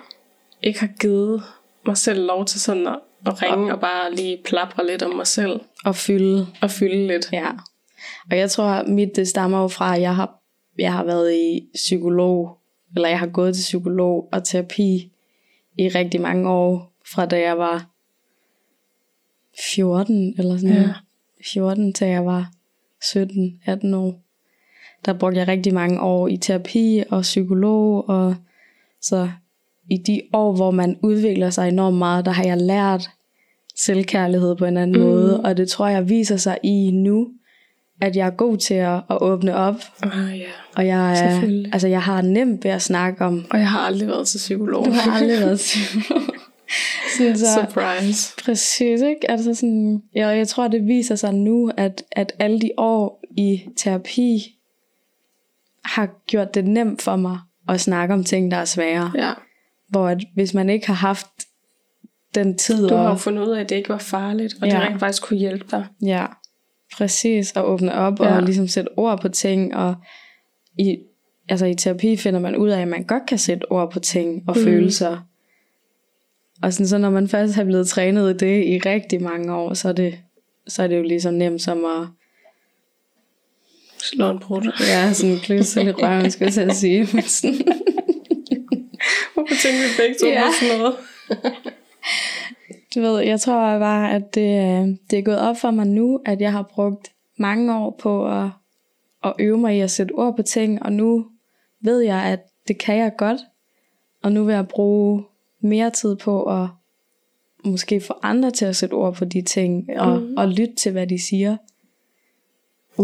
ikke 0.64 0.80
har 0.80 0.90
givet 1.00 1.44
mig 1.86 1.98
selv 1.98 2.26
lov 2.26 2.46
til 2.46 2.62
sådan 2.62 2.88
at, 2.88 3.00
at 3.26 3.42
ringe 3.42 3.74
og 3.74 3.80
bare 3.80 4.16
lige 4.16 4.38
plapre 4.46 4.88
lidt 4.88 5.04
om 5.04 5.16
mig 5.16 5.28
selv. 5.28 5.60
Og 5.86 5.96
fylde. 5.96 6.48
Og 6.62 6.72
fylde 6.72 7.08
lidt. 7.08 7.30
Ja. 7.34 7.48
Og 8.32 8.38
jeg 8.38 8.52
tror, 8.52 8.84
mit 8.88 9.16
det 9.16 9.28
stammer 9.28 9.62
jo 9.62 9.68
fra, 9.68 9.96
at 9.96 10.02
jeg 10.02 10.16
har, 10.16 10.40
jeg 10.80 10.94
har 10.94 11.04
været 11.04 11.34
i 11.34 11.70
psykolog, 11.76 12.58
eller 12.96 13.10
jeg 13.10 13.20
har 13.20 13.28
gået 13.28 13.56
til 13.56 13.62
psykolog 13.62 14.30
og 14.32 14.44
terapi 14.44 15.12
i 15.78 15.88
rigtig 15.90 16.22
mange 16.22 16.50
år, 16.50 16.94
fra 17.14 17.26
da 17.26 17.40
jeg 17.40 17.58
var 17.58 17.86
14 19.74 20.34
eller 20.38 20.58
sådan 20.58 20.70
Ja. 20.76 20.82
noget. 20.82 20.96
14 21.54 21.94
til 21.94 22.08
jeg 22.08 22.26
var 22.26 22.52
17-18 23.04 23.96
år. 23.96 24.20
Der 25.06 25.14
brugte 25.14 25.40
jeg 25.40 25.48
rigtig 25.48 25.74
mange 25.74 26.02
år 26.02 26.28
i 26.28 26.38
terapi 26.38 27.04
og 27.10 27.22
psykolog, 27.22 28.10
og 28.10 28.36
så 29.02 29.30
i 29.92 29.98
de 29.98 30.22
år, 30.34 30.56
hvor 30.56 30.72
man 30.72 30.98
udvikler 31.04 31.50
sig 31.50 31.68
enormt 31.70 31.98
meget, 31.98 32.26
der 32.26 32.32
har 32.32 32.44
jeg 32.44 32.58
lært 32.58 33.10
selvkærlighed 33.76 34.56
på 34.56 34.66
en 34.66 34.78
anden 34.78 35.02
mm. 35.02 35.08
måde, 35.08 35.42
og 35.42 35.58
det 35.58 35.70
tror 35.70 35.88
jeg 35.88 36.10
viser 36.10 36.38
sig 36.38 36.58
i 36.64 36.92
nu, 36.92 37.28
at 38.02 38.16
jeg 38.16 38.28
er 38.28 38.32
god 38.32 38.58
til 38.58 38.74
at, 38.74 38.96
at 39.10 39.18
åbne 39.22 39.56
op, 39.56 39.76
Ah, 40.04 40.40
ja. 40.40 40.46
og 40.76 40.88
jeg, 40.88 41.12
er, 41.26 41.42
altså 41.74 41.88
jeg 41.88 42.02
har 42.02 42.22
nemt 42.22 42.64
ved 42.64 42.72
at 42.72 42.82
snakke 42.82 43.26
om. 43.26 43.46
Og 43.50 43.60
jeg 43.60 43.70
har 43.70 43.80
aldrig 43.80 44.08
været 44.08 44.28
til 44.28 44.38
psykolog. 44.38 44.86
Du 44.86 44.92
har 44.92 45.12
aldrig 45.12 45.40
været 45.40 45.58
psykolog. 45.58 46.22
sådan 47.18 47.38
så, 47.38 47.46
Surprise. 47.54 48.34
Præcis, 48.44 49.02
ikke? 49.02 49.32
Altså 49.32 49.54
sådan, 49.54 50.04
jeg, 50.16 50.38
jeg 50.38 50.48
tror, 50.48 50.68
det 50.68 50.88
viser 50.88 51.16
sig 51.16 51.34
nu, 51.34 51.72
at, 51.78 52.04
at 52.12 52.34
alle 52.40 52.60
de 52.62 52.72
år 52.78 53.24
i 53.38 53.62
terapi 53.78 54.56
har 55.86 56.10
gjort 56.28 56.54
det 56.54 56.66
nemt 56.66 57.02
for 57.02 57.16
mig 57.16 57.40
at 57.70 57.82
snakke 57.82 58.14
om 58.14 58.24
ting, 58.24 58.52
der 58.52 58.58
er 58.58 58.66
svære. 58.66 59.12
Ja. 59.16 59.34
Hvor 59.90 60.08
at, 60.08 60.24
hvis 60.36 60.54
man 60.54 60.70
ikke 60.70 60.88
har 60.88 60.94
haft 60.94 61.28
den 62.36 62.58
tid 62.58 62.88
Du 62.88 62.96
har 62.96 63.10
jo 63.10 63.16
fundet 63.16 63.44
ud 63.48 63.52
af, 63.52 63.60
at 63.62 63.70
det 63.70 63.76
ikke 63.76 63.90
var 63.90 63.98
farligt, 63.98 64.56
og 64.62 64.68
ja. 64.68 64.74
Ja. 64.74 64.82
det 64.82 64.90
rent 64.90 65.00
faktisk 65.00 65.24
kunne 65.24 65.40
hjælpe 65.40 65.66
dig. 65.72 65.88
ja, 66.02 66.26
præcis, 66.98 67.54
at 67.56 67.64
åbne 67.64 67.94
op 67.94 68.20
Ja. 68.20 68.36
og 68.36 68.44
ligesom 68.44 68.68
sætte 68.68 68.90
ord 68.98 69.22
på 69.22 69.30
ting. 69.30 69.76
Og 69.76 69.96
i, 70.80 70.98
altså 71.50 71.66
i 71.66 71.74
terapi 71.74 72.18
finder 72.18 72.40
man 72.40 72.56
ud 72.56 72.70
af, 72.70 72.82
at 72.82 72.88
man 72.88 73.04
godt 73.04 73.24
kan 73.28 73.38
sætte 73.38 73.72
ord 73.72 73.92
på 73.92 74.00
ting 74.00 74.44
og 74.48 74.58
mm. 74.58 74.64
følelser. 74.64 75.18
Og 76.64 76.74
sådan, 76.74 76.88
så 76.88 76.98
når 76.98 77.10
man 77.10 77.28
først 77.28 77.56
har 77.56 77.64
blevet 77.64 77.88
trænet 77.88 78.30
i 78.34 78.38
det 78.38 78.66
i 78.66 78.78
rigtig 78.90 79.24
mange 79.24 79.56
år, 79.56 79.74
så 79.74 79.90
er 79.90 79.94
det, 79.94 80.20
så 80.68 80.84
er 80.84 80.88
det 80.88 80.98
jo 80.98 81.04
ligesom 81.04 81.34
nemt 81.34 81.62
som 81.62 81.86
at 81.86 82.08
Slå 84.02 84.30
en 84.30 84.40
brud. 84.40 84.72
Ja, 84.80 85.14
sådan 85.14 85.38
kløse 85.38 85.84
lidt 85.84 85.98
røven, 86.04 86.32
skulle 86.32 86.52
jeg 86.56 86.70
at 86.70 86.76
sige. 86.76 87.08
Sådan, 87.08 87.56
Hvorfor 89.34 89.56
tænker 89.64 89.82
vi 89.82 89.94
begge 89.98 90.16
to 90.22 90.28
Ja. 90.28 90.44
på 90.48 90.54
sådan 90.60 90.80
noget? 90.80 90.96
du 92.96 93.02
ved, 93.02 93.20
jeg 93.20 93.40
tror 93.40 93.80
bare, 93.80 94.12
at 94.12 94.36
det, 94.36 94.42
øh, 94.42 94.88
det 95.12 95.20
er 95.20 95.24
gået 95.24 95.40
op 95.40 95.58
for 95.58 95.72
mig 95.72 95.88
nu, 95.88 96.20
at 96.26 96.42
jeg 96.42 96.52
har 96.52 96.70
brugt 96.74 97.12
mange 97.38 97.76
år 97.76 97.96
på 98.02 98.28
at, 98.28 98.50
at 99.24 99.34
øve 99.40 99.58
mig 99.58 99.78
i 99.78 99.80
at 99.80 99.92
sætte 99.92 100.12
ord 100.12 100.36
på 100.36 100.42
ting, 100.42 100.84
og 100.84 100.94
nu 100.94 101.26
ved 101.84 102.00
jeg, 102.02 102.24
at 102.24 102.40
det 102.68 102.78
kan 102.78 102.98
jeg 102.98 103.12
godt. 103.18 103.40
Og 104.24 104.32
nu 104.32 104.44
vil 104.44 104.56
jeg 104.56 104.68
bruge 104.68 105.24
mere 105.60 105.90
tid 105.90 106.16
på 106.16 106.44
at 106.44 106.68
måske 107.66 108.02
få 108.02 108.14
andre 108.24 108.52
til 108.52 108.66
at 108.66 108.76
sætte 108.76 108.94
ord 108.94 109.16
på 109.16 109.26
de 109.26 109.42
ting, 109.42 109.90
og, 110.00 110.22
Mhm. 110.22 110.38
og 110.38 110.48
lytte 110.48 110.76
til, 110.76 110.92
hvad 110.92 111.08
de 111.08 111.20
siger. 111.22 111.58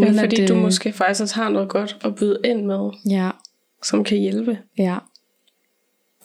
Ja, 0.00 0.06
at 0.06 0.14
fordi 0.14 0.36
det- 0.36 0.48
du 0.48 0.54
måske 0.54 0.92
faktisk 0.92 1.22
også 1.22 1.34
har 1.34 1.48
noget 1.48 1.68
godt 1.68 1.96
at 2.04 2.14
byde 2.14 2.40
ind 2.44 2.66
med, 2.66 2.90
Ja, 3.10 3.30
som 3.82 4.04
kan 4.04 4.18
hjælpe. 4.18 4.58
ja, 4.78 4.98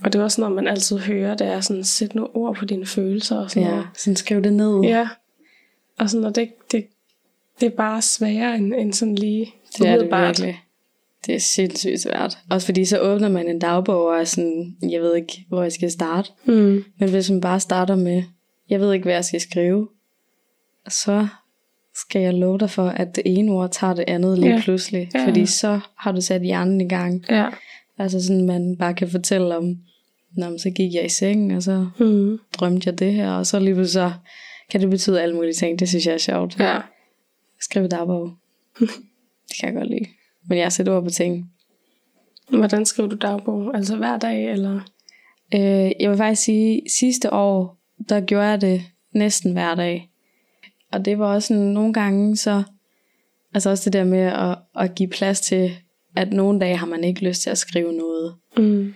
Og 0.04 0.14
det 0.14 0.20
er 0.20 0.24
også 0.24 0.42
noget, 0.42 0.56
man 0.56 0.68
altid 0.68 0.98
hører, 0.98 1.36
det 1.36 1.48
er 1.48 1.60
sådan, 1.62 1.84
sæt 1.84 2.16
nu 2.16 2.28
ord 2.34 2.56
på 2.56 2.66
dine 2.66 2.86
følelser 2.86 3.38
og 3.38 3.50
sådan 3.50 3.64
ja. 3.64 3.70
noget. 3.70 3.88
Sådan 3.94 4.16
skriv 4.16 4.42
det 4.44 4.54
ned. 4.54 4.82
Ja. 4.82 5.10
Og 6.00 6.10
sådan, 6.10 6.26
og 6.26 6.36
det, 6.36 6.52
det, 6.72 6.88
det 7.60 7.66
er 7.66 7.76
bare 7.76 8.02
sværere 8.02 8.56
end, 8.58 8.74
end 8.74 8.94
sådan 8.94 9.16
lige 9.16 9.46
Det 9.78 9.80
er 9.80 9.84
det 9.84 9.90
umiddelbart. 9.92 10.28
virkelig. 10.28 10.62
Det 11.26 11.36
er 11.36 11.40
sindssygt 11.40 12.00
svært. 12.02 12.38
Også 12.50 12.66
fordi 12.68 12.86
så 12.86 13.00
åbner 13.00 13.30
man 13.30 13.48
en 13.48 13.60
dagbog 13.60 14.06
og 14.06 14.20
er 14.20 14.24
sådan, 14.24 14.76
jeg 14.90 15.02
ved 15.02 15.16
ikke, 15.16 15.46
hvor 15.50 15.62
jeg 15.64 15.72
skal 15.72 15.92
starte. 15.92 16.30
Mm. 16.46 16.84
Men 17.00 17.10
hvis 17.10 17.30
man 17.30 17.42
bare 17.42 17.60
starter 17.60 17.96
med, 17.96 18.24
jeg 18.70 18.80
ved 18.80 18.94
ikke, 18.94 19.04
hvad 19.04 19.14
jeg 19.14 19.26
skal 19.26 19.42
skrive, 19.42 19.88
så 20.90 21.28
skal 21.96 22.22
jeg 22.22 22.34
love 22.34 22.58
dig 22.60 22.70
for, 22.70 22.88
at 22.88 23.16
det 23.16 23.24
ene 23.26 23.52
ord 23.52 23.72
tager 23.72 23.94
det 23.94 24.06
andet 24.08 24.40
lige 24.40 24.54
Ja. 24.56 24.62
pludselig. 24.64 25.10
Ja. 25.14 25.26
Fordi 25.28 25.46
så 25.46 25.80
har 25.98 26.12
du 26.12 26.22
sat 26.22 26.42
hjernen 26.42 26.82
i 26.82 26.88
gang. 26.88 27.26
Ja. 27.30 27.48
Altså 27.98 28.24
sådan, 28.24 28.46
man 28.46 28.78
bare 28.80 28.94
kan 28.94 29.10
fortælle 29.10 29.58
om, 29.58 29.76
Nå, 30.38 30.58
så 30.58 30.70
gik 30.70 30.94
jeg 30.94 31.06
i 31.06 31.10
seng, 31.10 31.56
og 31.56 31.64
så 31.64 31.88
Mm. 32.00 32.38
drømte 32.60 32.90
jeg 32.90 33.00
det 33.00 33.14
her, 33.14 33.32
og 33.32 33.46
så 33.48 33.60
lige 33.60 33.74
pludselig 33.74 33.92
så 33.94 34.12
kan 34.70 34.82
det 34.82 34.90
betyde 34.90 35.22
alle 35.22 35.36
mulige 35.36 35.54
ting. 35.54 35.80
Det 35.80 35.90
synes 35.90 36.06
jeg 36.06 36.14
er 36.14 36.18
sjovt. 36.18 36.60
Ja. 36.60 36.78
Skrive 37.62 37.88
dagbog. 37.88 38.32
det 38.80 39.56
kan 39.60 39.68
jeg 39.70 39.74
godt 39.74 39.90
lide. 39.90 40.06
Men 40.48 40.58
jeg 40.58 40.72
sætter 40.72 40.96
ord 40.96 41.04
på 41.04 41.10
ting. 41.10 41.52
Hvordan 42.50 42.86
skriver 42.86 43.10
du 43.10 43.16
dagbog? 43.16 43.76
Altså 43.76 43.96
hver 43.98 44.18
dag, 44.18 44.52
eller? 44.52 44.80
Øh, 45.54 45.92
jeg 46.00 46.10
vil 46.10 46.18
faktisk 46.18 46.42
sige, 46.44 46.82
sidste 46.90 47.34
år, 47.34 47.78
der 48.10 48.22
gjorde 48.22 48.46
jeg 48.46 48.62
det 48.62 48.82
næsten 49.14 49.52
hver 49.52 49.76
dag. 49.76 50.10
Og 50.92 51.06
det 51.06 51.20
var 51.20 51.34
også 51.34 51.48
sådan, 51.48 51.64
nogle 51.64 51.94
gange 51.94 52.38
så, 52.38 52.64
altså 53.54 53.70
også 53.70 53.90
det 53.90 53.94
der 53.94 54.04
med 54.04 54.20
at, 54.20 54.58
at 54.76 54.96
give 54.96 55.10
plads 55.10 55.42
til, 55.42 55.72
at 56.16 56.34
nogle 56.34 56.60
dage 56.60 56.78
har 56.78 56.88
man 56.88 57.04
ikke 57.04 57.24
lyst 57.24 57.42
til 57.42 57.50
at 57.50 57.58
skrive 57.58 57.94
noget. 57.94 58.36
Mm. 58.58 58.94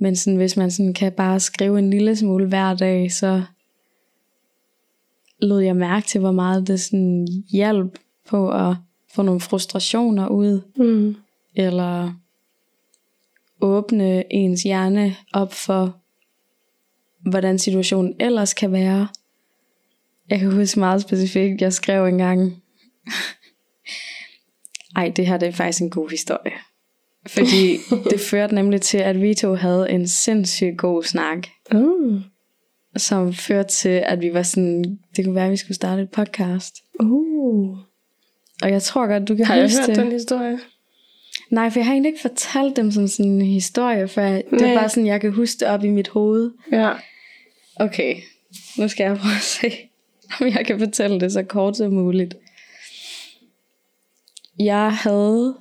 Men 0.00 0.16
sådan, 0.16 0.36
hvis 0.36 0.56
man 0.56 0.70
sådan 0.70 0.94
kan 0.94 1.12
bare 1.12 1.40
skrive 1.40 1.78
en 1.78 1.90
lille 1.90 2.16
smule 2.16 2.46
hver 2.46 2.74
dag, 2.74 3.12
så 3.12 3.42
lod 5.42 5.60
jeg 5.60 5.76
mærke 5.76 6.06
til, 6.06 6.20
hvor 6.20 6.32
meget 6.32 6.66
det 6.66 6.80
sådan 6.80 7.28
hjalp 7.52 7.98
på 8.28 8.50
at 8.50 8.76
få 9.18 9.22
nogle 9.22 9.40
frustrationer 9.40 10.28
ud, 10.28 10.60
Mm. 10.76 11.16
eller 11.54 12.12
åbne 13.60 14.32
ens 14.32 14.62
hjerne 14.62 15.16
op 15.32 15.52
for, 15.52 15.96
hvordan 17.30 17.58
situationen 17.58 18.14
ellers 18.20 18.54
kan 18.54 18.72
være. 18.72 19.08
Jeg 20.30 20.38
kan 20.38 20.52
huske 20.52 20.80
meget 20.80 21.02
specifikt, 21.02 21.60
jeg 21.62 21.72
skrev 21.72 22.06
engang, 22.06 22.62
ej, 24.96 25.12
det 25.16 25.26
her 25.26 25.36
det 25.36 25.48
er 25.48 25.52
faktisk 25.52 25.82
en 25.82 25.90
god 25.90 26.10
historie. 26.10 26.52
Fordi 27.26 27.76
det 28.10 28.20
førte 28.20 28.54
nemlig 28.54 28.80
til, 28.80 28.98
at 28.98 29.20
vi 29.22 29.34
to 29.34 29.54
havde 29.54 29.90
en 29.90 30.08
sindssygt 30.08 30.78
god 30.78 31.02
snak, 31.02 31.46
Mm. 31.72 32.22
som 32.96 33.32
førte 33.32 33.68
til, 33.68 33.88
at 34.06 34.20
vi 34.20 34.34
var 34.34 34.42
sådan, 34.42 34.98
det 35.16 35.24
kunne 35.24 35.34
være, 35.34 35.44
at 35.46 35.50
vi 35.50 35.56
skulle 35.56 35.74
starte 35.76 36.02
et 36.02 36.10
podcast. 36.10 36.74
Uh. 37.00 37.78
Og 38.62 38.70
jeg 38.70 38.82
tror 38.82 39.06
godt, 39.06 39.28
du 39.28 39.36
kan 39.36 39.46
Har 39.46 39.54
jeg 39.54 39.70
hørt 39.78 39.86
det. 39.88 39.96
den 39.96 40.12
historie? 40.12 40.58
Nej, 41.50 41.70
for 41.70 41.78
jeg 41.78 41.86
har 41.86 41.92
egentlig 41.92 42.08
ikke 42.10 42.20
fortalt 42.22 42.76
dem 42.76 42.90
som 42.90 43.08
sådan 43.08 43.32
en 43.32 43.42
historie, 43.42 44.08
for 44.08 44.22
det 44.22 44.44
Nej. 44.52 44.70
er 44.70 44.78
bare 44.78 44.88
sådan, 44.88 45.06
jeg 45.06 45.20
kan 45.20 45.32
huske 45.32 45.60
det 45.60 45.68
op 45.68 45.84
i 45.84 45.88
mit 45.90 46.08
hoved. 46.08 46.50
Ja. 46.72 46.92
Okay, 47.76 48.16
nu 48.78 48.88
skal 48.88 49.04
jeg 49.04 49.16
prøve 49.16 49.34
at 49.34 49.42
se, 49.42 49.72
om 50.40 50.46
jeg 50.46 50.66
kan 50.66 50.78
fortælle 50.78 51.20
det 51.20 51.32
så 51.32 51.42
kort 51.42 51.76
som 51.76 51.92
muligt. 51.92 52.34
Jeg 54.58 54.92
havde 54.92 55.54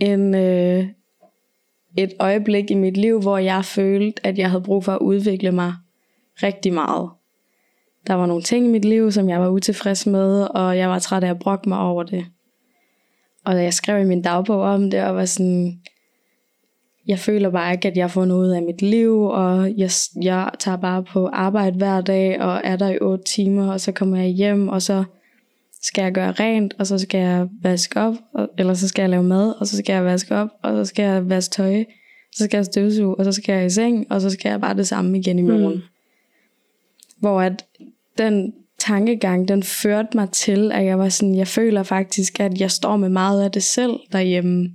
en, 0.00 0.34
øh, 0.34 0.86
et 1.96 2.12
øjeblik 2.18 2.70
i 2.70 2.74
mit 2.74 2.96
liv, 2.96 3.20
hvor 3.20 3.38
jeg 3.38 3.64
følte, 3.64 4.26
at 4.26 4.38
jeg 4.38 4.50
havde 4.50 4.62
brug 4.62 4.84
for 4.84 4.92
at 4.92 4.98
udvikle 5.00 5.52
mig 5.52 5.74
rigtig 6.42 6.72
meget. 6.72 7.10
Der 8.08 8.14
var 8.14 8.26
nogle 8.26 8.42
ting 8.42 8.66
i 8.66 8.68
mit 8.68 8.84
liv, 8.84 9.12
som 9.12 9.28
jeg 9.28 9.40
var 9.40 9.48
utilfreds 9.48 10.06
med, 10.06 10.42
og 10.42 10.78
jeg 10.78 10.88
var 10.88 10.98
træt 10.98 11.24
af 11.24 11.30
at 11.30 11.38
brokke 11.38 11.68
mig 11.68 11.78
over 11.78 12.02
det. 12.02 12.26
Og 13.44 13.64
jeg 13.64 13.74
skrev 13.74 14.00
i 14.00 14.08
min 14.08 14.22
dagbog 14.22 14.60
om 14.60 14.90
det, 14.90 15.02
og 15.04 15.16
var 15.16 15.24
sådan, 15.24 15.80
jeg 17.06 17.18
føler 17.18 17.50
bare 17.50 17.72
ikke, 17.72 17.88
at 17.88 17.96
jeg 17.96 18.10
får 18.10 18.24
noget 18.24 18.46
ud 18.46 18.52
af 18.52 18.62
mit 18.62 18.82
liv, 18.82 19.22
og 19.22 19.72
jeg, 19.76 19.90
jeg 20.22 20.50
tager 20.58 20.76
bare 20.76 21.02
på 21.02 21.26
arbejde 21.32 21.76
hver 21.76 22.00
dag, 22.00 22.40
og 22.40 22.60
er 22.64 22.76
der 22.76 22.88
i 22.88 22.98
8 23.00 23.24
timer, 23.24 23.72
og 23.72 23.80
så 23.80 23.92
kommer 23.92 24.16
jeg 24.16 24.28
hjem, 24.28 24.68
og 24.68 24.82
så 24.82 25.04
skal 25.82 26.02
jeg 26.02 26.12
gøre 26.12 26.32
rent, 26.32 26.74
og 26.78 26.86
så 26.86 26.98
skal 26.98 27.20
jeg 27.20 27.48
vaske 27.62 28.00
op, 28.00 28.14
og, 28.34 28.48
eller 28.58 28.74
så 28.74 28.88
skal 28.88 29.02
jeg 29.02 29.10
lave 29.10 29.22
mad, 29.22 29.54
og 29.60 29.66
så 29.66 29.76
skal 29.76 29.92
jeg 29.92 30.04
vaske 30.04 30.36
op, 30.36 30.48
og 30.62 30.72
så 30.72 30.84
skal 30.84 31.02
jeg 31.02 31.28
vaske 31.28 31.52
tøj, 31.52 31.84
så 32.34 32.44
skal 32.44 32.58
jeg 32.58 32.64
støvsuge, 32.64 33.14
og 33.14 33.24
så 33.24 33.32
skal 33.32 33.52
jeg 33.52 33.66
i 33.66 33.70
seng, 33.70 34.06
og 34.10 34.20
så 34.20 34.30
skal 34.30 34.50
jeg 34.50 34.60
bare 34.60 34.76
det 34.76 34.86
samme 34.88 35.18
igen 35.18 35.38
i 35.38 35.42
morgen. 35.42 35.74
Mm. 35.74 35.82
Hvor 37.20 37.40
at 37.40 37.64
den 38.18 38.54
tankegang, 38.78 39.48
den 39.48 39.62
førte 39.62 40.08
mig 40.14 40.30
til, 40.30 40.72
at 40.72 40.84
jeg 40.84 40.98
var 40.98 41.08
sådan, 41.08 41.34
jeg 41.34 41.48
føler 41.48 41.82
faktisk, 41.82 42.40
at 42.40 42.60
jeg 42.60 42.70
står 42.70 42.96
med 42.96 43.08
meget 43.08 43.44
af 43.44 43.52
det 43.52 43.62
selv 43.62 44.00
derhjemme. 44.12 44.74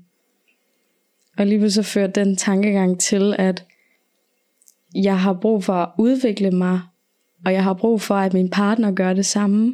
Og 1.38 1.46
lige 1.46 1.72
så 1.72 1.84
førte 1.84 2.26
den 2.26 2.36
tankegang 2.36 3.00
til, 3.00 3.36
at 3.40 3.66
jeg 4.96 5.20
har 5.20 5.34
brug 5.34 5.64
for 5.64 5.74
at 5.74 5.90
udvikle 6.00 6.52
mig, 6.52 6.82
og 7.46 7.54
jeg 7.54 7.64
har 7.64 7.74
brug 7.74 8.02
for, 8.02 8.16
at 8.16 8.34
min 8.34 8.50
partner 8.50 8.92
gør 8.92 9.14
det 9.14 9.26
samme. 9.26 9.74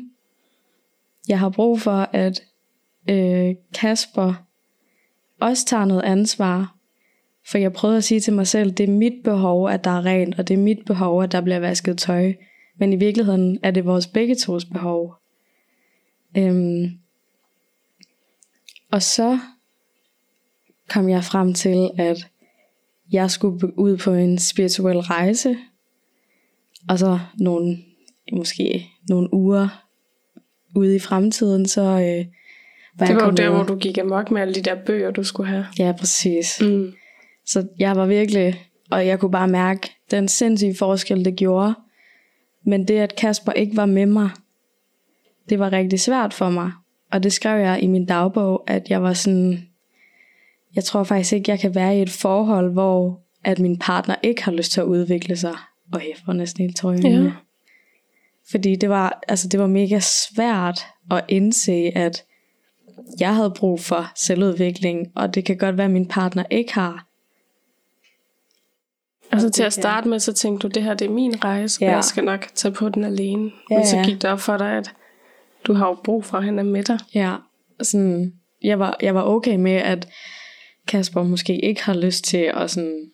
Jeg 1.28 1.40
har 1.40 1.50
brug 1.50 1.82
for, 1.82 2.10
at 2.14 2.44
øh, 3.10 3.56
Kasper 3.74 4.34
også 5.42 5.66
tager 5.66 5.86
noget 5.86 6.04
ansvar. 6.04 6.76
For 7.48 7.58
jeg 7.58 7.74
prøvede 7.74 7.98
at 7.98 8.04
sige 8.04 8.20
til 8.20 8.34
mig 8.34 8.48
selv, 8.48 8.72
det 8.72 8.90
er 8.90 8.94
mit 8.94 9.24
behov, 9.24 9.70
at 9.70 9.84
der 9.84 9.92
er 9.92 10.06
rent, 10.06 10.40
og 10.40 10.48
det 10.48 10.54
er 10.54 10.58
mit 10.58 10.80
behov, 10.86 11.24
at 11.24 11.32
der 11.32 11.42
bliver 11.42 11.60
vasket 11.60 11.98
tøj. 11.98 12.34
Men 12.80 12.94
i 12.94 12.96
virkeligheden 12.96 13.60
er 13.64 13.72
det 13.72 13.86
vores 13.86 14.08
begge 14.08 14.36
tos 14.36 14.66
behov. 14.66 15.16
Øhm, 16.38 16.92
og 18.92 19.02
så 19.02 19.40
kom 20.90 21.10
jeg 21.10 21.24
frem 21.24 21.54
til, 21.54 21.90
at 21.98 22.28
jeg 23.12 23.32
skulle 23.32 23.80
ud 23.80 23.98
på 23.98 24.14
en 24.14 24.38
spirituel 24.40 25.00
rejse, 25.00 25.58
og 26.90 27.00
så 27.00 27.20
nogle, 27.38 27.78
måske 28.32 28.90
nogle 29.10 29.34
uger 29.34 29.86
ude 30.76 30.96
i 30.96 31.00
fremtiden, 31.00 31.66
så 31.68 31.82
øh, 31.82 31.88
var 31.90 31.96
Det 31.98 32.26
jeg 33.00 33.08
var 33.08 33.14
jo 33.14 33.20
kommet- 33.20 33.38
der, 33.38 33.50
hvor 33.50 33.64
du 33.64 33.76
gik 33.76 33.98
amok 33.98 34.32
med 34.32 34.42
alle 34.42 34.54
de 34.54 34.62
der 34.62 34.76
bøger, 34.86 35.12
du 35.12 35.24
skulle 35.24 35.50
have. 35.50 35.66
Ja, 35.80 35.94
præcis. 36.00 36.62
Mm. 36.62 36.92
Så 37.46 37.68
jeg 37.80 37.96
var 37.96 38.06
virkelig, 38.06 38.66
og 38.92 39.08
jeg 39.08 39.20
kunne 39.20 39.32
bare 39.32 39.48
mærke 39.48 39.92
den 40.12 40.28
sindssyge 40.28 40.76
forskel, 40.76 41.26
det 41.26 41.36
gjorde. 41.36 41.74
Men 42.66 42.88
det, 42.88 43.00
at 43.00 43.16
Kasper 43.16 43.52
ikke 43.52 43.78
var 43.78 43.86
med 43.86 44.06
mig, 44.06 44.30
det 45.50 45.60
var 45.60 45.72
rigtig 45.72 46.00
svært 46.00 46.34
for 46.34 46.50
mig. 46.50 46.72
Og 47.12 47.24
det 47.24 47.34
skrev 47.34 47.60
jeg 47.60 47.84
i 47.84 47.88
min 47.88 48.06
dagbog, 48.06 48.64
at 48.68 48.90
jeg 48.90 49.04
var 49.04 49.14
sådan, 49.14 49.68
jeg 50.76 50.84
tror 50.84 51.04
faktisk 51.04 51.34
ikke, 51.34 51.52
jeg 51.52 51.60
kan 51.60 51.76
være 51.76 51.98
i 51.98 52.02
et 52.02 52.10
forhold, 52.10 52.72
hvor 52.72 53.22
at 53.44 53.60
min 53.60 53.78
partner 53.78 54.16
ikke 54.24 54.44
har 54.44 54.52
lyst 54.52 54.72
til 54.72 54.82
at 54.82 54.86
udvikle 54.86 55.36
sig. 55.36 55.56
Og 55.94 56.02
jeg 56.02 56.16
får 56.26 56.34
næsten 56.34 56.66
helt 56.66 56.84
øjnene. 56.84 57.26
Ja. 57.26 57.32
Fordi 58.52 58.76
det 58.76 58.90
var, 58.90 59.22
altså 59.28 59.48
det 59.48 59.60
var 59.60 59.68
mega 59.68 60.00
svært 60.00 60.80
at 61.12 61.26
indse, 61.28 61.92
at 61.96 62.24
jeg 63.20 63.36
havde 63.36 63.54
brug 63.56 63.80
for 63.80 64.12
selvudvikling, 64.16 65.08
og 65.16 65.36
det 65.36 65.46
kan 65.46 65.58
godt 65.58 65.78
være, 65.78 65.86
at 65.86 65.92
min 65.92 66.08
partner 66.08 66.44
ikke 66.50 66.74
har. 66.74 67.09
Altså 69.32 69.50
til 69.50 69.64
at 69.64 69.74
starte 69.74 70.10
med, 70.10 70.20
så 70.20 70.34
tænkte 70.34 70.68
du, 70.68 70.72
det 70.72 70.84
her 70.84 70.94
det 70.94 71.06
er 71.08 71.12
min 71.12 71.44
rejse, 71.44 71.78
Ja. 71.82 71.88
og 71.90 71.96
jeg 71.96 72.04
skal 72.04 72.24
nok 72.24 72.48
tage 72.56 72.74
på 72.74 72.90
den 72.90 73.04
alene. 73.04 73.52
Ja, 73.72 73.76
Men 73.78 73.88
så 73.88 74.02
gik 74.06 74.22
det 74.22 74.30
op 74.30 74.40
for 74.40 74.58
dig, 74.58 74.72
at 74.78 74.94
du 75.64 75.74
har 75.74 75.88
jo 75.88 75.98
brug 76.04 76.26
for, 76.26 76.38
at 76.38 76.44
han 76.44 76.60
er 76.60 76.64
med 76.64 76.84
dig. 76.84 77.00
Ja, 77.14 77.36
sådan, 77.82 78.34
jeg, 78.64 78.80
var, 78.80 78.98
jeg 79.02 79.16
var 79.16 79.24
okay 79.24 79.56
med, 79.56 79.72
at 79.72 80.08
Kasper 80.88 81.24
måske 81.24 81.66
ikke 81.66 81.84
har 81.84 81.94
lyst 81.94 82.24
til 82.24 82.52
at 82.54 82.72
sådan, 82.72 83.12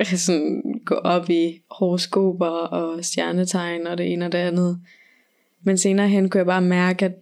sådan 0.26 0.62
gå 0.84 0.94
op 0.94 1.30
i 1.30 1.60
horoskoper 1.70 2.46
og 2.46 3.04
stjernetegn 3.04 3.86
og 3.86 3.98
det 3.98 4.12
ene 4.12 4.26
og 4.26 4.32
det 4.32 4.38
andet. 4.38 4.80
Men 5.62 5.78
senere 5.78 6.08
hen 6.08 6.30
kunne 6.30 6.38
jeg 6.38 6.46
bare 6.46 6.62
mærke, 6.62 7.04
at 7.04 7.12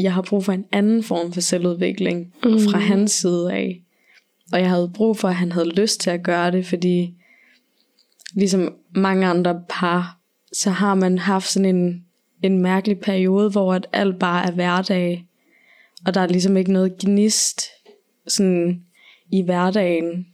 jeg 0.00 0.14
har 0.14 0.22
brug 0.22 0.44
for 0.44 0.52
en 0.52 0.64
anden 0.72 1.02
form 1.02 1.32
for 1.32 1.40
selvudvikling 1.40 2.34
mm. 2.44 2.58
fra 2.58 2.78
hans 2.78 3.10
side 3.12 3.52
af. 3.52 3.82
Og 4.52 4.60
jeg 4.60 4.70
havde 4.70 4.90
brug 4.94 5.16
for, 5.16 5.28
at 5.28 5.34
han 5.34 5.52
havde 5.52 5.68
lyst 5.68 6.00
til 6.00 6.10
at 6.10 6.22
gøre 6.22 6.50
det, 6.50 6.66
fordi 6.66 7.14
ligesom 8.34 8.74
mange 8.94 9.26
andre 9.26 9.62
par, 9.68 10.18
så 10.52 10.70
har 10.70 10.94
man 10.94 11.18
haft 11.18 11.48
sådan 11.48 11.76
en, 11.76 12.04
en 12.42 12.62
mærkelig 12.62 13.00
periode, 13.00 13.50
hvor 13.50 13.74
at 13.74 13.86
alt 13.92 14.18
bare 14.18 14.46
er 14.46 14.50
hverdag. 14.50 15.26
Og 16.06 16.14
der 16.14 16.20
er 16.20 16.26
ligesom 16.26 16.56
ikke 16.56 16.72
noget 16.72 16.98
gnist 16.98 17.62
sådan 18.26 18.82
i 19.32 19.42
hverdagen. 19.42 20.26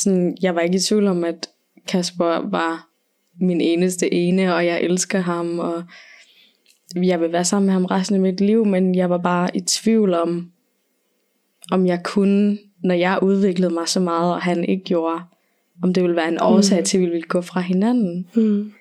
Sådan, 0.00 0.36
jeg 0.42 0.54
var 0.54 0.60
ikke 0.60 0.76
i 0.76 0.80
tvivl 0.80 1.06
om, 1.06 1.24
at 1.24 1.48
Kasper 1.88 2.50
var 2.50 2.88
min 3.40 3.60
eneste 3.60 4.14
ene, 4.14 4.54
og 4.54 4.66
jeg 4.66 4.80
elsker 4.80 5.20
ham, 5.20 5.58
og 5.58 5.84
jeg 6.96 7.20
vil 7.20 7.32
være 7.32 7.44
sammen 7.44 7.66
med 7.66 7.72
ham 7.72 7.84
resten 7.84 8.14
af 8.14 8.20
mit 8.20 8.40
liv, 8.40 8.66
men 8.66 8.94
jeg 8.94 9.10
var 9.10 9.18
bare 9.18 9.56
i 9.56 9.60
tvivl 9.60 10.14
om, 10.14 10.52
om 11.70 11.86
jeg 11.86 12.02
kunne, 12.04 12.58
når 12.84 12.94
jeg 12.94 13.18
udviklede 13.22 13.74
mig 13.74 13.88
så 13.88 14.00
meget, 14.00 14.34
og 14.34 14.42
han 14.42 14.64
ikke 14.64 14.84
gjorde, 14.84 15.20
om 15.82 15.94
det 15.94 16.02
ville 16.02 16.16
være 16.16 16.28
en 16.28 16.40
årsag 16.40 16.84
til, 16.84 16.98
at 16.98 17.00
vi 17.00 17.06
ville 17.06 17.22
gå 17.22 17.40
fra 17.40 17.60
hinanden. 17.60 18.28
Mm. 18.34 18.72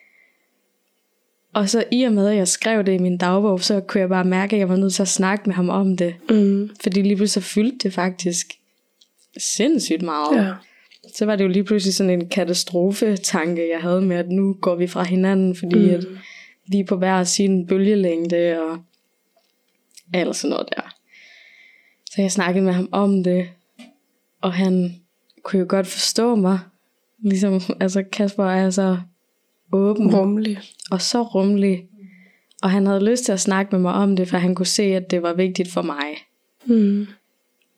Og 1.53 1.69
så 1.69 1.83
i 1.91 2.03
og 2.03 2.13
med, 2.13 2.27
at 2.27 2.37
jeg 2.37 2.47
skrev 2.47 2.83
det 2.83 2.93
i 2.93 2.97
min 2.97 3.17
dagbog, 3.17 3.61
så 3.61 3.79
kunne 3.79 4.01
jeg 4.01 4.09
bare 4.09 4.25
mærke, 4.25 4.55
at 4.55 4.59
jeg 4.59 4.69
var 4.69 4.75
nødt 4.75 4.93
til 4.93 5.01
at 5.01 5.07
snakke 5.07 5.43
med 5.45 5.55
ham 5.55 5.69
om 5.69 5.97
det. 5.97 6.15
Mm. 6.29 6.69
Fordi 6.83 7.01
lige 7.01 7.15
pludselig 7.15 7.43
så 7.43 7.49
fyldte 7.53 7.77
det 7.77 7.93
faktisk 7.93 8.53
sindssygt 9.37 10.01
meget. 10.01 10.45
Ja. 10.45 10.53
Så 11.15 11.25
var 11.25 11.35
det 11.35 11.43
jo 11.43 11.49
lige 11.49 11.63
pludselig 11.63 11.93
sådan 11.93 12.09
en 12.09 12.29
katastrofe-tanke, 12.29 13.69
jeg 13.69 13.81
havde 13.81 14.01
med, 14.01 14.17
at 14.17 14.29
nu 14.29 14.53
går 14.61 14.75
vi 14.75 14.87
fra 14.87 15.03
hinanden, 15.03 15.55
fordi 15.55 15.79
mm. 15.79 15.93
at 15.95 16.05
vi 16.71 16.79
er 16.79 16.85
på 16.85 16.95
hver 16.95 17.23
sin 17.23 17.67
bølgelængde 17.67 18.59
og 18.59 18.77
alt 20.13 20.35
sådan 20.35 20.49
noget 20.49 20.67
der. 20.75 20.95
Så 22.05 22.21
jeg 22.21 22.31
snakkede 22.31 22.65
med 22.65 22.73
ham 22.73 22.89
om 22.91 23.23
det, 23.23 23.47
og 24.41 24.53
han 24.53 24.95
kunne 25.43 25.59
jo 25.59 25.65
godt 25.69 25.87
forstå 25.87 26.35
mig. 26.35 26.59
Ligesom, 27.23 27.61
altså 27.79 28.03
Kasper 28.11 28.45
er 28.45 28.69
så 28.69 28.97
åben 29.71 30.15
Rummelig. 30.15 30.59
og 30.91 31.01
så 31.01 31.21
rummelig. 31.21 31.87
Og 32.63 32.71
han 32.71 32.85
havde 32.85 33.09
lyst 33.11 33.25
til 33.25 33.31
at 33.31 33.39
snakke 33.39 33.69
med 33.71 33.79
mig 33.79 33.93
om 33.93 34.15
det, 34.15 34.27
for 34.27 34.37
han 34.37 34.55
kunne 34.55 34.65
se, 34.65 34.83
at 34.83 35.11
det 35.11 35.21
var 35.21 35.33
vigtigt 35.33 35.71
for 35.71 35.81
mig. 35.81 36.05
Mm. 36.65 37.07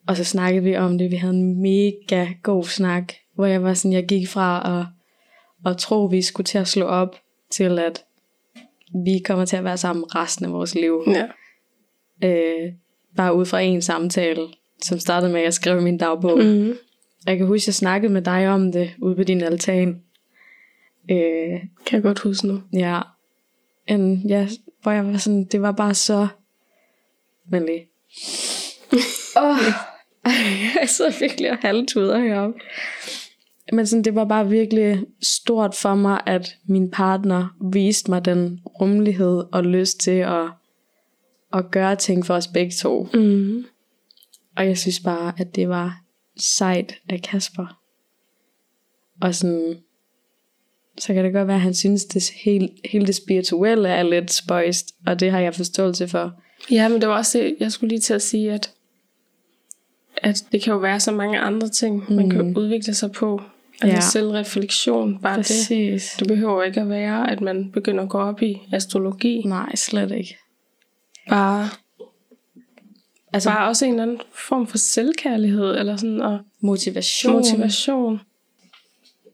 Og 0.08 0.18
så 0.18 0.24
snakkede 0.24 0.64
vi 0.64 0.76
om 0.76 0.98
det. 0.98 1.12
Vi 1.12 1.16
havde 1.16 1.34
en 1.34 1.62
mega 1.62 2.28
god 2.44 2.64
snak, 2.64 3.14
hvor 3.34 3.46
jeg 3.46 3.64
var 3.64 3.74
sådan, 3.74 3.94
jeg 3.94 4.06
gik 4.06 4.28
fra 4.28 4.80
at, 4.80 4.86
at 5.72 5.78
tro, 5.78 6.06
vi 6.06 6.22
skulle 6.22 6.46
til 6.46 6.58
at 6.58 6.68
slå 6.68 6.86
op, 6.86 7.16
til 7.52 7.80
at 7.80 8.04
vi 9.06 9.20
kommer 9.26 9.46
til 9.46 9.58
at 9.58 9.64
være 9.64 9.78
sammen 9.78 10.16
resten 10.16 10.46
af 10.46 10.52
vores 10.52 10.76
liv. 10.76 11.04
Ja. 11.08 11.28
Øh, 12.24 12.74
bare 13.18 13.36
ud 13.36 13.46
fra 13.46 13.60
en 13.60 13.82
samtale, 13.82 14.48
som 14.82 15.00
startede 15.00 15.32
med, 15.32 15.40
at 15.40 15.44
jeg 15.44 15.54
skrev 15.54 15.80
i 15.80 15.84
min 15.84 15.98
dagbog. 15.98 16.38
Mm. 16.40 16.74
Jeg 17.26 17.38
kan 17.38 17.48
huske, 17.48 17.64
at 17.64 17.68
jeg 17.68 17.74
snakkede 17.74 18.14
med 18.14 18.22
dig 18.22 18.48
om 18.48 18.72
det 18.72 18.92
ude 19.02 19.16
på 19.16 19.24
din 19.24 19.42
altan. 19.42 20.02
Øh, 21.12 21.60
Kan 21.86 21.92
jeg 21.92 22.02
godt 22.04 22.20
huske 22.20 22.48
nu. 22.48 22.62
Ja. 22.74 23.02
En, 23.88 24.22
ja, 24.28 24.48
hvor 24.82 24.92
jeg 24.92 25.06
var 25.06 25.18
sådan, 25.18 25.46
det 25.46 25.62
var 25.62 25.72
bare 25.72 25.94
så... 25.94 26.28
Men 27.52 27.66
lige. 27.66 27.88
Åh, 29.44 29.58
jeg 30.82 30.90
sidder 30.90 31.20
virkelig 31.20 31.52
og 31.52 31.58
halvtuder 31.58 32.20
heroppe. 32.20 32.60
Men 33.74 33.88
sådan, 33.88 34.04
det 34.04 34.16
var 34.16 34.26
bare 34.26 34.50
virkelig 34.50 35.06
stort 35.22 35.76
for 35.76 35.96
mig, 35.96 36.22
at 36.26 36.56
min 36.68 36.92
partner 36.92 37.56
viste 37.74 38.12
mig 38.12 38.26
den 38.26 38.60
rummelighed 38.82 39.44
og 39.52 39.64
lyst 39.64 40.00
til 40.00 40.12
at, 40.20 40.46
at 41.54 41.72
gøre 41.72 41.96
ting 41.96 42.26
for 42.26 42.34
os 42.34 42.48
begge 42.48 42.72
to. 42.72 43.08
Mm. 43.14 43.66
Og 44.58 44.66
jeg 44.68 44.78
synes 44.78 45.00
bare, 45.00 45.34
at 45.38 45.56
det 45.56 45.70
var 45.70 46.02
sejt 46.38 46.96
af 47.10 47.22
Kasper. 47.22 47.80
Og 49.22 49.36
sådan, 49.36 49.78
så 50.98 51.14
kan 51.14 51.26
det 51.26 51.34
godt 51.34 51.48
være, 51.48 51.56
at 51.56 51.62
han 51.62 51.74
synes, 51.74 52.06
det 52.06 52.30
hele, 52.44 52.70
hele 52.92 53.08
det 53.08 53.16
spirituelle 53.16 53.90
er 53.90 54.04
lidt 54.04 54.32
spøjst, 54.32 54.96
og 55.08 55.20
det 55.20 55.32
har 55.32 55.40
jeg 55.40 55.56
forståelse 55.56 56.08
for. 56.08 56.34
Ja, 56.72 56.88
men 56.88 57.02
det 57.02 57.10
var 57.10 57.18
også 57.18 57.38
det, 57.38 57.56
jeg 57.60 57.72
skulle 57.72 57.90
lige 57.90 58.00
til 58.00 58.14
at 58.14 58.22
sige, 58.22 58.52
at, 58.54 58.72
at 60.18 60.44
det 60.52 60.64
kan 60.64 60.74
jo 60.74 60.80
være 60.80 61.00
så 61.00 61.12
mange 61.12 61.40
andre 61.40 61.70
ting, 61.70 62.06
mm. 62.10 62.16
man 62.16 62.30
kan 62.30 62.58
udvikle 62.58 62.94
sig 62.94 63.12
på. 63.12 63.42
Altså 63.82 63.96
Ja. 63.96 64.02
selvreflektion, 64.02 65.20
bare 65.22 65.38
det. 65.38 65.46
Præcis. 65.46 66.16
Det 66.20 66.28
behøver 66.28 66.54
jo 66.54 66.62
ikke 66.62 66.82
at 66.82 66.90
være, 66.90 67.32
at 67.32 67.42
man 67.42 67.72
begynder 67.72 68.04
at 68.04 68.10
gå 68.10 68.18
op 68.18 68.42
i 68.42 68.62
astrologi. 68.72 69.42
Nej, 69.46 69.76
slet 69.76 70.12
ikke. 70.12 70.38
Bare, 71.30 71.70
Altså 73.34 73.50
bare 73.50 73.68
også 73.68 73.86
en 73.86 73.92
eller 73.92 74.04
anden 74.04 74.22
form 74.32 74.68
for 74.68 74.78
selvkærlighed, 74.78 75.80
eller 75.80 75.96
sådan, 75.96 76.22
og 76.22 76.40
motivation. 76.60 77.34
motivation. 77.34 78.20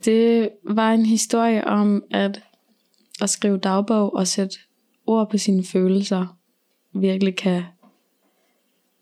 Det 0.06 0.50
var 0.64 0.92
en 0.92 1.06
historie 1.06 1.68
om 1.68 2.04
at, 2.12 2.42
at 3.22 3.30
skrive 3.30 3.58
dagbog 3.58 4.16
og 4.16 4.28
sætte 4.28 4.58
ord 5.08 5.30
på 5.30 5.38
sine 5.38 5.64
følelser 5.64 6.38
virkelig 6.94 7.36
kan, 7.36 7.64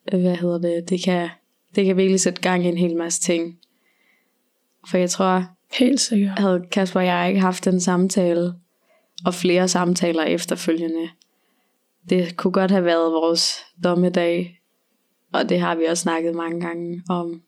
hvad 0.10 0.36
hedder 0.36 0.58
det, 0.58 0.90
det 0.90 1.04
kan, 1.04 1.30
det 1.76 1.86
kan 1.86 1.98
virkelig 1.98 2.20
sætte 2.20 2.42
gang 2.42 2.66
i 2.66 2.68
en 2.68 2.78
hel 2.78 2.96
masse 2.96 3.22
ting. 3.22 3.58
For 4.88 4.98
jeg 4.98 5.10
tror, 5.10 5.46
Helt 5.72 6.00
sikkert. 6.00 6.40
havde 6.40 6.66
Kasper 6.72 7.00
og 7.00 7.06
jeg 7.06 7.28
ikke 7.28 7.42
haft 7.42 7.66
den 7.66 7.80
samtale, 7.82 8.54
og 9.26 9.34
flere 9.34 9.68
samtaler 9.68 10.24
efterfølgende, 10.24 11.10
det 12.10 12.38
kunne 12.38 12.54
godt 12.54 12.72
have 12.72 12.86
været 12.86 13.12
vores 13.12 13.60
dommedag, 13.84 14.60
og 15.34 15.50
det 15.50 15.60
har 15.60 15.76
vi 15.76 15.86
også 15.86 16.02
snakket 16.02 16.36
mange 16.36 16.62
gange 16.62 17.04
om, 17.10 17.42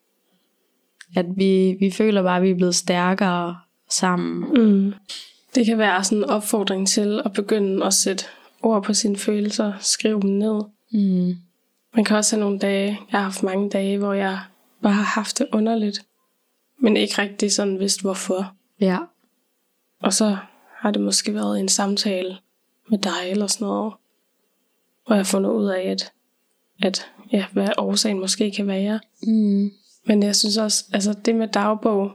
at 1.15 1.25
vi, 1.35 1.77
vi 1.79 1.91
føler 1.91 2.23
bare, 2.23 2.37
at 2.37 2.43
vi 2.43 2.49
er 2.49 2.55
blevet 2.55 2.75
stærkere 2.75 3.57
sammen. 3.89 4.49
Mm. 4.53 4.93
Det 5.55 5.65
kan 5.65 5.77
være 5.77 6.03
sådan 6.03 6.17
en 6.17 6.29
opfordring 6.29 6.87
til 6.87 7.21
at 7.25 7.33
begynde 7.33 7.85
at 7.85 7.93
sætte 7.93 8.25
ord 8.63 8.83
på 8.83 8.93
sine 8.93 9.17
følelser, 9.17 9.73
skrive 9.79 10.21
dem 10.21 10.29
ned. 10.29 10.61
Mm. 10.91 11.35
Man 11.95 12.05
kan 12.05 12.17
også 12.17 12.35
have 12.35 12.43
nogle 12.43 12.59
dage, 12.59 12.99
jeg 13.11 13.19
har 13.19 13.23
haft 13.23 13.43
mange 13.43 13.69
dage, 13.69 13.97
hvor 13.97 14.13
jeg 14.13 14.39
bare 14.81 14.93
har 14.93 15.03
haft 15.03 15.39
det 15.39 15.47
underligt, 15.53 16.05
men 16.79 16.97
ikke 16.97 17.21
rigtig 17.21 17.51
sådan 17.51 17.79
vidst 17.79 18.01
hvorfor. 18.01 18.55
Ja, 18.79 18.97
Og 19.99 20.13
så 20.13 20.37
har 20.77 20.91
det 20.91 21.01
måske 21.01 21.33
været 21.33 21.59
en 21.59 21.69
samtale 21.69 22.37
med 22.89 22.97
dig 22.99 23.31
eller 23.31 23.47
sådan 23.47 23.65
noget, 23.67 23.93
hvor 25.05 25.15
jeg 25.15 25.19
har 25.19 25.23
fundet 25.23 25.49
ud 25.49 25.67
af, 25.67 25.81
at, 25.81 26.11
at 26.83 27.11
ja, 27.31 27.45
hvad 27.53 27.69
årsagen 27.77 28.19
måske 28.19 28.51
kan 28.51 28.67
være. 28.67 28.99
Mm. 29.23 29.71
Men 30.05 30.23
jeg 30.23 30.35
synes 30.35 30.57
også, 30.57 30.85
altså 30.93 31.13
det 31.13 31.35
med 31.35 31.47
dagbog, 31.47 32.11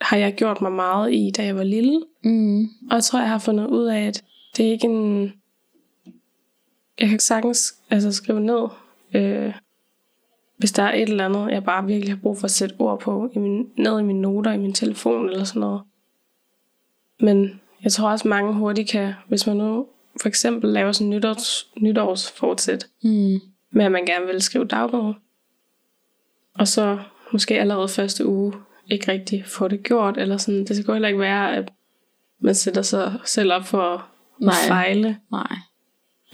har 0.00 0.16
jeg 0.16 0.34
gjort 0.34 0.60
mig 0.60 0.72
meget 0.72 1.14
i, 1.14 1.32
da 1.36 1.44
jeg 1.44 1.56
var 1.56 1.62
lille. 1.62 2.02
Mm. 2.24 2.62
Og 2.62 2.94
jeg 2.94 3.04
tror, 3.04 3.18
jeg 3.18 3.28
har 3.28 3.38
fundet 3.38 3.66
ud 3.66 3.84
af, 3.86 4.00
at 4.00 4.24
det 4.56 4.66
er 4.66 4.70
ikke 4.70 4.86
en... 4.86 5.32
Jeg 7.00 7.08
kan 7.08 7.18
sagtens 7.20 7.74
altså, 7.90 8.12
skrive 8.12 8.40
ned, 8.40 8.68
øh, 9.14 9.54
hvis 10.56 10.72
der 10.72 10.82
er 10.82 10.94
et 10.94 11.08
eller 11.08 11.24
andet, 11.24 11.50
jeg 11.50 11.64
bare 11.64 11.86
virkelig 11.86 12.14
har 12.14 12.20
brug 12.22 12.38
for 12.38 12.44
at 12.44 12.50
sætte 12.50 12.74
ord 12.78 13.00
på, 13.00 13.30
i 13.34 13.38
min, 13.38 13.66
ned 13.76 14.00
i 14.00 14.02
mine 14.02 14.20
noter, 14.20 14.52
i 14.52 14.58
min 14.58 14.72
telefon 14.72 15.28
eller 15.30 15.44
sådan 15.44 15.60
noget. 15.60 15.82
Men 17.20 17.60
jeg 17.84 17.92
tror 17.92 18.10
også, 18.10 18.28
mange 18.28 18.54
hurtigt 18.54 18.90
kan, 18.90 19.12
hvis 19.28 19.46
man 19.46 19.56
nu 19.56 19.86
for 20.20 20.28
eksempel 20.28 20.70
laver 20.70 20.92
sådan 20.92 21.10
nytårs, 21.10 21.70
nytårsfortsæt, 21.80 22.86
Mm. 23.02 23.40
Med 23.70 23.84
at 23.84 23.92
man 23.92 24.04
gerne 24.06 24.26
vil 24.26 24.42
skrive 24.42 24.64
dagbog, 24.64 25.14
og 26.54 26.68
så 26.68 26.98
måske 27.32 27.60
allerede 27.60 27.88
første 27.88 28.26
uge 28.26 28.52
ikke 28.90 29.12
rigtig 29.12 29.44
få 29.46 29.68
det 29.68 29.82
gjort, 29.82 30.18
eller 30.18 30.36
sådan. 30.36 30.64
Det 30.64 30.76
skal 30.76 30.92
heller 30.94 31.08
ikke 31.08 31.20
være, 31.20 31.56
at 31.56 31.72
man 32.40 32.54
sætter 32.54 32.82
sig 32.82 33.12
selv 33.24 33.52
op 33.52 33.64
for 33.64 33.82
at 33.94 34.00
Nej. 34.40 34.54
fejle. 34.68 35.16
Nej. 35.32 35.56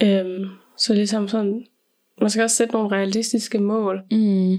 Øhm, 0.03 0.49
så 0.79 0.95
ligesom 0.95 1.29
sådan, 1.29 1.67
man 2.21 2.31
skal 2.31 2.43
også 2.43 2.57
sætte 2.57 2.75
nogle 2.75 2.97
realistiske 2.97 3.59
mål. 3.59 4.03
Mm. 4.11 4.59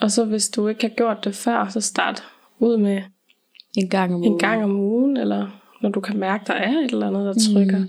Og 0.00 0.10
så 0.10 0.24
hvis 0.24 0.48
du 0.48 0.68
ikke 0.68 0.82
har 0.82 0.94
gjort 0.94 1.24
det 1.24 1.34
før, 1.34 1.68
så 1.68 1.80
start 1.80 2.24
ud 2.58 2.76
med 2.76 3.02
En 3.76 3.88
gang 3.88 4.14
om 4.14 4.22
en 4.22 4.28
ugen. 4.28 4.38
gang 4.38 4.64
om 4.64 4.76
ugen, 4.76 5.16
eller 5.16 5.60
når 5.82 5.90
du 5.90 6.00
kan 6.00 6.18
mærke, 6.18 6.44
der 6.46 6.54
er 6.54 6.78
et 6.78 6.90
eller 6.90 7.06
andet, 7.06 7.26
der 7.26 7.52
trykker. 7.52 7.78
Mm. 7.78 7.88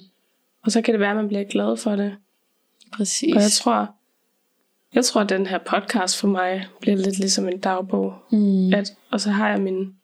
Og 0.64 0.72
så 0.72 0.82
kan 0.82 0.94
det 0.94 1.00
være, 1.02 1.10
at 1.10 1.16
man 1.16 1.28
bliver 1.28 1.44
glad 1.44 1.78
for 1.78 1.96
det. 1.96 2.16
Præcis. 2.94 3.36
Og 3.36 3.42
jeg 3.42 3.52
tror, 3.52 3.96
jeg 4.96 5.06
tror, 5.06 5.22
at 5.22 5.30
den 5.30 5.46
her 5.46 5.58
podcast 5.58 6.20
for 6.20 6.28
mig 6.28 6.68
bliver 6.82 6.98
lidt 6.98 7.20
ligesom 7.20 7.48
en 7.48 7.60
dagbog. 7.60 8.14
mm. 8.32 8.74
At, 8.74 8.94
og 9.12 9.22
så 9.22 9.30
har 9.30 9.50
jeg 9.50 9.62
min 9.62 9.96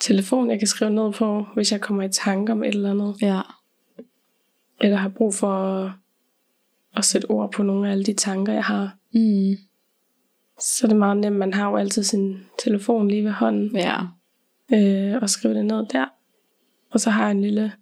telefon, 0.00 0.50
jeg 0.50 0.58
kan 0.58 0.68
skrive 0.68 0.90
ned 0.90 1.12
på, 1.12 1.46
hvis 1.54 1.72
jeg 1.72 1.80
kommer 1.80 2.02
i 2.02 2.08
tanke 2.08 2.52
om 2.52 2.64
et 2.64 2.74
eller 2.74 2.90
andet. 2.90 3.16
Ja. 3.22 3.40
Eller 4.80 4.96
har 4.96 5.08
brug 5.08 5.34
for 5.34 5.52
at, 5.52 5.90
at 6.96 7.04
sætte 7.04 7.30
ord 7.30 7.52
på 7.52 7.62
nogle 7.62 7.88
af 7.88 7.92
alle 7.92 8.04
de 8.04 8.12
tanker, 8.12 8.52
jeg 8.52 8.64
har. 8.64 8.96
Mm. 9.12 9.56
Så 10.58 10.86
er 10.86 10.88
det 10.88 10.96
meget 10.96 11.16
nemt. 11.16 11.36
Man 11.36 11.54
har 11.54 11.70
jo 11.70 11.76
altid 11.76 12.02
sin 12.02 12.38
telefon 12.64 13.08
lige 13.08 13.24
ved 13.24 13.30
hånden. 13.32 13.76
Ja. 13.76 13.96
Øh, 14.74 15.22
og 15.22 15.30
skrive 15.30 15.54
det 15.54 15.64
ned 15.64 15.86
der. 15.92 16.06
Og 16.90 17.00
så 17.00 17.10
har 17.10 17.22
jeg 17.22 17.30
en 17.30 17.40
lille... 17.40 17.72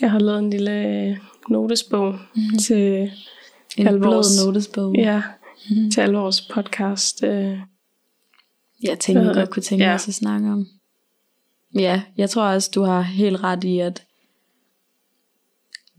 Jeg 0.00 0.10
har 0.10 0.18
lavet 0.18 0.38
en 0.38 0.50
lille 0.50 1.18
notesbog 1.48 2.12
mm-hmm. 2.12 2.58
til, 2.58 3.10
En 3.76 3.86
Alle 3.86 4.00
blød 4.00 4.46
notesbog. 4.46 4.94
ja, 4.96 5.22
Mhm. 5.70 5.90
til 5.90 6.00
alle 6.00 6.18
vores 6.18 6.40
podcast. 6.40 7.22
Øh, 7.24 7.58
Jeg 8.82 8.98
tænker, 8.98 9.22
jeg 9.22 9.34
godt 9.34 9.50
kunne 9.50 9.62
tænke 9.62 9.84
Ja. 9.84 9.88
mig 9.90 9.94
at 9.94 10.00
snakke 10.00 10.48
om. 10.52 10.66
Ja, 11.74 12.02
jeg 12.16 12.30
tror 12.30 12.42
også, 12.42 12.70
du 12.74 12.82
har 12.82 13.00
helt 13.00 13.42
ret 13.44 13.64
i, 13.64 13.78
at 13.78 14.04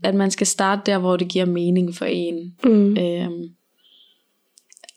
at 0.02 0.14
man 0.14 0.30
skal 0.30 0.46
starte 0.46 0.82
der, 0.86 0.98
hvor 0.98 1.16
det 1.16 1.28
giver 1.28 1.44
mening 1.44 1.94
for 1.94 2.04
en. 2.04 2.56
mm, 2.64 2.98
Øhm, 2.98 3.54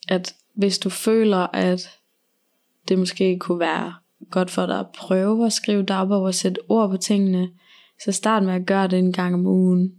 at 0.07 0.35
hvis 0.55 0.79
du 0.79 0.89
føler, 0.89 1.37
at 1.55 1.89
det 2.87 2.99
måske 2.99 3.39
kunne 3.39 3.59
være 3.59 3.93
godt 4.31 4.51
for 4.51 4.65
dig 4.65 4.79
at 4.79 4.85
prøve 4.97 5.45
at 5.45 5.53
skrive 5.53 5.83
dagbog 5.83 6.21
og 6.23 6.35
sætte 6.35 6.61
ord 6.69 6.89
på 6.89 6.97
tingene, 6.97 7.49
så 8.03 8.11
start 8.11 8.43
med 8.43 8.53
at 8.53 8.65
gøre 8.65 8.87
det 8.87 8.99
en 8.99 9.13
gang 9.13 9.33
om 9.33 9.45
ugen 9.45 9.93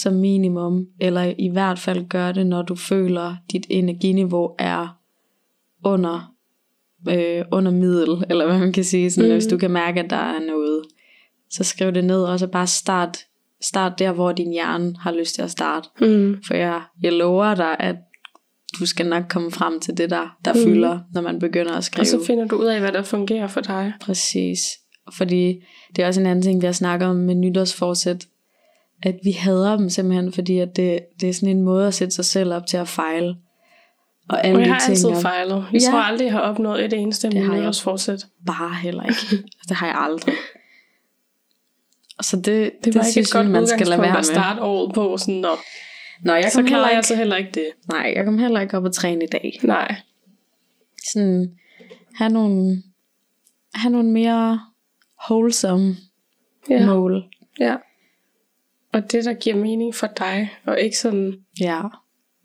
som 0.00 0.14
minimum, 0.14 0.86
eller 1.00 1.34
i 1.38 1.48
hvert 1.48 1.78
fald 1.78 2.08
gør 2.08 2.32
det, 2.32 2.46
når 2.46 2.62
du 2.62 2.74
føler, 2.74 3.36
dit 3.52 3.66
energiniveau 3.70 4.50
er 4.58 4.98
under, 5.84 6.34
øh, 7.08 7.44
under 7.52 7.72
middel, 7.72 8.24
eller 8.30 8.46
hvad 8.46 8.58
man 8.58 8.72
kan 8.72 8.84
sige, 8.84 9.10
sådan, 9.10 9.30
mm. 9.30 9.34
hvis 9.34 9.46
du 9.46 9.58
kan 9.58 9.70
mærke, 9.70 10.00
at 10.00 10.10
der 10.10 10.16
er 10.16 10.46
noget, 10.46 10.82
så 11.50 11.64
skriv 11.64 11.92
det 11.92 12.04
ned, 12.04 12.22
og 12.22 12.38
så 12.38 12.46
bare 12.46 12.66
start, 12.66 13.18
start 13.62 13.98
der, 13.98 14.12
hvor 14.12 14.32
din 14.32 14.52
hjerne 14.52 14.94
har 15.00 15.12
lyst 15.12 15.34
til 15.34 15.42
at 15.42 15.50
starte. 15.50 15.88
mm, 16.00 16.36
For 16.46 16.54
jeg, 16.54 16.82
jeg 17.02 17.12
lover 17.12 17.54
dig, 17.54 17.76
at 17.80 17.96
du 18.80 18.86
skal 18.86 19.06
nok 19.06 19.24
komme 19.28 19.50
frem 19.50 19.80
til 19.80 19.96
det 19.96 20.10
der, 20.10 20.36
der 20.44 20.52
mm. 20.52 20.60
fylder, 20.64 20.98
når 21.14 21.20
man 21.20 21.38
begynder 21.38 21.72
at 21.72 21.84
skrive. 21.84 22.02
og 22.02 22.06
så 22.06 22.24
finder 22.26 22.46
du 22.46 22.56
ud 22.56 22.66
af, 22.66 22.80
hvad 22.80 22.92
der 22.92 23.02
fungerer 23.02 23.46
for 23.46 23.60
dig. 23.60 23.92
Præcis. 24.00 24.58
Fordi 25.12 25.64
det 25.96 26.02
er 26.02 26.06
også 26.06 26.20
en 26.20 26.26
anden 26.26 26.42
ting, 26.42 26.60
vi 26.60 26.66
har 26.66 26.72
snakket 26.72 27.08
om 27.08 27.16
med 27.16 27.34
nytårsforsæt, 27.34 28.26
at 29.06 29.18
vi 29.24 29.30
hader 29.32 29.76
dem 29.76 29.90
simpelthen, 29.90 30.32
fordi 30.32 30.58
at 30.58 30.76
det, 30.76 31.00
det 31.20 31.28
er 31.28 31.32
sådan 31.32 31.48
en 31.48 31.62
måde 31.62 31.86
at 31.86 31.94
sætte 31.94 32.14
sig 32.14 32.24
selv 32.24 32.52
op 32.54 32.66
til 32.66 32.76
at 32.76 32.88
fejle. 32.88 33.36
Og 34.28 34.44
alle 34.46 34.58
Og 34.58 34.62
jeg 34.66 34.74
har 34.74 34.88
altid 34.90 35.14
fejlet. 35.22 35.66
Jeg 35.72 35.80
Ja. 35.82 35.90
tror 35.90 35.98
aldrig, 36.00 36.24
jeg 36.24 36.32
har 36.32 36.40
opnået 36.40 36.84
et 36.84 36.92
eneste 36.92 37.26
af 37.26 37.30
Det 37.30 37.40
har 37.40 37.46
mine 37.46 37.54
jeg. 37.56 37.62
nytårsforsæt. 37.62 38.26
bare 38.46 38.74
heller 38.74 39.02
ikke. 39.02 39.12
Altså, 39.12 39.36
det 39.68 39.76
har 39.76 39.86
jeg 39.86 39.96
aldrig. 39.98 40.34
Og 42.18 42.24
så 42.24 42.36
det, 42.36 42.44
det, 42.46 42.72
Det 42.84 42.94
var 42.94 43.00
ikke 43.00 43.12
synes 43.12 43.28
et 43.28 43.32
godt 43.32 43.50
man 43.50 43.66
skal 43.66 43.86
lade 43.86 44.00
være 44.00 44.10
at 44.10 44.16
med. 44.16 44.22
starte 44.24 44.62
året 44.62 44.94
på. 44.94 45.16
Sådan, 45.16 45.34
Nå, 45.34 45.48
Nå, 46.22 46.32
jeg 46.34 46.50
så 46.52 46.62
klarer 46.62 46.88
jeg 46.88 46.98
ikke, 46.98 47.06
så 47.08 47.16
heller 47.16 47.36
ikke 47.36 47.50
det. 47.54 47.66
nej, 47.92 48.12
jeg 48.16 48.24
kom 48.24 48.38
heller 48.38 48.60
ikke 48.60 48.76
op 48.76 48.84
og 48.84 48.92
træne 48.94 49.24
i 49.24 49.28
dag. 49.32 49.58
Nej. 49.62 49.96
Sådan, 51.12 51.58
have 52.14 52.30
nogle, 52.30 52.82
have 53.74 53.92
nogle 53.92 54.10
mere 54.10 54.60
wholesome 55.30 55.96
Ja. 56.70 56.86
mål. 56.86 57.24
ja. 57.60 57.76
Og 58.96 59.12
det, 59.12 59.24
der 59.24 59.34
giver 59.34 59.56
mening 59.56 59.94
for 59.94 60.06
dig, 60.06 60.50
og 60.64 60.80
ikke 60.80 60.98
sådan, 60.98 61.34
Ja. 61.60 61.78
at 61.84 61.90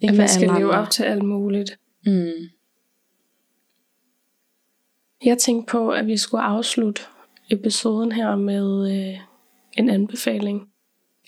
Ikke 0.01 0.15
man 0.15 0.27
skal 0.27 0.49
leve 0.57 0.71
op 0.71 0.89
til 0.89 1.03
alt 1.03 1.23
muligt. 1.23 1.79
Mm. 2.05 2.31
Jeg 5.25 5.37
tænkte 5.37 5.71
på, 5.71 5.89
at 5.89 6.07
vi 6.07 6.17
skulle 6.17 6.43
afslutte 6.43 7.01
episoden 7.49 8.11
her 8.11 8.35
med 8.35 8.91
øh, 8.97 9.19
en 9.77 9.89
anbefaling. 9.89 10.67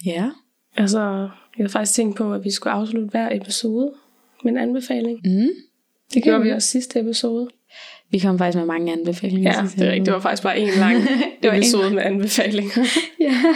Ja. 0.06 0.30
Altså, 0.78 1.00
jeg 1.00 1.30
havde 1.58 1.70
faktisk 1.70 1.96
tænkt 1.96 2.18
på, 2.18 2.34
at 2.34 2.44
vi 2.44 2.52
skulle 2.52 2.74
afslutte 2.74 3.10
hver 3.10 3.30
episode 3.36 3.94
med 4.44 4.52
en 4.52 4.58
anbefaling. 4.58 5.20
Mm. 5.26 5.50
Det 6.14 6.24
gjorde 6.24 6.44
vi 6.44 6.50
også 6.52 6.68
sidste 6.68 7.00
episode. 7.00 7.50
Vi 8.10 8.20
kom 8.20 8.38
faktisk 8.38 8.58
med 8.58 8.66
mange 8.66 8.94
anbefalinger. 8.94 9.52
Ja, 9.56 9.62
det 9.76 9.82
er 9.82 9.92
rigtigt. 9.92 10.06
Det 10.06 10.14
var 10.14 10.20
faktisk 10.20 10.44
bare 10.44 10.60
en 10.60 10.70
lang 10.80 10.96
Det 11.42 11.50
var 11.52 11.56
episode 11.58 11.94
med 11.94 12.04
anbefalinger. 12.04 12.84
Ja. 13.20 13.56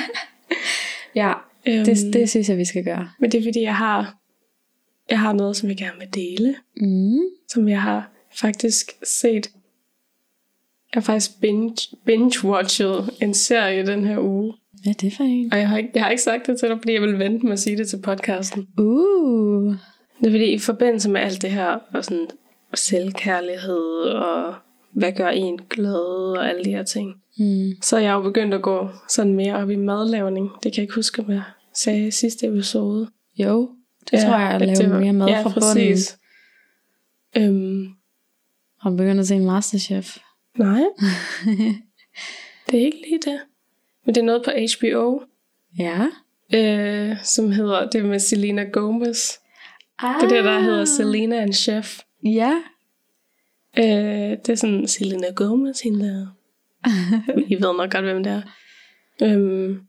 ja, 1.16 1.34
Øhm, 1.68 1.86
det, 1.86 2.14
det 2.14 2.30
synes 2.30 2.50
jeg, 2.50 2.58
vi 2.58 2.66
skal 2.66 2.84
gøre. 2.84 3.10
Men 3.20 3.32
det 3.32 3.38
er 3.40 3.44
fordi, 3.44 3.62
jeg 3.62 3.76
har, 3.76 4.18
jeg 5.10 5.20
har 5.20 5.34
noget, 5.34 5.56
som 5.56 5.70
jeg 5.70 5.78
gerne 5.78 6.00
vil 6.00 6.14
dele. 6.14 6.56
Mm. 6.78 7.20
Som 7.50 7.70
jeg 7.70 7.82
har 7.82 8.12
faktisk 8.40 8.92
set. 9.04 9.50
Jeg 10.94 11.02
har 11.02 11.02
faktisk 11.02 11.42
binge, 11.42 11.76
binge-watchet 12.06 13.10
en 13.22 13.34
serie 13.34 13.86
den 13.86 14.06
her 14.06 14.20
uge. 14.20 14.54
Hvad 14.84 14.94
er 14.94 14.98
det 14.98 15.14
for 15.18 15.24
en? 15.24 15.54
Og 15.54 15.60
jeg 15.60 15.70
har, 15.70 15.78
ikke, 15.78 15.90
jeg 15.94 16.04
har 16.04 16.10
ikke 16.10 16.24
sagt 16.24 16.48
det 16.48 16.60
til 16.60 16.70
dig, 16.70 16.78
fordi 16.78 16.94
jeg 16.94 17.02
vil 17.02 17.20
vente 17.20 17.46
med 17.46 17.54
at 17.54 17.60
sige 17.60 17.78
det 17.78 17.88
til 17.88 17.98
podcasten. 18.02 18.68
Uh. 18.78 19.76
Det 20.20 20.28
er 20.28 20.32
fordi, 20.32 20.46
i 20.46 20.60
forbindelse 20.60 21.10
med 21.10 21.22
alt 21.22 21.42
det 21.42 21.52
her, 21.52 21.80
og 21.94 22.06
sådan 22.06 22.28
selvkærlighed, 22.74 24.02
og 24.02 24.56
hvad 24.92 25.12
gør 25.12 25.30
en 25.30 25.60
glad, 25.70 26.38
og 26.38 26.50
alle 26.50 26.64
de 26.64 26.70
her 26.70 26.84
ting, 26.84 27.14
Mm. 27.40 27.72
så 27.82 27.98
er 27.98 28.02
jeg 28.02 28.14
jo 28.14 28.22
begyndt 28.22 28.54
at 28.54 28.62
gå 28.62 28.88
sådan 29.10 29.34
mere 29.34 29.56
op 29.56 29.70
i 29.70 29.76
madlavning. 29.76 30.50
Det 30.64 30.74
kan 30.74 30.78
jeg 30.78 30.82
ikke 30.84 30.96
huske, 30.96 31.22
om 31.22 31.32
jeg 31.32 31.44
sagde 31.78 32.08
i 32.08 32.12
sidste 32.12 32.48
episode. 32.48 33.10
Jo, 33.36 33.76
det 34.12 34.14
ja, 34.14 34.26
tror 34.26 34.38
jeg, 34.38 34.50
at 34.50 34.62
lave 34.62 34.76
det 34.76 34.90
var- 34.90 35.00
mere 35.00 35.14
mad 35.14 35.28
ja, 35.28 35.42
fra 35.42 35.50
bunden. 35.50 35.62
præcis. 35.62 36.18
Øhm, 37.38 37.88
Har 38.80 38.90
du 38.90 38.96
begyndt 38.96 39.20
at 39.20 39.28
se 39.28 39.36
en 39.36 39.46
Masterchef? 39.46 40.18
nej, 40.58 40.82
det 42.72 42.80
er 42.82 42.86
ikke 42.86 43.02
lige 43.10 43.20
det. 43.32 43.40
Men 44.06 44.16
det 44.16 44.22
er 44.22 44.26
noget 44.26 44.44
på 44.46 44.52
HBO, 44.52 45.22
Ja. 45.80 46.08
øh, 46.54 47.18
som 47.24 47.52
hedder, 47.52 47.90
det 47.90 48.06
med 48.06 48.20
Selena 48.20 48.64
Gomez. 48.64 49.32
Ah. 50.00 50.16
Det 50.22 50.24
er 50.32 50.36
det, 50.36 50.44
der 50.44 50.60
hedder 50.60 50.86
Selena 50.86 51.36
and 51.42 51.54
Chef. 51.54 52.00
Ja. 52.24 52.62
Øh, 53.78 53.84
det 54.38 54.50
er 54.50 54.56
sådan 54.56 54.88
Selena 54.88 55.28
Gomez, 55.36 55.82
hende 55.82 56.06
der. 56.06 56.28
I 57.54 57.56
ved 57.56 57.60
nok 57.78 57.92
godt, 57.92 58.04
hvem 58.06 58.24
det 58.24 58.32
er. 58.34 58.42
Øhm, 59.24 59.80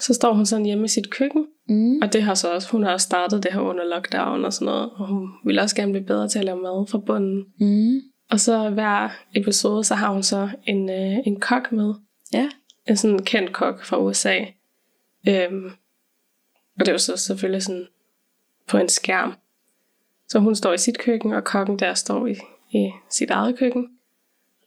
så 0.00 0.14
står 0.14 0.32
hun 0.32 0.46
sådan 0.46 0.64
hjemme 0.64 0.84
i 0.84 0.88
sit 0.88 1.10
køkken, 1.10 1.46
Mm. 1.68 1.98
og 2.02 2.12
det 2.12 2.22
har 2.22 2.34
så 2.34 2.52
også, 2.54 2.70
hun 2.72 2.82
har 2.82 2.96
startet 2.96 3.42
det 3.42 3.52
her 3.52 3.60
under 3.60 3.84
lockdown 3.84 4.44
og 4.44 4.52
sådan 4.52 4.66
noget, 4.66 4.90
og 4.90 5.06
hun 5.08 5.28
vil 5.44 5.58
også 5.58 5.76
gerne 5.76 5.92
blive 5.92 6.06
bedre 6.06 6.28
til 6.28 6.38
at 6.38 6.44
lave 6.44 6.62
mad 6.62 6.86
fra 6.90 6.98
bunden. 6.98 7.44
Mm. 7.60 8.00
Og 8.30 8.40
så 8.40 8.70
hver 8.70 9.08
episode, 9.34 9.84
så 9.84 9.94
har 9.94 10.12
hun 10.12 10.22
så 10.22 10.48
en, 10.66 10.90
øh, 10.90 11.18
en 11.26 11.40
kok 11.40 11.72
med. 11.72 11.94
Ja. 12.32 12.48
En 12.88 12.96
sådan 12.96 13.18
kendt 13.24 13.52
kok 13.52 13.84
fra 13.84 13.98
USA. 13.98 14.38
Øhm, 15.28 15.64
og 16.74 16.80
det 16.80 16.88
er 16.88 16.92
jo 16.92 16.98
så 16.98 17.16
selvfølgelig 17.16 17.62
sådan 17.62 17.86
på 18.68 18.78
en 18.78 18.88
skærm. 18.88 19.34
Så 20.28 20.38
hun 20.38 20.54
står 20.54 20.72
i 20.72 20.78
sit 20.78 20.98
køkken, 20.98 21.32
og 21.32 21.44
kokken 21.44 21.78
der 21.78 21.94
står 21.94 22.26
i, 22.26 22.34
i 22.72 22.90
sit 23.10 23.30
eget 23.30 23.58
køkken. 23.58 23.88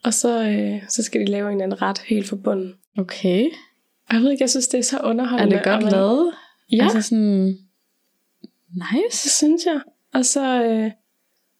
Og 0.04 0.14
så, 0.14 0.42
øh, 0.48 0.82
så 0.88 1.02
skal 1.02 1.20
de 1.20 1.26
lave 1.26 1.52
en 1.52 1.60
anden 1.60 1.82
ret 1.82 1.98
helt 1.98 2.28
fra 2.28 2.36
bunden. 2.36 2.74
Okay. 2.98 3.50
Jeg 4.12 4.20
ved 4.20 4.30
ikke, 4.30 4.42
jeg 4.42 4.50
synes, 4.50 4.68
det 4.68 4.78
er 4.78 4.82
så 4.82 4.96
Er 4.98 5.02
underholdende. 5.04 5.56
det 5.56 5.64
godt 5.64 5.82
man- 5.82 5.92
lavet? 5.92 6.32
Ja, 6.72 6.84
Altså 6.84 7.02
sådan... 7.02 7.46
det 7.46 7.58
Nice. 8.92 9.30
synes 9.30 9.64
jeg. 9.66 9.80
Og 10.14 10.24
så, 10.24 10.62
øh, 10.64 10.90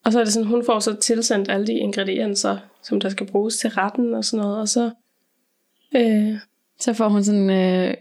Og 0.04 0.12
så 0.12 0.20
er 0.20 0.24
det 0.24 0.32
sådan, 0.32 0.48
hun 0.48 0.64
får 0.64 0.78
så 0.80 0.94
tilsendt 0.94 1.50
alle 1.50 1.66
de 1.66 1.72
ingredienser, 1.72 2.58
som 2.82 3.00
der 3.00 3.08
skal 3.08 3.26
bruges 3.26 3.56
til 3.56 3.70
retten 3.70 4.14
og 4.14 4.24
sådan 4.24 4.44
noget. 4.44 4.58
Og 4.60 4.68
så, 4.68 4.90
øh, 5.96 6.38
Så 6.80 6.92
får 6.92 7.08
hun 7.08 7.24
sådan 7.24 7.50
øh, 7.50 7.94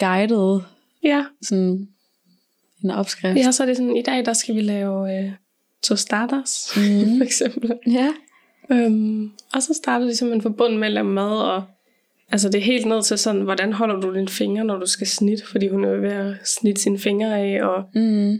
guided 0.00 0.60
ja, 1.02 1.24
sådan 1.42 1.88
en 2.84 2.90
opskrift. 2.90 3.36
ja, 3.38 3.50
så 3.50 3.62
er 3.62 3.66
det 3.66 3.76
sådan, 3.76 3.96
i 3.96 4.02
dag 4.02 4.24
der 4.24 4.32
skal 4.32 4.54
vi 4.54 4.60
lave 4.60 5.18
øh, 5.24 5.32
tostadas, 5.82 6.72
mm. 6.76 6.82
for 7.18 7.24
eksempel. 7.24 7.72
ja. 7.86 8.12
Øhm, 8.70 9.32
og 9.54 9.62
så 9.62 9.74
starter 9.74 10.40
forbundet 10.42 10.78
med 10.80 10.88
at 10.88 10.92
lave 10.94 11.06
mad, 11.06 11.30
og 11.40 11.64
altså 12.32 12.48
det 12.48 12.58
er 12.58 12.62
helt 12.64 12.86
ned 12.86 13.02
til 13.02 13.18
sådan, 13.18 13.40
hvordan 13.40 13.72
holder 13.72 14.00
du 14.00 14.14
dine 14.14 14.28
fingre, 14.28 14.64
når 14.64 14.76
du 14.78 14.86
skal 14.86 15.06
snitte, 15.06 15.46
fordi 15.46 15.68
hun 15.68 15.84
er 15.84 15.96
ved 15.96 16.12
at 16.12 16.34
snitte 16.44 16.82
sine 16.82 16.98
fingre 16.98 17.38
af, 17.38 17.62
og, 17.62 17.84
Mm. 17.94 18.38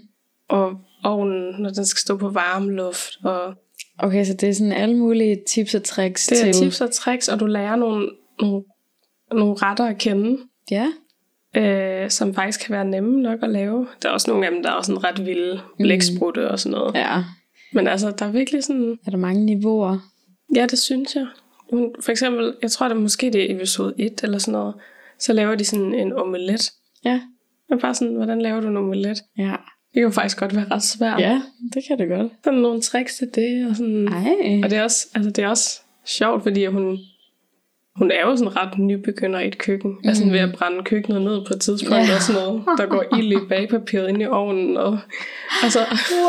og 0.48 0.80
ovnen, 1.04 1.54
når 1.62 1.70
den 1.70 1.86
skal 1.86 2.00
stå 2.00 2.16
på 2.16 2.28
varm 2.28 2.68
luft, 2.68 3.18
og 3.24 3.54
Okay, 3.98 4.24
så 4.24 4.34
det 4.34 4.48
er 4.48 4.52
sådan 4.52 4.72
alle 4.72 4.96
mulige 4.96 5.42
tips 5.48 5.74
og 5.74 5.82
tricks 5.84 6.26
det 6.26 6.40
er 6.40 6.52
til... 6.52 6.62
tips 6.62 6.80
og 6.80 6.90
tricks, 6.92 7.28
og 7.28 7.40
du 7.40 7.46
lærer 7.46 7.76
nogle, 7.76 8.08
nogle, 8.40 8.64
nogle 9.32 9.54
retter 9.54 9.84
at 9.84 9.98
kende, 9.98 10.38
Ja. 10.70 10.86
øh, 11.56 12.10
som 12.10 12.34
faktisk 12.34 12.60
kan 12.66 12.72
være 12.74 12.84
nemme 12.84 13.22
nok 13.22 13.38
at 13.42 13.50
lave. 13.50 13.86
Der 14.02 14.08
er 14.08 14.12
også 14.12 14.30
nogle 14.30 14.46
af 14.46 14.52
dem, 14.52 14.62
der 14.62 14.70
er 14.70 14.82
sådan 14.82 15.04
ret 15.04 15.26
vilde 15.26 15.60
blæksprutte 15.78 16.50
og 16.50 16.60
sådan 16.60 16.78
noget. 16.78 16.94
Ja. 16.94 17.24
Men 17.72 17.86
altså, 17.88 18.10
der 18.18 18.26
er 18.26 18.30
virkelig 18.30 18.64
sådan, 18.64 18.98
Er 19.06 19.10
der 19.10 19.18
mange 19.18 19.44
niveauer? 19.44 19.98
Ja, 20.54 20.66
det 20.66 20.78
synes 20.78 21.14
jeg. 21.16 21.26
Hun- 21.74 21.94
For 22.00 22.10
eksempel, 22.10 22.54
jeg 22.62 22.70
tror, 22.70 22.88
det 22.88 22.94
er 22.96 23.00
måske 23.00 23.30
det 23.32 23.50
er 23.50 23.56
episode 23.56 23.94
1 23.98 24.20
eller 24.22 24.38
sådan 24.38 24.52
noget. 24.52 24.74
Så 25.18 25.32
laver 25.32 25.54
de 25.54 25.64
sådan 25.64 25.94
en 25.94 26.12
omelet. 26.12 26.72
Ja. 27.04 27.20
Og 27.70 27.78
bare 27.78 27.94
sådan, 27.94 28.14
hvordan 28.14 28.42
laver 28.42 28.60
du 28.60 28.68
en 28.68 28.76
omelet? 28.76 29.18
Ja. 29.38 29.42
Det 29.94 30.00
kan 30.00 30.02
jo 30.02 30.10
faktisk 30.10 30.38
godt 30.38 30.56
være 30.56 30.66
ret 30.70 30.82
svært. 30.82 31.20
Ja, 31.20 31.42
det 31.74 31.82
kan 31.88 31.98
det 31.98 32.08
godt. 32.08 32.32
Sådan 32.44 32.58
nogle 32.58 32.80
tricks 32.80 33.16
til 33.18 33.28
det. 33.34 33.66
Og, 33.70 33.76
sådan. 33.76 34.08
Ej. 34.08 34.60
og 34.64 34.70
det, 34.70 34.78
er 34.78 34.82
også, 34.82 35.06
altså, 35.14 35.30
det 35.30 35.44
er 35.44 35.48
også 35.48 35.80
sjovt, 36.06 36.42
fordi 36.42 36.66
hun, 36.66 36.98
hun 37.96 38.10
er 38.10 38.20
jo 38.26 38.36
sådan 38.36 38.56
ret 38.56 38.78
nybegynder 38.78 39.40
i 39.40 39.48
et 39.48 39.58
køkken. 39.58 39.90
Mm. 40.04 40.14
Sådan 40.14 40.32
ved 40.32 40.38
at 40.40 40.52
brænde 40.58 40.82
køkkenet 40.84 41.22
ned 41.22 41.46
på 41.46 41.54
et 41.54 41.60
tidspunkt 41.60 41.94
Ja. 42.08 42.14
og 42.14 42.22
sådan 42.22 42.42
noget. 42.42 42.62
Der 42.78 42.86
går 42.86 43.16
ild 43.18 43.32
i 43.32 43.36
bagpapiret 43.48 44.08
ind 44.08 44.22
i 44.22 44.26
ovnen. 44.26 44.76
Og 44.76 44.98
altså, 45.62 45.78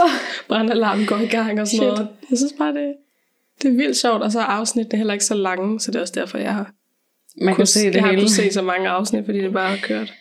brandalarmen 0.49 1.05
går 1.05 1.17
i 1.17 1.25
gang 1.27 1.61
og 1.61 1.67
sådan 1.67 1.79
Shit. 1.79 1.81
noget. 1.81 2.07
Jeg 2.29 2.37
synes 2.37 2.53
bare, 2.57 2.73
det, 2.73 2.93
det 3.61 3.71
er 3.71 3.75
vildt 3.75 3.97
sjovt. 3.97 4.21
Og 4.23 4.31
så 4.31 4.39
er 4.39 4.43
afsnittene 4.43 4.97
heller 4.97 5.13
ikke 5.13 5.25
så 5.25 5.33
lange, 5.35 5.79
så 5.79 5.91
det 5.91 5.97
er 5.97 6.01
også 6.01 6.13
derfor, 6.15 6.37
jeg 6.37 6.53
har 6.53 6.71
Man 7.41 7.55
kan 7.55 7.65
se 7.65 7.85
det 7.87 7.93
jeg 7.95 8.01
har 8.03 8.09
hele. 8.09 8.21
kunnet 8.21 8.31
se 8.31 8.51
så 8.53 8.61
mange 8.61 8.89
afsnit, 8.89 9.25
fordi 9.25 9.41
det 9.41 9.53
bare 9.53 9.69
har 9.69 9.77
kørt. 9.87 10.13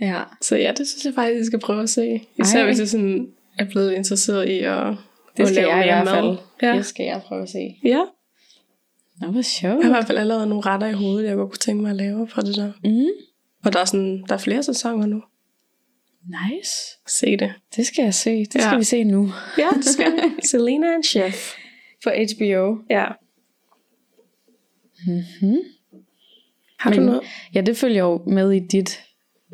Ja. 0.00 0.22
Så 0.42 0.56
ja, 0.56 0.72
det 0.78 0.88
synes 0.88 1.04
jeg 1.04 1.14
faktisk, 1.14 1.38
jeg 1.38 1.46
skal 1.46 1.58
prøve 1.60 1.82
at 1.82 1.88
se. 1.90 2.20
Især 2.38 2.58
Ej. 2.60 2.66
hvis 2.66 2.78
jeg 2.78 2.88
sådan 2.88 3.28
er 3.58 3.64
blevet 3.64 3.92
interesseret 3.92 4.48
i 4.48 4.58
at, 4.58 4.86
Det 5.36 5.42
at 5.42 5.48
skal 5.48 5.54
lave 5.62 5.74
jeg 5.74 5.84
i 5.86 5.90
mere 5.90 6.02
hvert 6.02 6.14
fald. 6.14 6.26
mad. 6.26 6.36
Ja. 6.62 6.76
Det 6.76 6.86
skal 6.86 7.04
jeg 7.06 7.22
prøve 7.26 7.42
at 7.42 7.48
se. 7.48 7.76
ja, 7.84 8.00
Nå, 9.20 9.26
hvor 9.30 9.42
sjovt. 9.42 9.74
jeg 9.74 9.82
har 9.84 9.90
i 9.90 9.92
hvert 9.92 10.06
fald 10.06 10.18
allerede 10.18 10.46
nogle 10.46 10.62
retter 10.66 10.86
i 10.86 10.92
hovedet, 10.92 11.28
jeg 11.28 11.36
godt 11.36 11.50
kunne 11.50 11.58
tænke 11.58 11.82
mig 11.82 11.90
at 11.90 11.96
lave 11.96 12.28
fra 12.28 12.42
det 12.42 12.56
der. 12.56 12.72
Mm. 12.84 13.06
Og 13.64 13.72
der 13.72 13.80
er, 13.80 13.84
sådan, 13.84 14.24
der 14.28 14.34
er 14.34 14.38
flere 14.38 14.62
sæsoner 14.62 15.06
nu. 15.06 15.22
Nice. 16.28 16.70
Se 17.06 17.36
det. 17.36 17.52
Det 17.76 17.86
skal 17.86 18.02
jeg 18.02 18.14
se. 18.14 18.30
Det 18.44 18.54
Ja. 18.54 18.60
skal 18.60 18.78
vi 18.78 18.84
se 18.84 19.04
nu. 19.04 19.32
Ja, 19.58 19.68
det 19.76 19.84
skal 19.84 20.12
Selena 20.50 20.94
and 20.94 21.04
Chef. 21.04 21.52
På 22.04 22.10
HBO. 22.10 22.78
Ja. 22.90 23.06
Mm-hmm. 25.06 25.56
Har 26.78 26.90
du 26.92 26.96
Men- 26.96 27.06
noget? 27.06 27.20
Ja, 27.54 27.60
det 27.60 27.76
følger 27.76 28.02
jo 28.04 28.22
med 28.26 28.52
i 28.52 28.58
dit, 28.58 29.00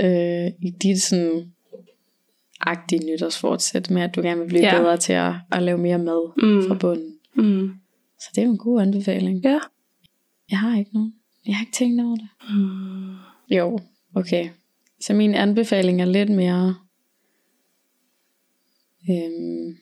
øh, 0.00 0.46
i 0.62 0.70
dit 0.82 1.02
sådan 1.02 1.52
agtige 2.60 3.06
nytårsfortsæt 3.06 3.90
med, 3.90 4.02
at 4.02 4.14
du 4.16 4.20
gerne 4.22 4.40
vil 4.40 4.48
blive 4.48 4.62
Ja. 4.64 4.78
bedre 4.80 4.96
til 4.96 5.12
at, 5.12 5.32
at 5.52 5.62
lave 5.62 5.78
mere 5.78 5.98
mad 5.98 6.32
mm. 6.42 6.68
fra 6.68 6.74
bunden. 6.74 7.18
Mm. 7.34 7.74
Så 8.20 8.28
det 8.34 8.38
er 8.42 8.46
jo 8.46 8.52
en 8.52 8.58
god 8.58 8.80
anbefaling. 8.82 9.40
Ja. 9.44 9.58
Jeg 10.50 10.58
har 10.58 10.78
ikke 10.78 10.90
nogen. 10.94 11.14
Jeg 11.46 11.56
har 11.56 11.62
ikke 11.62 11.72
tænkt 11.76 12.00
over 12.00 12.16
det. 12.16 12.28
Mm. 12.50 13.14
Jo, 13.56 13.78
okay. 14.14 14.48
Så 15.00 15.14
min 15.14 15.34
anbefaling 15.34 16.00
er 16.00 16.04
lidt 16.04 16.30
mere... 16.30 16.74
Øhm, 19.10 19.76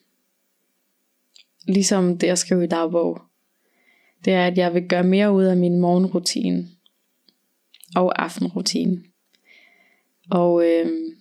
ligesom 1.73 2.19
det, 2.19 2.27
jeg 2.27 2.39
skriver 2.39 2.63
i 2.63 2.67
dagbog. 2.67 3.23
Det 4.25 4.33
er, 4.33 4.47
at 4.47 4.59
jeg 4.59 4.75
vil 4.75 4.89
gøre 4.89 5.05
mere 5.05 5.33
ud 5.33 5.45
af 5.45 5.57
min 5.57 5.81
morgenrutine. 5.81 6.69
Og 7.97 8.23
aftenrutine. 8.23 9.03
Og 10.31 10.65
øhm, 10.67 11.15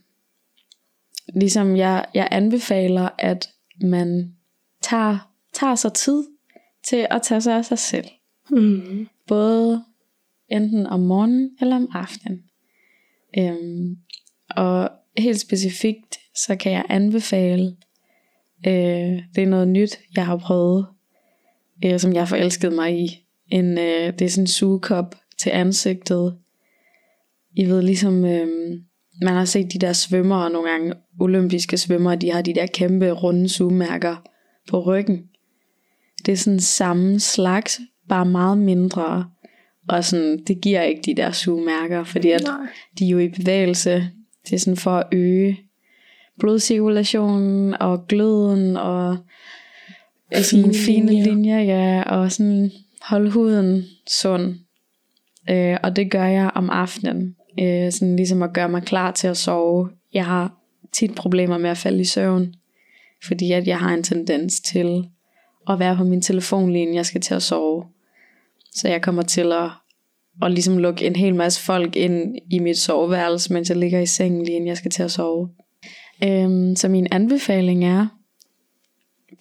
ligesom 1.33 1.75
jeg, 1.75 2.05
jeg 2.13 2.27
anbefaler, 2.31 3.09
at 3.17 3.49
man 3.81 4.35
tager, 4.81 5.31
tager 5.53 5.75
sig 5.75 5.93
tid 5.93 6.23
til 6.87 7.07
at 7.09 7.21
tage 7.21 7.41
sig 7.41 7.55
af 7.55 7.65
sig 7.65 7.79
selv 7.79 8.05
Mm. 8.51 9.07
både 9.27 9.83
enten 10.49 10.87
om 10.87 10.99
morgenen 10.99 11.57
eller 11.61 11.75
om 11.75 11.89
aftenen. 11.93 12.43
Øhm, 13.37 13.97
og 14.49 14.91
helt 15.17 15.39
specifikt, 15.39 16.19
så 16.35 16.55
kan 16.55 16.71
jeg 16.71 16.85
anbefale, 16.89 17.75
øh, 18.67 19.23
det 19.35 19.43
er 19.43 19.47
noget 19.47 19.67
nyt, 19.67 19.99
jeg 20.15 20.25
har 20.25 20.37
prøvet, 20.37 20.85
øh, 21.85 21.99
som 21.99 22.13
jeg 22.13 22.27
forelskede 22.27 22.75
mig 22.75 22.99
i. 22.99 23.25
En, 23.51 23.77
øh, 23.77 24.13
det 24.19 24.21
er 24.21 24.29
sådan 24.29 24.43
en 24.43 24.47
sugekop 24.47 25.15
til 25.37 25.49
ansigtet. 25.49 26.37
I 27.55 27.65
ved 27.65 27.81
ligesom, 27.81 28.25
øh, 28.25 28.47
man 29.21 29.33
har 29.33 29.45
set 29.45 29.73
de 29.73 29.79
der 29.79 29.93
svømmere 29.93 30.49
nogle 30.49 30.69
gange, 30.69 30.93
olympiske 31.19 31.77
svømmere, 31.77 32.15
de 32.15 32.31
har 32.31 32.41
de 32.41 32.55
der 32.55 32.65
kæmpe 32.65 33.11
runde 33.11 33.49
sugemærker 33.49 34.15
på 34.69 34.79
ryggen. 34.79 35.23
Det 36.25 36.31
er 36.31 36.35
sådan 36.35 36.59
samme 36.59 37.19
slags, 37.19 37.79
bare 38.09 38.25
meget 38.25 38.57
mindre. 38.57 39.29
Og 39.89 40.03
sådan, 40.03 40.43
det 40.47 40.61
giver 40.61 40.81
ikke 40.81 41.01
de 41.01 41.15
der 41.15 41.31
sugemærker, 41.31 42.03
fordi 42.03 42.31
at 42.31 42.41
Nej. 42.43 42.67
de 42.99 43.05
er 43.05 43.09
jo 43.09 43.19
i 43.19 43.29
bevægelse. 43.29 44.09
Det 44.43 44.53
er 44.53 44.59
sådan 44.59 44.77
for 44.77 44.91
at 44.91 45.07
øge 45.11 45.68
blodcirkulationen 46.39 47.81
og 47.81 48.07
gløden 48.07 48.77
og 48.77 49.17
fine, 50.35 50.43
Fine 50.43 50.73
fine 50.73 51.11
linjer. 51.11 51.25
linjer, 51.25 51.61
ja, 51.61 52.03
og 52.03 52.31
sådan 52.31 52.71
holde 53.01 53.31
huden 53.31 53.83
sund. 54.21 54.55
Øh, 55.49 55.77
og 55.83 55.95
det 55.95 56.11
gør 56.11 56.25
jeg 56.25 56.51
om 56.55 56.69
aftenen. 56.69 57.35
Øh, 57.59 57.91
sådan 57.91 58.15
ligesom 58.15 58.43
at 58.43 58.53
gøre 58.53 58.69
mig 58.69 58.83
klar 58.83 59.11
til 59.11 59.27
at 59.27 59.37
sove. 59.37 59.89
Jeg 60.13 60.25
har 60.25 60.53
tit 60.91 61.15
problemer 61.15 61.57
med 61.57 61.69
at 61.69 61.77
falde 61.77 62.01
i 62.01 62.05
søvn, 62.05 62.53
fordi 63.27 63.51
at 63.51 63.67
jeg 63.67 63.79
har 63.79 63.93
en 63.93 64.03
tendens 64.03 64.59
til 64.59 65.03
at 65.69 65.79
være 65.79 65.95
på 65.97 66.03
min 66.03 66.21
telefon 66.21 66.71
lige 66.71 66.81
inden 66.81 66.95
jeg 66.95 67.05
skal 67.05 67.21
til 67.21 67.33
at 67.33 67.43
sove. 67.43 67.85
Så 68.75 68.87
jeg 68.87 69.01
kommer 69.01 69.21
til 69.21 69.51
at, 69.51 69.69
at 70.43 70.51
ligesom 70.51 70.77
lukke 70.77 71.05
en 71.05 71.15
hel 71.15 71.35
masse 71.35 71.61
folk 71.61 71.95
ind 71.95 72.35
i 72.51 72.59
mit 72.59 72.77
soveværelse, 72.77 73.53
mens 73.53 73.69
jeg 73.69 73.77
ligger 73.77 73.99
i 73.99 74.05
sengen 74.05 74.43
lige 74.45 74.55
inden 74.55 74.67
jeg 74.67 74.77
skal 74.77 74.91
til 74.91 75.03
at 75.03 75.11
sove. 75.11 75.49
Øhm, 76.23 76.75
så 76.75 76.87
min 76.87 77.07
anbefaling 77.11 77.85
er, 77.85 78.07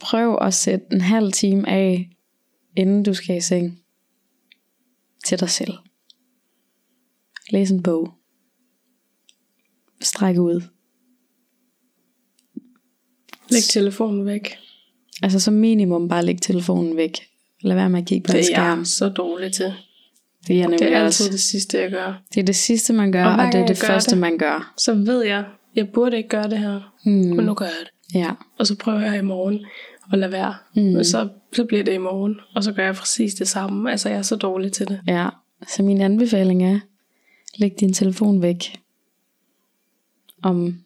prøv 0.01 0.39
at 0.41 0.55
sætte 0.55 0.87
en 0.93 1.01
halv 1.01 1.33
time 1.33 1.69
af, 1.69 2.11
inden 2.77 3.03
du 3.03 3.15
skal 3.15 3.37
i 3.37 3.41
seng, 3.41 3.79
til 5.25 5.41
dig 5.41 5.51
selv. 5.51 5.73
Læs 7.51 7.71
en 7.71 7.83
bog. 7.83 8.13
Stræk 10.01 10.39
ud. 10.39 10.63
Læg 13.51 13.63
telefonen 13.63 14.27
væk. 14.27 14.57
Altså 15.23 15.41
som 15.41 15.55
minimum 15.55 16.09
bare 16.09 16.25
læg 16.25 16.41
telefonen 16.43 16.97
væk. 16.97 17.13
Lad 17.61 17.75
være 17.77 17.91
med 17.91 18.01
at 18.01 18.07
kigge 18.07 18.27
på 18.27 18.33
en 18.33 18.37
Det 18.37 18.41
er 18.41 18.55
skærm. 18.55 18.79
jeg 18.79 18.87
så 18.87 19.09
dårlig 19.09 19.53
til. 19.53 19.75
Det 20.47 20.57
er 20.57 20.61
jeg 20.61 20.69
Det 20.79 20.93
er 20.93 21.05
også. 21.05 21.23
altid 21.25 21.33
det 21.33 21.41
sidste, 21.41 21.79
jeg 21.81 21.91
gør. 21.91 22.23
Det 22.35 22.41
er 22.41 22.45
det 22.45 22.57
sidste, 22.57 22.93
man 22.93 23.13
gør, 23.13 23.25
Og 23.25 23.47
og, 23.47 23.53
det 23.53 23.61
er 23.61 23.67
det 23.67 23.77
første, 23.79 24.11
det- 24.11 24.19
man 24.19 24.39
gør. 24.39 24.75
Så 24.77 24.95
ved 24.95 25.25
jeg, 25.25 25.45
jeg 25.79 25.89
burde 25.93 26.17
ikke 26.17 26.29
gøre 26.29 26.51
det 26.51 26.59
her, 26.59 26.95
Hmm. 27.05 27.15
men 27.37 27.45
nu 27.47 27.55
gør 27.55 27.65
jeg 27.65 27.75
det. 27.81 28.19
Ja. 28.19 28.31
Og 28.59 28.67
så 28.67 28.77
prøver 28.79 29.01
jeg 29.01 29.19
i 29.19 29.23
morgen 29.23 29.67
at 30.13 30.19
lade 30.19 30.33
være. 30.33 30.55
Mm. 30.77 30.83
Men 30.83 31.05
så, 31.05 31.29
så 31.53 31.65
bliver 31.65 31.85
det 31.85 31.93
i 31.95 31.99
morgen, 31.99 32.41
og 32.55 32.65
så 32.65 32.73
gør 32.73 32.85
jeg 32.85 32.95
præcis 32.95 33.35
det 33.35 33.49
samme. 33.49 33.91
Altså, 33.91 34.09
jeg 34.09 34.19
er 34.19 34.23
så 34.23 34.37
dårlig 34.37 34.73
til 34.73 34.89
det. 34.89 35.01
ja. 35.07 35.29
Så 35.69 35.83
min 35.83 36.01
anbefaling 36.01 36.65
er, 36.65 36.81
læg 37.57 37.81
din 37.81 37.93
telefon 37.93 38.43
væk. 38.43 38.81
Om, 40.43 40.79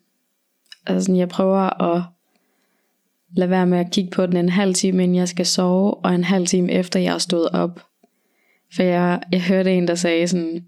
altså 0.87 1.05
sådan, 1.05 1.17
jeg 1.19 1.29
prøver 1.29 1.83
at 1.83 2.03
lade 3.37 3.51
være 3.51 3.67
med 3.67 3.79
at 3.79 3.91
kigge 3.91 4.11
på 4.11 4.27
den 4.27 4.37
en 4.37 4.49
halv 4.49 4.75
time, 4.75 5.03
inden 5.03 5.17
jeg 5.17 5.29
skal 5.29 5.47
sove, 5.47 5.95
og 5.95 6.15
en 6.15 6.25
halv 6.25 6.47
time 6.47 6.73
efter 6.73 7.01
jeg 7.01 7.15
er 7.15 7.19
stået 7.19 7.49
op. 7.49 7.81
For 8.75 8.83
jeg, 8.83 9.23
jeg 9.33 9.43
hørte 9.43 9.73
en, 9.73 9.89
der 9.89 9.95
sagde 9.95 10.29
sådan, 10.29 10.65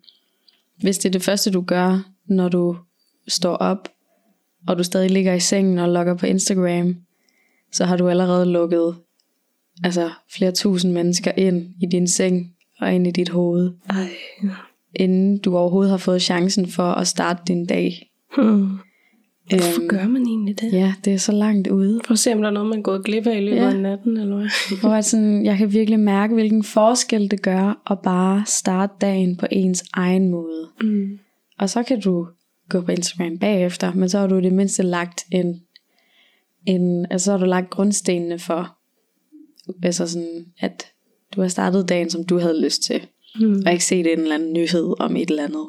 hvis 0.80 0.98
det 0.98 1.08
er 1.08 1.12
det 1.12 1.22
første, 1.22 1.50
du 1.50 1.60
gør, 1.60 2.10
når 2.26 2.48
du 2.48 2.76
står 3.28 3.56
op, 3.56 3.88
og 4.68 4.78
du 4.78 4.82
stadig 4.82 5.10
ligger 5.10 5.34
i 5.34 5.40
sengen 5.40 5.78
og 5.78 5.88
logger 5.88 6.14
på 6.14 6.26
Instagram, 6.26 6.96
så 7.72 7.84
har 7.84 7.96
du 7.96 8.08
allerede 8.08 8.46
lukket 8.46 8.94
altså, 9.84 10.10
flere 10.36 10.52
tusind 10.52 10.92
mennesker 10.92 11.32
ind 11.36 11.66
i 11.82 11.86
din 11.86 12.08
seng 12.08 12.50
og 12.80 12.94
ind 12.94 13.06
i 13.06 13.10
dit 13.10 13.28
hoved, 13.28 13.72
Ej. 13.90 14.08
inden 14.94 15.38
du 15.38 15.56
overhovedet 15.56 15.90
har 15.90 15.98
fået 15.98 16.22
chancen 16.22 16.66
for 16.68 16.82
at 16.92 17.06
starte 17.06 17.42
din 17.48 17.66
dag. 17.66 18.10
Hmm. 18.36 18.68
Hvorfor 19.50 19.80
Øhm, 19.80 19.88
gør 19.88 20.06
man 20.08 20.22
egentlig 20.22 20.60
det? 20.60 20.72
Ja, 20.72 20.94
det 21.04 21.12
er 21.12 21.16
så 21.18 21.32
langt 21.32 21.68
ude. 21.68 22.00
For 22.04 22.12
at 22.12 22.18
se, 22.18 22.32
om 22.32 22.40
der 22.40 22.48
er 22.48 22.52
noget, 22.52 22.68
man 22.68 22.78
er 22.78 22.82
gået 22.82 23.04
glip 23.04 23.26
af 23.26 23.36
i 23.36 23.40
løbet 23.40 23.56
Ja. 23.56 23.68
af 23.70 23.80
natten, 23.80 24.16
eller 24.16 24.36
hvad? 24.36 24.48
Hvor 24.80 24.90
at 24.90 25.04
sådan, 25.04 25.44
jeg 25.44 25.58
kan 25.58 25.72
virkelig 25.72 26.00
mærke, 26.00 26.34
hvilken 26.34 26.62
forskel 26.62 27.30
det 27.30 27.42
gør 27.42 27.82
at 27.90 27.98
bare 28.00 28.42
starte 28.46 28.92
dagen 29.00 29.36
på 29.36 29.46
ens 29.50 29.84
egen 29.92 30.28
måde. 30.30 30.68
Mm. 30.82 31.18
Og 31.58 31.70
så 31.70 31.82
kan 31.82 32.00
du 32.00 32.26
gå 32.74 32.80
på 32.80 32.92
Instagram 32.92 33.38
bagefter, 33.38 33.94
men 33.94 34.08
så 34.08 34.18
har 34.18 34.26
du 34.26 34.38
i 34.38 34.42
det 34.42 34.52
mindste 34.52 34.82
lagt 34.82 35.24
en, 35.30 35.62
en 36.66 37.06
altså 37.10 37.24
så 37.24 37.30
har 37.30 37.38
du 37.38 37.44
lagt 37.44 37.70
grundstenene 37.70 38.38
for, 38.38 38.78
altså 39.82 40.06
sådan, 40.06 40.46
at 40.58 40.86
du 41.34 41.40
har 41.40 41.48
startet 41.48 41.88
dagen, 41.88 42.10
som 42.10 42.24
du 42.24 42.38
havde 42.38 42.64
lyst 42.64 42.82
til. 42.82 43.06
Mm. 43.40 43.62
Og 43.66 43.72
ikke 43.72 43.84
set 43.84 44.12
en 44.12 44.20
eller 44.20 44.34
anden 44.34 44.52
nyhed 44.52 44.94
om 45.00 45.16
et 45.16 45.30
eller 45.30 45.44
andet. 45.44 45.66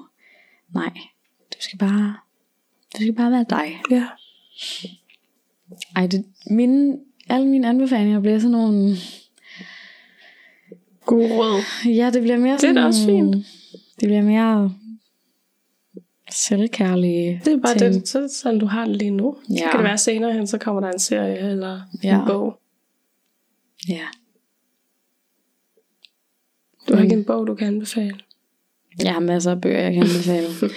Nej, 0.74 0.94
du 1.54 1.58
skal 1.60 1.80
bare, 1.80 2.16
du 2.94 3.02
skal 3.02 3.14
bare 3.14 3.32
være 3.32 3.46
dig. 3.50 3.82
Ja. 3.92 4.08
Ej, 5.96 6.08
det, 6.08 6.26
mine, 6.50 6.98
alle 7.30 7.48
mine 7.48 7.68
anbefalinger 7.68 8.20
bliver 8.20 8.40
sådan 8.40 8.52
nogle, 8.52 8.96
God 11.06 11.32
råd. 11.32 11.62
ja, 11.86 12.10
det 12.14 12.22
bliver 12.22 12.38
mere 12.38 12.54
Det 12.54 12.64
er 12.64 12.68
sådan 12.68 12.76
da 12.76 12.86
også 12.86 13.06
fint. 13.06 13.36
Det 14.00 14.08
bliver 14.08 14.22
mere 14.22 14.72
selvkærlige 16.36 17.42
Det 17.46 17.54
er 17.54 17.58
bare 17.58 17.78
ting. 17.78 17.94
det, 17.94 18.08
så, 18.08 18.28
sådan 18.42 18.60
du 18.60 18.66
har 18.66 18.86
det 18.86 18.96
lige 18.98 19.12
nu. 19.12 19.38
Ja. 19.50 19.56
Så 19.58 19.64
kan 19.72 19.80
det 19.80 19.84
være 19.84 19.98
senere 19.98 20.34
hen, 20.34 20.48
så 20.48 20.58
kommer 20.58 20.82
der 20.82 20.92
en 20.92 21.00
serie 21.00 21.38
eller 21.38 21.82
Ja. 22.04 22.20
en 22.22 22.28
bog. 22.28 22.60
Ja. 23.90 24.02
Du 26.88 26.94
har 26.94 27.00
Mm. 27.00 27.04
ikke 27.04 27.16
en 27.16 27.26
bog, 27.26 27.48
du 27.48 27.56
kan 27.56 27.68
anbefale. 27.68 28.18
Jeg 29.04 29.14
har 29.14 29.20
masser 29.20 29.52
af 29.52 29.62
bøger, 29.62 29.80
jeg 29.82 29.94
kan 29.94 30.04
anbefale. 30.04 30.48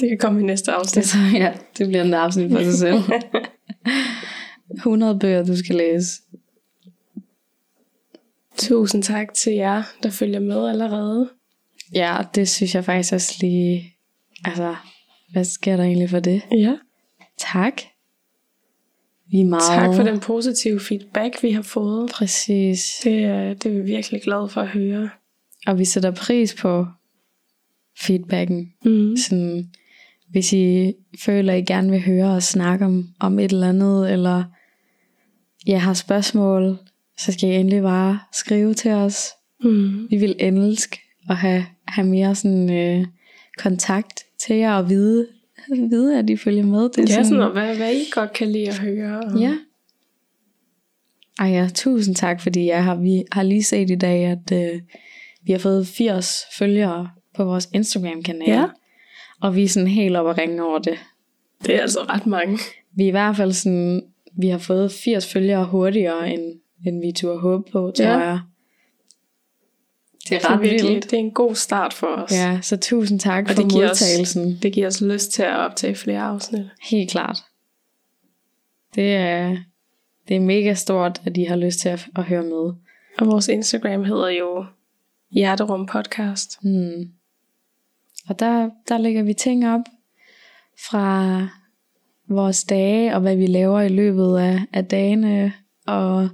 Det 0.00 0.08
kan 0.08 0.18
komme 0.18 0.40
i 0.40 0.44
næste 0.44 0.70
det, 0.70 0.76
afsnit. 0.76 1.04
så, 1.06 1.18
ja, 1.34 1.54
det 1.78 1.88
bliver 1.88 2.02
en 2.04 2.14
afsnit 2.14 2.52
for 2.52 2.62
sig 2.62 2.74
selv. 2.74 2.98
100 4.76 5.18
bøger, 5.18 5.44
du 5.44 5.56
skal 5.56 5.76
læse. 5.76 6.10
Tusind 8.58 9.02
tak 9.02 9.34
til 9.34 9.52
jer, 9.52 9.82
der 10.02 10.10
følger 10.10 10.40
med 10.40 10.68
allerede. 10.68 11.30
Ja, 11.94 12.16
det 12.34 12.48
synes 12.48 12.74
jeg 12.74 12.84
faktisk 12.84 13.12
også 13.12 13.34
lige... 13.40 13.94
Altså, 14.44 14.76
hvad 15.32 15.44
sker 15.44 15.76
der 15.76 15.84
egentlig 15.84 16.10
for 16.10 16.20
det? 16.20 16.42
Ja. 16.52 16.76
Tak. 17.38 17.82
Vi 19.30 19.40
er 19.40 19.44
meget... 19.44 19.62
Tak 19.68 19.94
for 19.96 20.02
den 20.02 20.20
positive 20.20 20.80
feedback, 20.80 21.42
vi 21.42 21.50
har 21.50 21.62
fået. 21.62 22.10
Præcis. 22.10 23.00
Det, 23.04 23.24
er- 23.24 23.54
det 23.54 23.66
er 23.66 23.70
vi 23.70 23.80
virkelig 23.80 24.22
glade 24.22 24.48
for 24.48 24.60
at 24.60 24.68
høre. 24.68 25.10
Og 25.66 25.78
vi 25.78 25.84
sætter 25.84 26.10
pris 26.10 26.54
på 26.54 26.86
feedbacken. 28.00 28.72
Mm. 28.84 29.16
Sådan, 29.16 29.70
hvis 30.30 30.52
I 30.52 30.92
føler, 31.24 31.52
I 31.54 31.62
gerne 31.62 31.90
vil 31.90 32.00
høre 32.02 32.26
os 32.30 32.44
snakke 32.44 32.84
om, 32.84 33.08
om 33.20 33.38
et 33.38 33.52
eller 33.52 33.68
andet, 33.68 34.12
eller 34.12 34.44
jeg 35.66 35.82
har 35.82 35.94
spørgsmål, 35.94 36.78
så 37.18 37.32
skal 37.32 37.48
I 37.50 37.54
endelig 37.54 37.82
bare 37.82 38.20
skrive 38.32 38.74
til 38.74 38.90
os. 38.90 39.26
Mm. 39.64 40.06
Vi 40.10 40.16
vil 40.16 40.36
elske 40.38 41.00
at 41.30 41.36
have, 41.36 41.64
have 41.88 42.06
mere 42.06 42.34
sådan, 42.34 42.72
øh, 42.72 43.06
kontakt 43.58 44.24
til 44.46 44.56
jer 44.56 44.74
og 44.74 44.88
vide, 44.90 45.26
vide, 45.68 46.18
at 46.18 46.30
I 46.30 46.36
følger 46.36 46.64
med. 46.64 46.88
Det 46.88 47.10
er 47.10 47.22
sådan, 47.22 47.38
noget, 47.38 47.52
hvad, 47.52 47.76
hvad 47.76 47.92
I 47.92 48.04
godt 48.12 48.32
kan 48.32 48.48
lide 48.52 48.68
at 48.68 48.78
høre. 48.78 49.20
Og 49.20 49.38
Ja. 49.40 49.54
Ej 51.38 51.46
ja, 51.46 51.68
tusind 51.74 52.14
tak, 52.16 52.40
fordi 52.40 52.66
jeg 52.66 52.84
har, 52.84 52.94
vi 52.94 53.24
har 53.32 53.42
lige 53.42 53.62
set 53.62 53.90
i 53.90 53.94
dag, 53.94 54.24
at 54.24 54.52
øh, 54.52 54.80
vi 55.44 55.52
har 55.52 55.58
fået 55.58 55.86
80 55.86 56.42
følgere 56.58 57.10
på 57.36 57.44
vores 57.44 57.68
Instagram-kanal. 57.74 58.48
Ja. 58.48 58.64
Og 59.40 59.56
vi 59.56 59.64
er 59.64 59.68
sådan 59.68 59.88
helt 59.88 60.16
oppe 60.16 60.30
at 60.30 60.38
ringe 60.38 60.64
over 60.64 60.78
det. 60.78 60.98
Det 61.66 61.74
er 61.76 61.80
altså 61.80 62.00
ret 62.08 62.26
mange. 62.26 62.58
Vi 62.96 63.04
er 63.04 63.08
i 63.08 63.10
hvert 63.10 63.36
fald 63.36 63.52
sådan, 63.52 64.02
vi 64.38 64.48
har 64.48 64.58
fået 64.58 64.92
80 64.92 65.32
følgere 65.32 65.64
hurtigere, 65.64 66.30
end, 66.34 66.42
end 66.86 67.00
vi 67.06 67.12
turde 67.12 67.38
håbe 67.40 67.70
på, 67.72 67.92
tror 67.96 68.04
Ja. 68.04 68.18
jeg. 68.18 68.40
Det 70.28 70.36
er 70.44 70.50
ret 70.50 70.60
virkelig, 70.60 70.90
vildt. 70.90 71.04
det 71.04 71.12
er 71.12 71.18
en 71.20 71.30
god 71.30 71.54
start 71.54 71.92
for 71.92 72.06
os. 72.06 72.32
Ja, 72.32 72.58
så 72.62 72.76
tusind 72.76 73.20
tak 73.20 73.44
Og 73.44 73.50
for 73.54 73.62
det 73.62 73.72
giver 73.72 73.90
os- 73.90 74.00
modtagelsen. 74.00 74.58
Det 74.62 74.72
giver 74.72 74.86
os 74.86 75.00
lyst 75.00 75.32
til 75.32 75.42
at 75.42 75.56
optage 75.56 75.94
flere 75.94 76.20
afsnit. 76.22 76.66
Helt 76.90 77.10
klart. 77.10 77.38
Det 78.94 79.14
er, 79.14 79.56
det 80.28 80.36
er 80.36 80.40
mega 80.40 80.74
stort, 80.74 81.20
at 81.24 81.34
de 81.34 81.48
har 81.48 81.56
lyst 81.56 81.78
til 81.80 81.88
at, 81.88 82.06
at 82.16 82.24
høre 82.24 82.42
med. 82.42 82.72
Og 83.18 83.26
vores 83.26 83.48
Instagram 83.48 84.04
hedder 84.04 84.28
jo 84.28 84.64
Hjerterum 85.30 85.86
Podcast. 85.86 86.58
Hmm. 86.62 87.10
Og 88.28 88.38
der, 88.38 88.70
der 88.88 88.98
lægger 88.98 89.22
vi 89.22 89.34
ting 89.34 89.68
op 89.68 89.80
fra 90.88 91.38
vores 92.28 92.64
dage, 92.64 93.14
og 93.14 93.20
hvad 93.20 93.36
vi 93.36 93.46
laver 93.46 93.80
i 93.80 93.88
løbet 93.88 94.38
af, 94.38 94.60
af 94.72 94.84
dagene, 94.84 95.52
og 95.86 96.28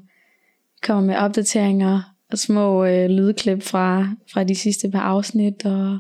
kommer 0.83 1.05
med 1.05 1.17
opdateringer 1.17 2.10
små 2.39 2.85
øh, 2.85 3.11
lydklip 3.11 3.63
fra, 3.63 4.09
fra 4.33 4.45
de 4.45 4.55
sidste 4.55 4.91
par 4.91 5.01
afsnit, 5.01 5.67
og 5.67 5.99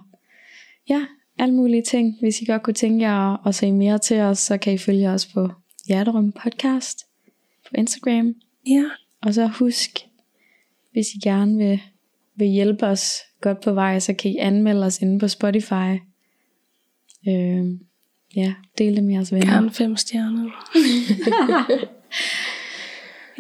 ja, 0.88 1.06
alle 1.38 1.54
mulige 1.54 1.82
ting. 1.82 2.16
Hvis 2.20 2.40
I 2.40 2.44
godt 2.44 2.62
kunne 2.62 2.74
tænke 2.74 3.04
jer 3.04 3.32
at, 3.32 3.40
at 3.46 3.54
se 3.54 3.72
mere 3.72 3.98
til 3.98 4.20
os, 4.20 4.38
så 4.38 4.58
kan 4.58 4.72
I 4.72 4.78
følge 4.78 5.10
os 5.10 5.26
på 5.26 5.48
Hjerterum 5.86 6.32
Podcast 6.32 7.06
på 7.68 7.70
Instagram. 7.74 8.34
Ja. 8.66 8.84
Og 9.22 9.34
så 9.34 9.46
husk, 9.46 9.90
hvis 10.92 11.06
I 11.14 11.18
gerne 11.18 11.56
vil, 11.56 11.80
vil 12.36 12.48
hjælpe 12.48 12.86
os 12.86 13.12
godt 13.40 13.60
på 13.60 13.72
vej, 13.72 13.98
så 13.98 14.14
kan 14.14 14.30
I 14.30 14.36
anmelde 14.36 14.86
os 14.86 14.98
inde 14.98 15.18
på 15.18 15.28
Spotify. 15.28 15.98
Øh, 17.28 17.64
ja, 18.36 18.54
del 18.78 18.96
det 18.96 19.04
med 19.04 19.14
jeres 19.14 19.32
venner. 19.32 19.52
Gerne 19.52 19.70
fem 19.70 19.96
stjerner. 19.96 20.50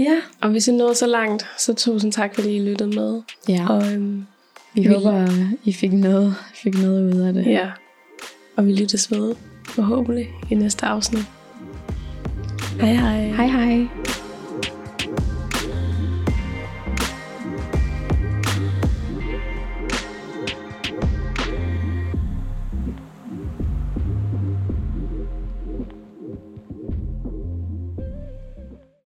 Ja. 0.00 0.16
Og 0.40 0.50
hvis 0.50 0.68
I 0.68 0.72
nåede 0.72 0.94
så 0.94 1.06
langt, 1.06 1.46
så 1.58 1.74
tusind 1.74 2.12
tak, 2.12 2.34
fordi 2.34 2.56
I 2.56 2.60
lyttede 2.60 2.90
med. 3.00 3.22
ja. 3.48 3.66
Og 3.68 3.92
øhm, 3.92 4.26
Vi 4.74 4.84
håber, 4.84 5.26
I 5.64 5.72
fik 5.72 5.92
noget, 5.92 6.34
fik 6.54 6.74
noget 6.74 7.14
ud 7.14 7.20
af 7.20 7.32
det. 7.32 7.46
ja, 7.46 7.70
og 8.56 8.66
vi 8.66 8.72
lyttes 8.72 9.10
ved 9.12 9.34
forhåbentlig 9.64 10.28
i 10.50 10.54
næste 10.54 10.86
afsnit. 10.86 11.24
Hej 12.80 12.92
hej. 12.94 13.24
Hej 13.28 13.46
hej. 13.46 13.86